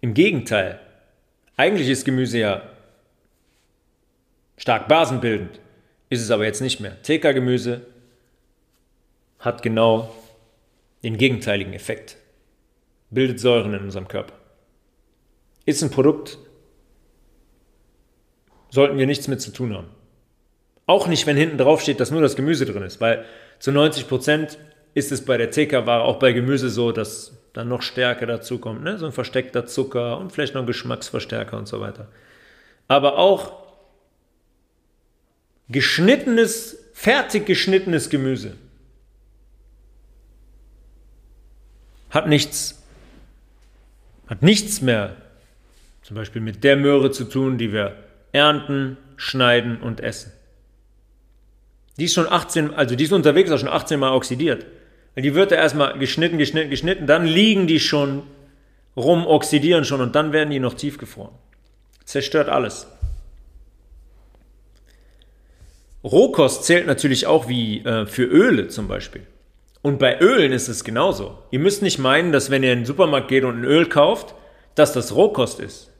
Im 0.00 0.14
Gegenteil, 0.14 0.80
eigentlich 1.56 1.90
ist 1.90 2.06
Gemüse 2.06 2.38
ja 2.38 2.62
stark 4.56 4.88
basenbildend, 4.88 5.60
ist 6.08 6.22
es 6.22 6.30
aber 6.30 6.46
jetzt 6.46 6.62
nicht 6.62 6.80
mehr. 6.80 7.00
TK-Gemüse 7.02 7.82
hat 9.38 9.62
genau 9.62 10.14
den 11.02 11.18
gegenteiligen 11.18 11.74
Effekt. 11.74 12.16
Bildet 13.10 13.40
Säuren 13.40 13.74
in 13.74 13.82
unserem 13.82 14.08
Körper. 14.08 14.34
Ist 15.66 15.82
ein 15.82 15.90
Produkt, 15.90 16.38
sollten 18.70 18.96
wir 18.96 19.06
nichts 19.06 19.28
mit 19.28 19.42
zu 19.42 19.52
tun 19.52 19.74
haben. 19.74 20.01
Auch 20.86 21.06
nicht, 21.06 21.26
wenn 21.26 21.36
hinten 21.36 21.58
drauf 21.58 21.80
steht, 21.80 22.00
dass 22.00 22.10
nur 22.10 22.22
das 22.22 22.36
Gemüse 22.36 22.66
drin 22.66 22.82
ist, 22.82 23.00
weil 23.00 23.24
zu 23.58 23.70
90 23.72 24.08
Prozent 24.08 24.58
ist 24.94 25.12
es 25.12 25.24
bei 25.24 25.36
der 25.36 25.50
TK-Ware 25.50 26.02
auch 26.02 26.18
bei 26.18 26.32
Gemüse 26.32 26.68
so, 26.68 26.92
dass 26.92 27.38
dann 27.52 27.68
noch 27.68 27.82
Stärke 27.82 28.26
dazukommt, 28.26 28.82
ne? 28.82 28.98
so 28.98 29.06
ein 29.06 29.12
versteckter 29.12 29.66
Zucker 29.66 30.18
und 30.18 30.32
vielleicht 30.32 30.54
noch 30.54 30.62
ein 30.62 30.66
Geschmacksverstärker 30.66 31.56
und 31.56 31.68
so 31.68 31.80
weiter. 31.80 32.08
aber 32.88 33.18
auch 33.18 33.62
geschnittenes, 35.68 36.90
fertig 36.92 37.46
geschnittenes 37.46 38.10
Gemüse 38.10 38.56
hat 42.10 42.28
nichts, 42.28 42.82
hat 44.26 44.42
nichts 44.42 44.82
mehr 44.82 45.16
zum 46.02 46.16
Beispiel 46.16 46.42
mit 46.42 46.62
der 46.64 46.76
Möhre 46.76 47.10
zu 47.10 47.24
tun, 47.24 47.58
die 47.58 47.72
wir 47.72 47.96
ernten, 48.32 48.98
schneiden 49.16 49.80
und 49.80 50.00
essen. 50.00 50.32
Die 51.98 52.04
ist 52.04 52.14
schon 52.14 52.26
18, 52.30 52.74
also 52.74 52.96
die 52.96 53.04
ist 53.04 53.12
unterwegs 53.12 53.50
auch 53.50 53.58
schon 53.58 53.68
18 53.68 53.98
Mal 54.00 54.12
oxidiert. 54.12 54.66
Die 55.16 55.34
wird 55.34 55.50
ja 55.50 55.58
erstmal 55.58 55.98
geschnitten, 55.98 56.38
geschnitten, 56.38 56.70
geschnitten, 56.70 57.06
dann 57.06 57.26
liegen 57.26 57.66
die 57.66 57.80
schon 57.80 58.22
rum, 58.96 59.26
oxidieren 59.26 59.84
schon 59.84 60.00
und 60.00 60.14
dann 60.14 60.32
werden 60.32 60.50
die 60.50 60.58
noch 60.58 60.74
tiefgefroren. 60.74 61.34
Zerstört 62.04 62.48
alles. 62.48 62.86
Rohkost 66.02 66.64
zählt 66.64 66.86
natürlich 66.86 67.26
auch 67.26 67.48
wie 67.48 67.80
äh, 67.84 68.06
für 68.06 68.24
Öle 68.24 68.68
zum 68.68 68.88
Beispiel. 68.88 69.26
Und 69.82 69.98
bei 69.98 70.18
Ölen 70.20 70.52
ist 70.52 70.68
es 70.68 70.84
genauso. 70.84 71.38
Ihr 71.50 71.58
müsst 71.58 71.82
nicht 71.82 71.98
meinen, 71.98 72.32
dass 72.32 72.50
wenn 72.50 72.62
ihr 72.62 72.72
in 72.72 72.80
den 72.80 72.86
Supermarkt 72.86 73.28
geht 73.28 73.44
und 73.44 73.60
ein 73.60 73.64
Öl 73.64 73.86
kauft, 73.88 74.34
dass 74.74 74.92
das 74.92 75.14
Rohkost 75.14 75.60
ist. 75.60 75.90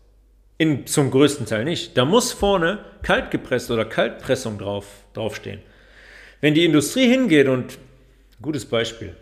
In, 0.59 0.87
zum 0.87 1.11
größten 1.11 1.47
Teil 1.47 1.65
nicht. 1.65 1.97
Da 1.97 2.05
muss 2.05 2.33
vorne 2.33 2.79
kaltgepresst 3.03 3.71
oder 3.71 3.85
Kaltpressung 3.85 4.59
drauf, 4.59 4.87
draufstehen. 5.13 5.61
Wenn 6.43 6.55
die 6.55 6.65
Industrie 6.65 7.09
hingeht 7.09 7.47
und, 7.47 7.79
gutes 8.43 8.67
Beispiel, 8.67 9.15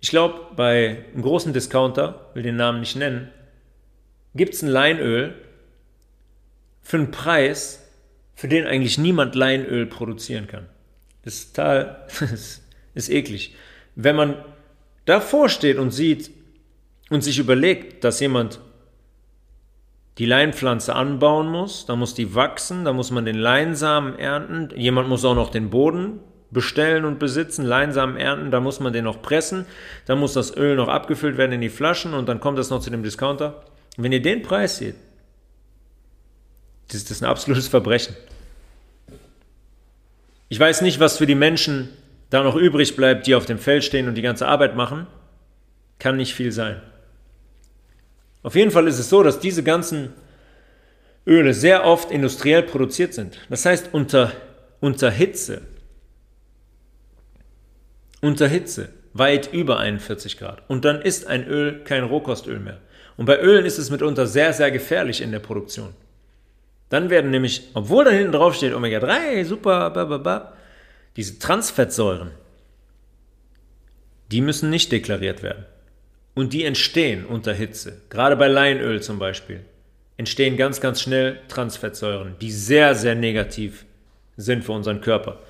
ich 0.00 0.10
glaube, 0.10 0.54
bei 0.54 1.04
einem 1.12 1.22
großen 1.22 1.52
Discounter, 1.52 2.30
will 2.34 2.44
den 2.44 2.54
Namen 2.54 2.78
nicht 2.78 2.94
nennen, 2.94 3.32
gibt 4.36 4.54
es 4.54 4.62
ein 4.62 4.68
Leinöl 4.68 5.34
für 6.82 6.98
einen 6.98 7.10
Preis, 7.10 7.84
für 8.36 8.46
den 8.46 8.64
eigentlich 8.64 8.96
niemand 8.96 9.34
Leinöl 9.34 9.86
produzieren 9.86 10.46
kann. 10.46 10.68
Das 11.24 11.34
ist 11.34 11.56
total, 11.56 12.06
das 12.20 12.62
ist 12.94 13.10
eklig. 13.10 13.56
Wenn 13.96 14.14
man 14.14 14.44
davor 15.04 15.48
steht 15.48 15.78
und 15.78 15.90
sieht 15.90 16.30
und 17.10 17.22
sich 17.22 17.40
überlegt, 17.40 18.04
dass 18.04 18.20
jemand 18.20 18.60
die 20.18 20.26
Leinpflanze 20.26 20.94
anbauen 20.94 21.48
muss, 21.48 21.86
da 21.86 21.94
muss 21.94 22.14
die 22.14 22.34
wachsen, 22.34 22.84
da 22.84 22.92
muss 22.92 23.10
man 23.10 23.24
den 23.24 23.36
Leinsamen 23.36 24.18
ernten, 24.18 24.70
jemand 24.76 25.08
muss 25.08 25.24
auch 25.24 25.36
noch 25.36 25.50
den 25.50 25.70
Boden 25.70 26.20
bestellen 26.50 27.04
und 27.04 27.18
besitzen, 27.18 27.64
Leinsamen 27.64 28.16
ernten, 28.16 28.50
da 28.50 28.60
muss 28.60 28.80
man 28.80 28.92
den 28.92 29.04
noch 29.04 29.22
pressen, 29.22 29.66
dann 30.06 30.18
muss 30.18 30.32
das 30.32 30.56
Öl 30.56 30.76
noch 30.76 30.88
abgefüllt 30.88 31.36
werden 31.36 31.52
in 31.52 31.60
die 31.60 31.68
Flaschen 31.68 32.14
und 32.14 32.28
dann 32.28 32.40
kommt 32.40 32.58
das 32.58 32.70
noch 32.70 32.80
zu 32.80 32.90
dem 32.90 33.02
Discounter. 33.02 33.62
Und 33.96 34.04
wenn 34.04 34.12
ihr 34.12 34.22
den 34.22 34.42
Preis 34.42 34.78
seht, 34.78 34.96
das 36.88 37.02
ist 37.02 37.22
ein 37.22 37.28
absolutes 37.28 37.68
Verbrechen. 37.68 38.16
Ich 40.48 40.58
weiß 40.58 40.80
nicht, 40.80 41.00
was 41.00 41.18
für 41.18 41.26
die 41.26 41.34
Menschen 41.34 41.90
da 42.30 42.42
noch 42.42 42.56
übrig 42.56 42.96
bleibt, 42.96 43.26
die 43.26 43.34
auf 43.34 43.46
dem 43.46 43.58
Feld 43.58 43.84
stehen 43.84 44.08
und 44.08 44.14
die 44.14 44.22
ganze 44.22 44.48
Arbeit 44.48 44.74
machen. 44.74 45.06
Kann 45.98 46.16
nicht 46.16 46.34
viel 46.34 46.52
sein. 46.52 46.80
Auf 48.48 48.54
jeden 48.54 48.70
Fall 48.70 48.88
ist 48.88 48.98
es 48.98 49.10
so, 49.10 49.22
dass 49.22 49.40
diese 49.40 49.62
ganzen 49.62 50.14
Öle 51.26 51.52
sehr 51.52 51.84
oft 51.84 52.10
industriell 52.10 52.62
produziert 52.62 53.12
sind. 53.12 53.38
Das 53.50 53.66
heißt 53.66 53.90
unter, 53.92 54.32
unter 54.80 55.10
Hitze. 55.10 55.60
Unter 58.22 58.48
Hitze. 58.48 58.88
Weit 59.12 59.52
über 59.52 59.80
41 59.80 60.38
Grad. 60.38 60.62
Und 60.66 60.86
dann 60.86 61.02
ist 61.02 61.26
ein 61.26 61.46
Öl 61.46 61.84
kein 61.84 62.04
Rohkostöl 62.04 62.58
mehr. 62.58 62.78
Und 63.18 63.26
bei 63.26 63.38
Ölen 63.38 63.66
ist 63.66 63.76
es 63.76 63.90
mitunter 63.90 64.26
sehr, 64.26 64.54
sehr 64.54 64.70
gefährlich 64.70 65.20
in 65.20 65.30
der 65.30 65.40
Produktion. 65.40 65.92
Dann 66.88 67.10
werden 67.10 67.30
nämlich, 67.30 67.68
obwohl 67.74 68.06
da 68.06 68.12
hinten 68.12 68.32
drauf 68.32 68.54
steht 68.54 68.72
Omega-3, 68.72 69.44
super, 69.44 69.90
bababa, 69.90 70.54
diese 71.16 71.38
Transfettsäuren, 71.38 72.30
die 74.32 74.40
müssen 74.40 74.70
nicht 74.70 74.90
deklariert 74.90 75.42
werden. 75.42 75.66
Und 76.38 76.52
die 76.52 76.64
entstehen 76.64 77.26
unter 77.26 77.52
Hitze. 77.52 78.00
Gerade 78.10 78.36
bei 78.36 78.46
Leinöl 78.46 79.02
zum 79.02 79.18
Beispiel 79.18 79.64
entstehen 80.18 80.56
ganz, 80.56 80.80
ganz 80.80 81.02
schnell 81.02 81.40
Transfettsäuren, 81.48 82.36
die 82.40 82.52
sehr, 82.52 82.94
sehr 82.94 83.16
negativ 83.16 83.84
sind 84.36 84.62
für 84.62 84.70
unseren 84.70 85.00
Körper. 85.00 85.40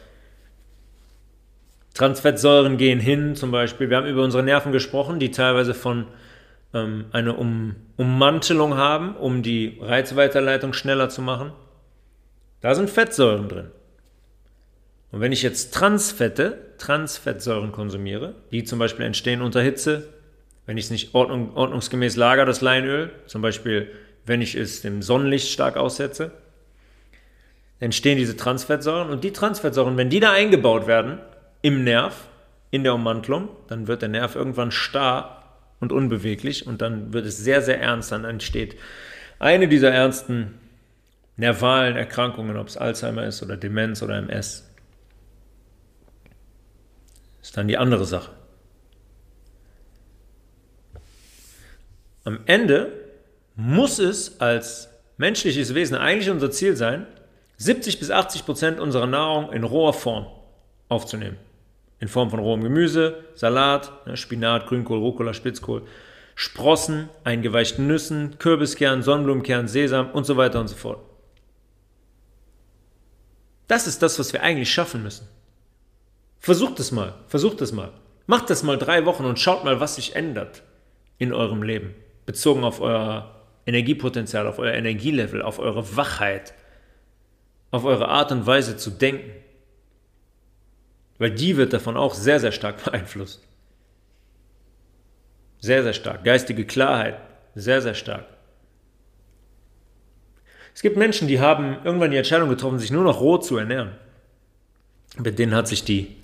Transfettsäuren 1.93 2.78
gehen 2.78 3.01
hin, 3.01 3.36
zum 3.36 3.51
Beispiel, 3.51 3.91
wir 3.91 3.99
haben 3.99 4.07
über 4.07 4.24
unsere 4.24 4.43
Nerven 4.43 4.72
gesprochen, 4.72 5.20
die 5.20 5.30
teilweise 5.30 5.74
von 5.74 6.07
ähm, 6.72 7.05
eine 7.12 7.34
um 7.34 7.76
Ummantelung 7.99 8.78
haben, 8.78 9.14
um 9.14 9.43
die 9.43 9.76
Reizweiterleitung 9.82 10.72
schneller 10.72 11.11
zu 11.11 11.20
machen. 11.20 11.53
Da 12.62 12.74
sind 12.74 12.89
Fettsäuren 12.89 13.51
drin. 13.51 13.70
Und 15.12 15.20
wenn 15.20 15.32
ich 15.32 15.43
jetzt 15.43 15.74
Transfette, 15.74 16.76
Transfettsäuren 16.78 17.72
konsumiere, 17.72 18.36
die 18.53 18.64
zum 18.64 18.78
Beispiel 18.78 19.05
entstehen 19.05 19.43
unter 19.43 19.61
Hitze, 19.61 20.14
wenn 20.69 20.77
ich 20.77 20.85
es 20.85 20.91
nicht 20.91 21.14
ordnung, 21.14 21.57
ordnungsgemäß 21.57 22.16
lager, 22.16 22.45
das 22.45 22.61
Leinöl, 22.61 23.11
zum 23.25 23.41
Beispiel 23.41 23.91
wenn 24.27 24.43
ich 24.43 24.55
es 24.55 24.83
dem 24.83 25.01
Sonnenlicht 25.01 25.49
stark 25.49 25.79
aussetze, 25.79 26.31
entstehen 27.81 28.19
diese 28.19 28.37
Transfettsäuren 28.37 29.09
und 29.09 29.25
die 29.25 29.33
Transfettsäuren, 29.33 29.97
wenn 29.97 30.11
die 30.11 30.21
da 30.21 30.33
eingebaut 30.33 30.87
werden 30.87 31.21
im 31.62 31.85
Nerv, 31.85 32.29
in 32.71 32.85
der 32.85 32.93
Ummantelung, 32.93 33.49
dann 33.69 33.87
wird 33.87 34.03
der 34.03 34.11
Nerv 34.11 34.37
irgendwann 34.37 34.71
starr 34.71 35.43
und 35.81 35.91
unbeweglich 35.91 36.66
und 36.66 36.83
dann 36.83 37.14
wird 37.14 37.25
es 37.25 37.39
sehr, 37.39 37.62
sehr 37.62 37.81
ernst, 37.81 38.12
dann 38.12 38.27
entsteht 38.27 38.77
eine 39.39 39.69
dieser 39.69 39.91
ernsten 39.91 40.53
nervalen 41.39 41.97
Erkrankungen, 41.97 42.59
ob 42.59 42.69
es 42.69 42.77
Alzheimer 42.77 43.25
ist 43.25 43.43
oder 43.43 43.57
Demenz 43.57 44.03
oder 44.03 44.19
MS. 44.19 44.69
Ist 47.41 47.57
dann 47.57 47.69
die 47.69 47.79
andere 47.79 48.05
Sache. 48.05 48.38
Am 52.29 52.41
Ende 52.45 52.93
muss 53.57 53.99
es 53.99 54.39
als 54.39 54.91
menschliches 55.16 55.74
Wesen 55.74 55.97
eigentlich 55.97 56.29
unser 56.29 56.51
Ziel 56.51 56.76
sein, 56.76 57.07
70 57.57 57.99
bis 57.99 58.11
80 58.11 58.45
Prozent 58.45 58.81
unserer 58.81 59.07
Nahrung 59.07 59.51
in 59.51 59.64
roher 59.64 59.95
Form 59.95 60.26
aufzunehmen. 60.91 61.39
In 62.01 62.09
Form 62.09 62.29
von 62.29 62.39
rohem 62.39 62.62
Gemüse, 62.62 63.24
Salat, 63.35 64.07
ne, 64.07 64.18
Spinat, 64.18 64.66
Grünkohl, 64.66 64.99
Rucola, 64.99 65.33
Spitzkohl, 65.33 65.87
Sprossen, 66.35 67.09
eingeweichten 67.24 67.87
Nüssen, 67.87 68.39
Kürbiskern, 68.39 69.03
Sonnenblumenkern, 69.03 69.66
Sesam 69.66 70.11
und 70.11 70.24
so 70.24 70.37
weiter 70.37 70.61
und 70.61 70.68
so 70.68 70.76
fort. 70.76 71.01
Das 73.68 73.87
ist 73.87 74.03
das, 74.03 74.18
was 74.18 74.35
wir 74.35 74.43
eigentlich 74.43 74.70
schaffen 74.70 75.03
müssen. 75.03 75.26
Versucht 76.41 76.79
es 76.79 76.93
mal, 76.93 77.14
versucht 77.26 77.62
es 77.62 77.72
mal. 77.72 77.95
Macht 78.26 78.51
das 78.51 78.62
mal 78.62 78.76
drei 78.76 79.07
Wochen 79.07 79.24
und 79.24 79.39
schaut 79.39 79.64
mal, 79.64 79.81
was 79.81 79.95
sich 79.95 80.14
ändert 80.14 80.62
in 81.16 81.33
eurem 81.33 81.62
Leben 81.62 81.95
bezogen 82.29 82.62
auf 82.62 82.83
euer 82.83 83.35
Energiepotenzial, 83.64 84.47
auf 84.47 84.59
euer 84.59 84.74
Energielevel, 84.74 85.41
auf 85.41 85.59
eure 85.59 85.97
Wachheit, 85.97 86.53
auf 87.70 87.87
eure 87.87 88.09
Art 88.09 88.31
und 88.33 88.47
Weise 88.47 88.76
zu 88.76 88.91
denken. 88.91 89.31
Weil 91.16 91.31
die 91.31 91.57
wird 91.57 91.72
davon 91.72 91.97
auch 91.97 92.12
sehr, 92.12 92.39
sehr 92.39 92.53
stark 92.53 92.85
beeinflusst. 92.85 93.43
Sehr, 95.61 95.83
sehr 95.83 95.95
stark. 95.95 96.22
Geistige 96.22 96.66
Klarheit, 96.66 97.18
sehr, 97.55 97.81
sehr 97.81 97.95
stark. 97.95 98.26
Es 100.74 100.83
gibt 100.83 100.99
Menschen, 100.99 101.29
die 101.29 101.41
haben 101.41 101.79
irgendwann 101.83 102.11
die 102.11 102.18
Entscheidung 102.18 102.51
getroffen, 102.51 102.79
sich 102.79 102.91
nur 102.93 103.05
noch 103.05 103.22
roh 103.22 103.39
zu 103.39 103.57
ernähren. 103.57 103.93
Bei 105.16 105.31
denen 105.31 105.55
hat 105.55 105.66
sich 105.66 105.83
die, 105.83 106.14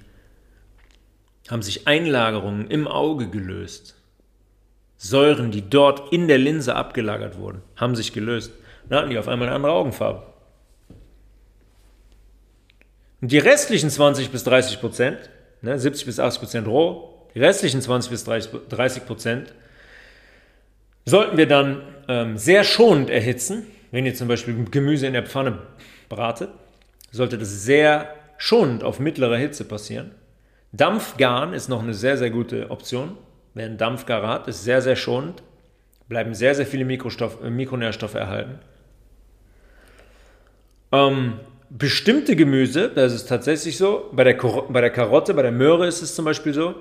haben 1.49 1.63
sich 1.63 1.89
Einlagerungen 1.89 2.71
im 2.71 2.87
Auge 2.87 3.31
gelöst. 3.31 3.94
Säuren, 4.97 5.51
die 5.51 5.69
dort 5.69 6.13
in 6.13 6.29
der 6.29 6.39
Linse 6.39 6.75
abgelagert 6.75 7.39
wurden, 7.39 7.63
haben 7.77 7.95
sich 7.95 8.13
gelöst. 8.13 8.53
Dann 8.89 8.99
hatten 8.99 9.11
die 9.11 9.19
auf 9.19 9.29
einmal 9.29 9.49
eine 9.49 9.57
andere 9.57 9.73
Augenfarbe. 9.73 10.23
Und 13.21 13.33
die 13.33 13.39
restlichen 13.39 13.91
20 13.91 14.31
bis 14.31 14.45
30 14.45 14.81
Prozent, 14.81 15.31
ne, 15.63 15.79
70 15.79 16.07
bis 16.07 16.21
80 16.21 16.41
Prozent 16.41 16.69
roh, 16.69 17.15
die 17.35 17.41
restlichen 17.41 17.81
20 17.81 18.11
bis 18.11 18.25
30 18.25 19.07
Prozent 19.07 19.55
sollten 21.05 21.37
wir 21.37 21.47
dann 21.47 21.83
ähm, 22.09 22.37
sehr 22.37 22.65
schonend 22.65 23.11
erhitzen. 23.11 23.67
Wenn 23.91 24.07
ihr 24.07 24.15
zum 24.15 24.29
Beispiel 24.29 24.65
Gemüse 24.71 25.07
in 25.07 25.13
der 25.13 25.27
Pfanne 25.27 25.59
bratet, 26.09 26.51
sollte 27.11 27.39
das 27.39 27.65
sehr 27.65 28.15
schonend 28.39 28.85
auf 28.85 29.01
mittlerer 29.01 29.37
Hitze 29.37 29.65
passieren. 29.65 30.13
Dampfgarn 30.73 31.55
ist 31.55 31.69
noch 31.69 31.83
eine 31.83 31.95
sehr, 31.95 32.19
sehr 32.19 32.31
gute 32.31 32.71
Option. 32.71 33.17
Wer 33.55 33.67
einen 33.67 33.79
Dampfgar 33.79 34.27
hat, 34.27 34.49
ist 34.49 34.65
sehr, 34.65 34.83
sehr 34.83 34.97
schonend. 34.97 35.43
Bleiben 36.09 36.35
sehr, 36.35 36.55
sehr 36.55 36.67
viele 36.67 36.85
Mikrostoff, 36.85 37.43
äh, 37.43 37.51
Mikronährstoffe 37.51 38.15
erhalten. 38.15 38.59
Ähm, 40.93 41.41
bestimmte 41.71 42.37
Gemüse, 42.37 42.91
das 42.91 43.13
ist 43.15 43.27
tatsächlich 43.27 43.79
so, 43.79 44.11
bei 44.13 44.25
der, 44.25 44.35
bei 44.35 44.81
der 44.81 44.91
Karotte, 44.91 45.35
bei 45.35 45.43
der 45.43 45.53
Möhre 45.53 45.87
ist 45.87 46.03
es 46.03 46.15
zum 46.15 46.25
Beispiel 46.25 46.53
so, 46.53 46.75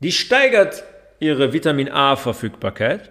die 0.00 0.12
steigert 0.12 0.84
ihre 1.18 1.52
Vitamin 1.52 1.88
A-Verfügbarkeit 1.88 3.10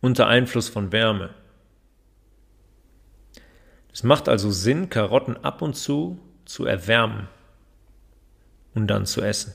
unter 0.00 0.26
Einfluss 0.26 0.68
von 0.68 0.92
Wärme. 0.92 1.30
Es 3.92 4.02
macht 4.02 4.28
also 4.28 4.50
Sinn, 4.50 4.90
Karotten 4.90 5.36
ab 5.44 5.62
und 5.62 5.74
zu 5.74 6.18
zu 6.44 6.66
erwärmen 6.66 7.28
und 8.74 8.88
dann 8.88 9.06
zu 9.06 9.22
essen. 9.22 9.54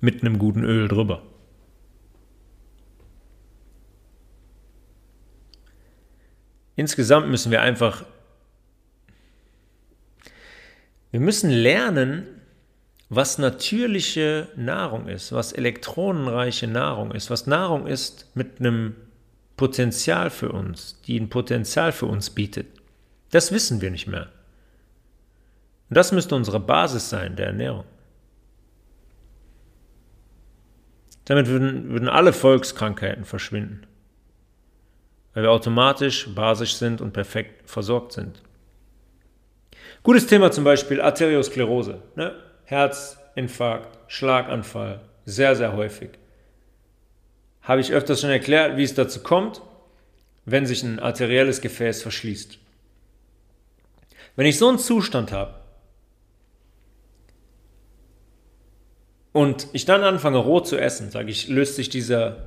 Mit 0.00 0.22
einem 0.22 0.38
guten 0.38 0.64
Öl 0.64 0.88
drüber. 0.88 1.22
Insgesamt 6.76 7.28
müssen 7.28 7.50
wir 7.50 7.60
einfach, 7.60 8.06
wir 11.10 11.20
müssen 11.20 11.50
lernen, 11.50 12.26
was 13.10 13.36
natürliche 13.36 14.48
Nahrung 14.56 15.08
ist, 15.08 15.32
was 15.32 15.52
elektronenreiche 15.52 16.68
Nahrung 16.68 17.10
ist, 17.10 17.28
was 17.28 17.46
Nahrung 17.46 17.86
ist 17.86 18.34
mit 18.34 18.60
einem 18.60 18.94
Potenzial 19.56 20.30
für 20.30 20.52
uns, 20.52 21.02
die 21.02 21.20
ein 21.20 21.28
Potenzial 21.28 21.92
für 21.92 22.06
uns 22.06 22.30
bietet. 22.30 22.68
Das 23.30 23.52
wissen 23.52 23.82
wir 23.82 23.90
nicht 23.90 24.06
mehr. 24.06 24.30
Und 25.90 25.96
das 25.96 26.12
müsste 26.12 26.34
unsere 26.34 26.60
Basis 26.60 27.10
sein 27.10 27.36
der 27.36 27.48
Ernährung. 27.48 27.84
Damit 31.30 31.46
würden, 31.46 31.90
würden 31.90 32.08
alle 32.08 32.32
Volkskrankheiten 32.32 33.24
verschwinden, 33.24 33.86
weil 35.32 35.44
wir 35.44 35.52
automatisch 35.52 36.28
basisch 36.34 36.74
sind 36.74 37.00
und 37.00 37.12
perfekt 37.12 37.70
versorgt 37.70 38.14
sind. 38.14 38.42
Gutes 40.02 40.26
Thema 40.26 40.50
zum 40.50 40.64
Beispiel 40.64 41.00
Arteriosklerose, 41.00 42.02
ne? 42.16 42.34
Herzinfarkt, 42.64 43.96
Schlaganfall, 44.08 45.02
sehr, 45.24 45.54
sehr 45.54 45.76
häufig. 45.76 46.10
Habe 47.62 47.80
ich 47.80 47.92
öfters 47.92 48.22
schon 48.22 48.30
erklärt, 48.30 48.76
wie 48.76 48.82
es 48.82 48.94
dazu 48.94 49.22
kommt, 49.22 49.62
wenn 50.46 50.66
sich 50.66 50.82
ein 50.82 50.98
arterielles 50.98 51.60
Gefäß 51.60 52.02
verschließt. 52.02 52.58
Wenn 54.34 54.46
ich 54.46 54.58
so 54.58 54.68
einen 54.68 54.80
Zustand 54.80 55.30
habe 55.30 55.59
und 59.32 59.68
ich 59.72 59.84
dann 59.84 60.02
anfange 60.02 60.38
roh 60.38 60.60
zu 60.60 60.76
essen, 60.76 61.10
sage 61.10 61.30
ich, 61.30 61.48
löst 61.48 61.76
sich 61.76 61.88
dieser, 61.88 62.46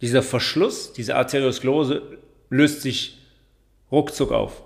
dieser 0.00 0.22
Verschluss, 0.22 0.92
diese 0.92 1.16
Arteriosklerose, 1.16 2.02
löst 2.50 2.82
sich 2.82 3.18
ruckzuck 3.90 4.32
auf. 4.32 4.62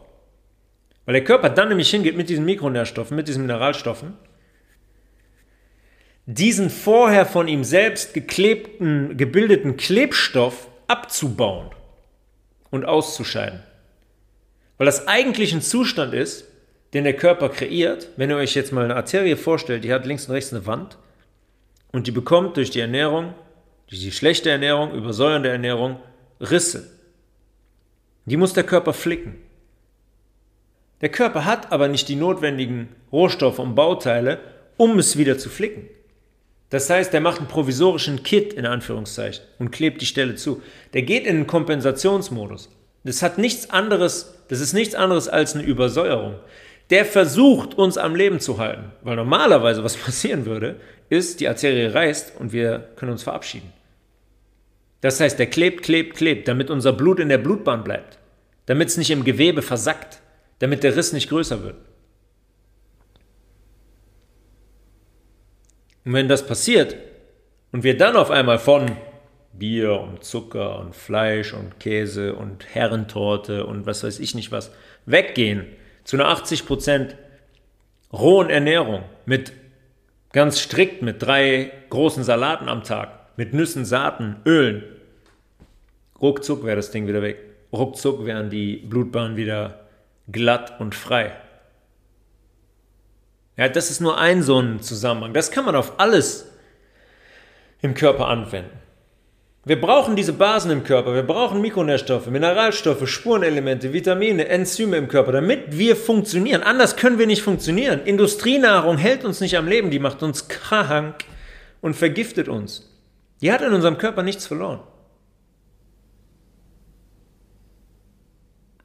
Weil 1.04 1.14
der 1.14 1.24
Körper 1.24 1.50
dann 1.50 1.68
nämlich 1.68 1.90
hingeht 1.90 2.16
mit 2.16 2.28
diesen 2.28 2.44
Mikronährstoffen, 2.44 3.16
mit 3.16 3.28
diesen 3.28 3.42
Mineralstoffen, 3.42 4.14
diesen 6.26 6.70
vorher 6.70 7.26
von 7.26 7.48
ihm 7.48 7.64
selbst 7.64 8.14
geklebten, 8.14 9.16
gebildeten 9.16 9.76
Klebstoff 9.76 10.68
abzubauen 10.86 11.70
und 12.70 12.84
auszuscheiden. 12.84 13.62
Weil 14.78 14.86
das 14.86 15.08
eigentlich 15.08 15.52
ein 15.52 15.62
Zustand 15.62 16.14
ist, 16.14 16.46
den 16.92 17.04
der 17.04 17.14
Körper 17.14 17.48
kreiert. 17.48 18.08
Wenn 18.16 18.30
ihr 18.30 18.36
euch 18.36 18.54
jetzt 18.54 18.72
mal 18.72 18.84
eine 18.84 18.96
Arterie 18.96 19.36
vorstellt, 19.36 19.84
die 19.84 19.92
hat 19.92 20.06
links 20.06 20.26
und 20.26 20.34
rechts 20.34 20.52
eine 20.52 20.66
Wand 20.66 20.98
und 21.92 22.06
die 22.06 22.12
bekommt 22.12 22.56
durch 22.56 22.70
die 22.70 22.80
Ernährung, 22.80 23.34
durch 23.88 24.00
die 24.00 24.12
schlechte 24.12 24.50
Ernährung, 24.50 24.92
übersäuernde 24.92 25.48
Ernährung 25.48 26.00
Risse. 26.40 26.90
Die 28.24 28.36
muss 28.36 28.52
der 28.52 28.64
Körper 28.64 28.92
flicken. 28.92 29.36
Der 31.00 31.08
Körper 31.08 31.44
hat 31.44 31.72
aber 31.72 31.88
nicht 31.88 32.08
die 32.08 32.16
notwendigen 32.16 32.88
Rohstoffe 33.10 33.58
und 33.58 33.74
Bauteile, 33.74 34.38
um 34.76 34.98
es 34.98 35.16
wieder 35.16 35.38
zu 35.38 35.48
flicken. 35.48 35.88
Das 36.68 36.88
heißt, 36.88 37.12
der 37.12 37.20
macht 37.20 37.38
einen 37.38 37.48
provisorischen 37.48 38.22
Kit 38.22 38.52
in 38.52 38.64
Anführungszeichen 38.64 39.44
und 39.58 39.72
klebt 39.72 40.00
die 40.00 40.06
Stelle 40.06 40.36
zu. 40.36 40.62
Der 40.92 41.02
geht 41.02 41.26
in 41.26 41.36
einen 41.36 41.46
Kompensationsmodus. 41.46 42.70
Das 43.02 43.22
hat 43.22 43.38
nichts 43.38 43.70
anderes, 43.70 44.34
das 44.48 44.60
ist 44.60 44.72
nichts 44.72 44.94
anderes 44.94 45.28
als 45.28 45.54
eine 45.54 45.64
Übersäuerung. 45.64 46.34
Der 46.90 47.04
versucht 47.04 47.74
uns 47.74 47.96
am 47.96 48.16
Leben 48.16 48.40
zu 48.40 48.58
halten, 48.58 48.90
weil 49.02 49.16
normalerweise 49.16 49.84
was 49.84 49.96
passieren 50.04 50.44
würde, 50.44 50.80
ist, 51.08 51.40
die 51.40 51.48
Arterie 51.48 51.92
reißt 51.94 52.34
und 52.38 52.52
wir 52.52 52.90
können 52.96 53.12
uns 53.12 53.22
verabschieden. 53.22 53.72
Das 55.00 55.18
heißt, 55.18 55.38
der 55.38 55.46
klebt, 55.46 55.82
klebt, 55.82 56.16
klebt, 56.16 56.46
damit 56.46 56.68
unser 56.68 56.92
Blut 56.92 57.20
in 57.20 57.28
der 57.28 57.38
Blutbahn 57.38 57.84
bleibt, 57.84 58.18
damit 58.66 58.88
es 58.88 58.96
nicht 58.96 59.10
im 59.10 59.24
Gewebe 59.24 59.62
versackt, 59.62 60.20
damit 60.58 60.82
der 60.82 60.96
Riss 60.96 61.12
nicht 61.12 61.30
größer 61.30 61.62
wird. 61.62 61.76
Und 66.04 66.12
wenn 66.12 66.28
das 66.28 66.46
passiert 66.46 66.96
und 67.72 67.82
wir 67.82 67.96
dann 67.96 68.16
auf 68.16 68.30
einmal 68.30 68.58
von 68.58 68.90
Bier 69.52 70.00
und 70.00 70.24
Zucker 70.24 70.78
und 70.80 70.94
Fleisch 70.94 71.54
und 71.54 71.78
Käse 71.80 72.34
und 72.34 72.66
Herrentorte 72.74 73.66
und 73.66 73.86
was 73.86 74.04
weiß 74.04 74.18
ich 74.18 74.34
nicht 74.34 74.52
was 74.52 74.70
weggehen 75.06 75.66
zu 76.04 76.16
einer 76.16 76.28
80% 76.28 77.14
rohen 78.12 78.50
Ernährung 78.50 79.04
mit 79.26 79.52
ganz 80.32 80.60
strikt 80.60 81.02
mit 81.02 81.22
drei 81.22 81.72
großen 81.90 82.24
Salaten 82.24 82.68
am 82.68 82.84
Tag, 82.84 83.36
mit 83.36 83.52
Nüssen, 83.54 83.84
Saaten, 83.84 84.36
Ölen, 84.46 84.84
ruckzuck 86.20 86.64
wäre 86.64 86.76
das 86.76 86.90
Ding 86.90 87.06
wieder 87.06 87.22
weg. 87.22 87.38
Ruckzuck 87.72 88.24
wären 88.26 88.50
die 88.50 88.76
Blutbahnen 88.76 89.36
wieder 89.36 89.88
glatt 90.30 90.80
und 90.80 90.94
frei. 90.94 91.32
Ja, 93.56 93.68
das 93.68 93.90
ist 93.90 94.00
nur 94.00 94.18
ein 94.18 94.42
so 94.42 94.58
ein 94.58 94.80
Zusammenhang. 94.80 95.34
Das 95.34 95.50
kann 95.50 95.64
man 95.64 95.76
auf 95.76 96.00
alles 96.00 96.50
im 97.82 97.94
Körper 97.94 98.28
anwenden. 98.28 98.79
Wir 99.64 99.78
brauchen 99.78 100.16
diese 100.16 100.32
Basen 100.32 100.70
im 100.70 100.84
Körper, 100.84 101.14
wir 101.14 101.22
brauchen 101.22 101.60
Mikronährstoffe, 101.60 102.28
Mineralstoffe, 102.28 103.06
Spurenelemente, 103.06 103.92
Vitamine, 103.92 104.48
Enzyme 104.48 104.96
im 104.96 105.08
Körper, 105.08 105.32
damit 105.32 105.76
wir 105.76 105.96
funktionieren. 105.96 106.62
Anders 106.62 106.96
können 106.96 107.18
wir 107.18 107.26
nicht 107.26 107.42
funktionieren. 107.42 108.00
Industrienahrung 108.04 108.96
hält 108.96 109.22
uns 109.24 109.40
nicht 109.40 109.58
am 109.58 109.68
Leben, 109.68 109.90
die 109.90 109.98
macht 109.98 110.22
uns 110.22 110.48
krank 110.48 111.24
und 111.82 111.94
vergiftet 111.94 112.48
uns. 112.48 112.90
Die 113.42 113.52
hat 113.52 113.60
in 113.60 113.74
unserem 113.74 113.98
Körper 113.98 114.22
nichts 114.22 114.46
verloren. 114.46 114.80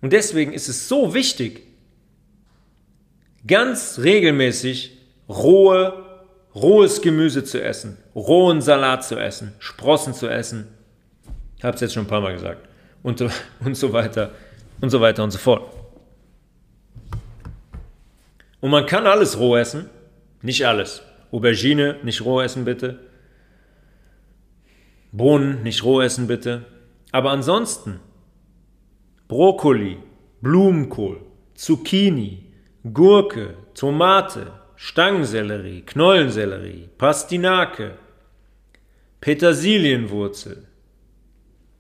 Und 0.02 0.12
deswegen 0.12 0.52
ist 0.54 0.68
es 0.68 0.90
so 0.90 1.14
wichtig, 1.14 1.64
ganz 3.48 4.00
regelmäßig 4.00 4.98
rohe, 5.30 6.05
rohes 6.56 7.02
Gemüse 7.02 7.44
zu 7.44 7.62
essen, 7.62 7.98
rohen 8.16 8.62
Salat 8.62 9.04
zu 9.04 9.20
essen, 9.20 9.54
Sprossen 9.60 10.14
zu 10.14 10.28
essen. 10.28 10.68
Ich 11.58 11.64
habe 11.64 11.76
es 11.76 11.82
jetzt 11.82 11.94
schon 11.94 12.06
ein 12.06 12.08
paar 12.08 12.22
Mal 12.22 12.34
gesagt. 12.34 12.68
Und, 13.04 13.24
und 13.60 13.76
so 13.76 13.94
weiter 13.94 14.32
und 14.82 14.90
so 14.90 15.02
weiter 15.02 15.24
und 15.24 15.32
so 15.32 15.38
fort. 15.38 15.72
Und 18.62 18.72
man 18.72 18.86
kann 18.86 19.06
alles 19.06 19.38
roh 19.38 19.56
essen, 19.56 19.90
nicht 20.42 20.66
alles. 20.66 21.02
Aubergine 21.32 21.98
nicht 22.04 22.24
roh 22.24 22.42
essen 22.42 22.66
bitte. 22.66 23.00
Bohnen 25.12 25.64
nicht 25.64 25.84
roh 25.84 26.02
essen 26.02 26.28
bitte. 26.28 26.66
Aber 27.12 27.32
ansonsten 27.32 28.00
Brokkoli, 29.28 29.98
Blumenkohl, 30.42 31.22
Zucchini, 31.56 32.52
Gurke, 32.94 33.56
Tomate, 33.74 34.52
Stangensellerie, 34.78 35.82
Knollensellerie, 35.82 36.90
Pastinake, 36.98 37.98
Petersilienwurzel, 39.22 40.68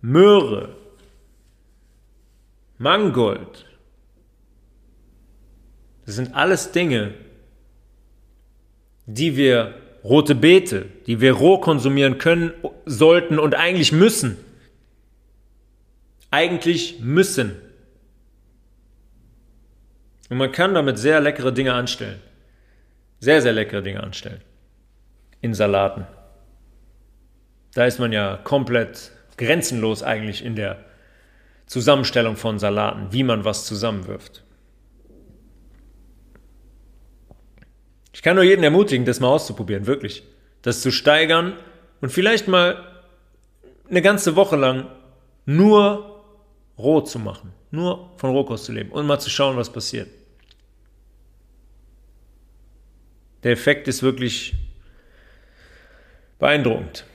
Möhre, 0.01 0.75
Mangold. 2.77 3.65
Das 6.05 6.15
sind 6.15 6.35
alles 6.35 6.71
Dinge, 6.71 7.13
die 9.05 9.35
wir 9.35 9.75
rote 10.03 10.35
Beete, 10.35 10.85
die 11.07 11.19
wir 11.19 11.33
roh 11.33 11.57
konsumieren 11.57 12.17
können, 12.17 12.53
sollten 12.85 13.39
und 13.39 13.55
eigentlich 13.55 13.91
müssen. 13.91 14.37
Eigentlich 16.31 16.99
müssen. 16.99 17.55
Und 20.29 20.37
man 20.37 20.51
kann 20.51 20.73
damit 20.73 20.97
sehr 20.99 21.21
leckere 21.21 21.51
Dinge 21.51 21.73
anstellen. 21.73 22.19
Sehr, 23.19 23.41
sehr 23.41 23.53
leckere 23.53 23.81
Dinge 23.81 24.03
anstellen. 24.03 24.41
In 25.41 25.53
Salaten. 25.53 26.05
Da 27.73 27.85
ist 27.85 27.99
man 27.99 28.11
ja 28.11 28.37
komplett 28.37 29.11
grenzenlos 29.37 30.03
eigentlich 30.03 30.43
in 30.43 30.55
der 30.55 30.85
Zusammenstellung 31.65 32.35
von 32.35 32.59
Salaten, 32.59 33.11
wie 33.11 33.23
man 33.23 33.43
was 33.43 33.65
zusammenwirft. 33.65 34.43
Ich 38.13 38.21
kann 38.21 38.35
nur 38.35 38.45
jeden 38.45 38.63
ermutigen, 38.63 39.05
das 39.05 39.19
mal 39.19 39.27
auszuprobieren, 39.27 39.87
wirklich. 39.87 40.23
Das 40.61 40.81
zu 40.81 40.91
steigern 40.91 41.57
und 42.01 42.11
vielleicht 42.11 42.47
mal 42.47 42.83
eine 43.89 44.01
ganze 44.01 44.35
Woche 44.35 44.55
lang 44.55 44.87
nur 45.45 46.23
roh 46.77 47.01
zu 47.01 47.19
machen. 47.19 47.51
Nur 47.71 48.11
von 48.17 48.29
Rohkost 48.29 48.65
zu 48.65 48.71
leben 48.71 48.91
und 48.91 49.05
mal 49.05 49.19
zu 49.19 49.29
schauen, 49.29 49.57
was 49.57 49.69
passiert. 49.69 50.07
Der 53.45 53.53
Effekt 53.53 53.87
ist 53.87 54.01
wirklich 54.01 54.53
beeindruckend. 56.39 57.05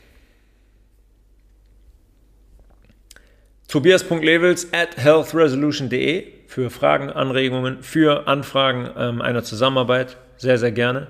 Tobias.levels 3.67 4.73
at 4.73 4.97
healthresolution.de 4.97 6.29
für 6.47 6.71
Fragen, 6.71 7.11
Anregungen, 7.11 7.83
für 7.83 8.29
Anfragen 8.29 8.89
ähm, 8.97 9.21
einer 9.21 9.43
Zusammenarbeit. 9.43 10.19
Sehr, 10.37 10.57
sehr 10.57 10.71
gerne. 10.71 11.09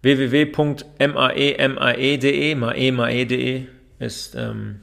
www.maemae.de, 0.00 0.94
mae.de 2.54 3.66
ist 3.98 4.34
ähm, 4.34 4.80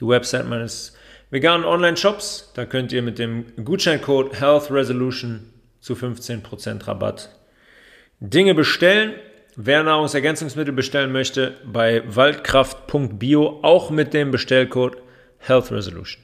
die 0.00 0.08
Website 0.08 0.48
meines 0.48 0.96
veganen 1.30 1.64
Online-Shops. 1.64 2.50
Da 2.56 2.66
könnt 2.66 2.92
ihr 2.92 3.02
mit 3.02 3.20
dem 3.20 3.46
Gutscheincode 3.64 4.40
Health 4.40 4.72
Resolution 4.72 5.52
zu 5.78 5.94
15% 5.94 6.88
Rabatt 6.88 7.30
Dinge 8.20 8.54
bestellen. 8.54 9.14
Wer 9.56 9.84
Nahrungsergänzungsmittel 9.84 10.74
bestellen 10.74 11.12
möchte, 11.12 11.58
bei 11.64 12.02
waldkraft.bio 12.06 13.60
auch 13.62 13.90
mit 13.90 14.12
dem 14.12 14.32
Bestellcode 14.32 14.96
Health 15.38 15.70
Resolution. 15.70 16.22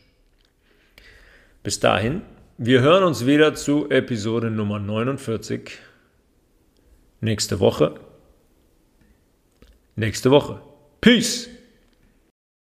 Bis 1.63 1.79
dahin, 1.79 2.23
wir 2.59 2.81
hören 2.81 3.05
uns 3.05 3.27
wieder 3.27 3.55
zu 3.55 3.89
Episode 3.89 4.51
Nummer 4.51 4.79
49 4.79 5.79
nächste 7.21 7.61
Woche. 7.61 8.01
Nächste 9.95 10.31
Woche. 10.31 10.61
Peace! 11.01 11.49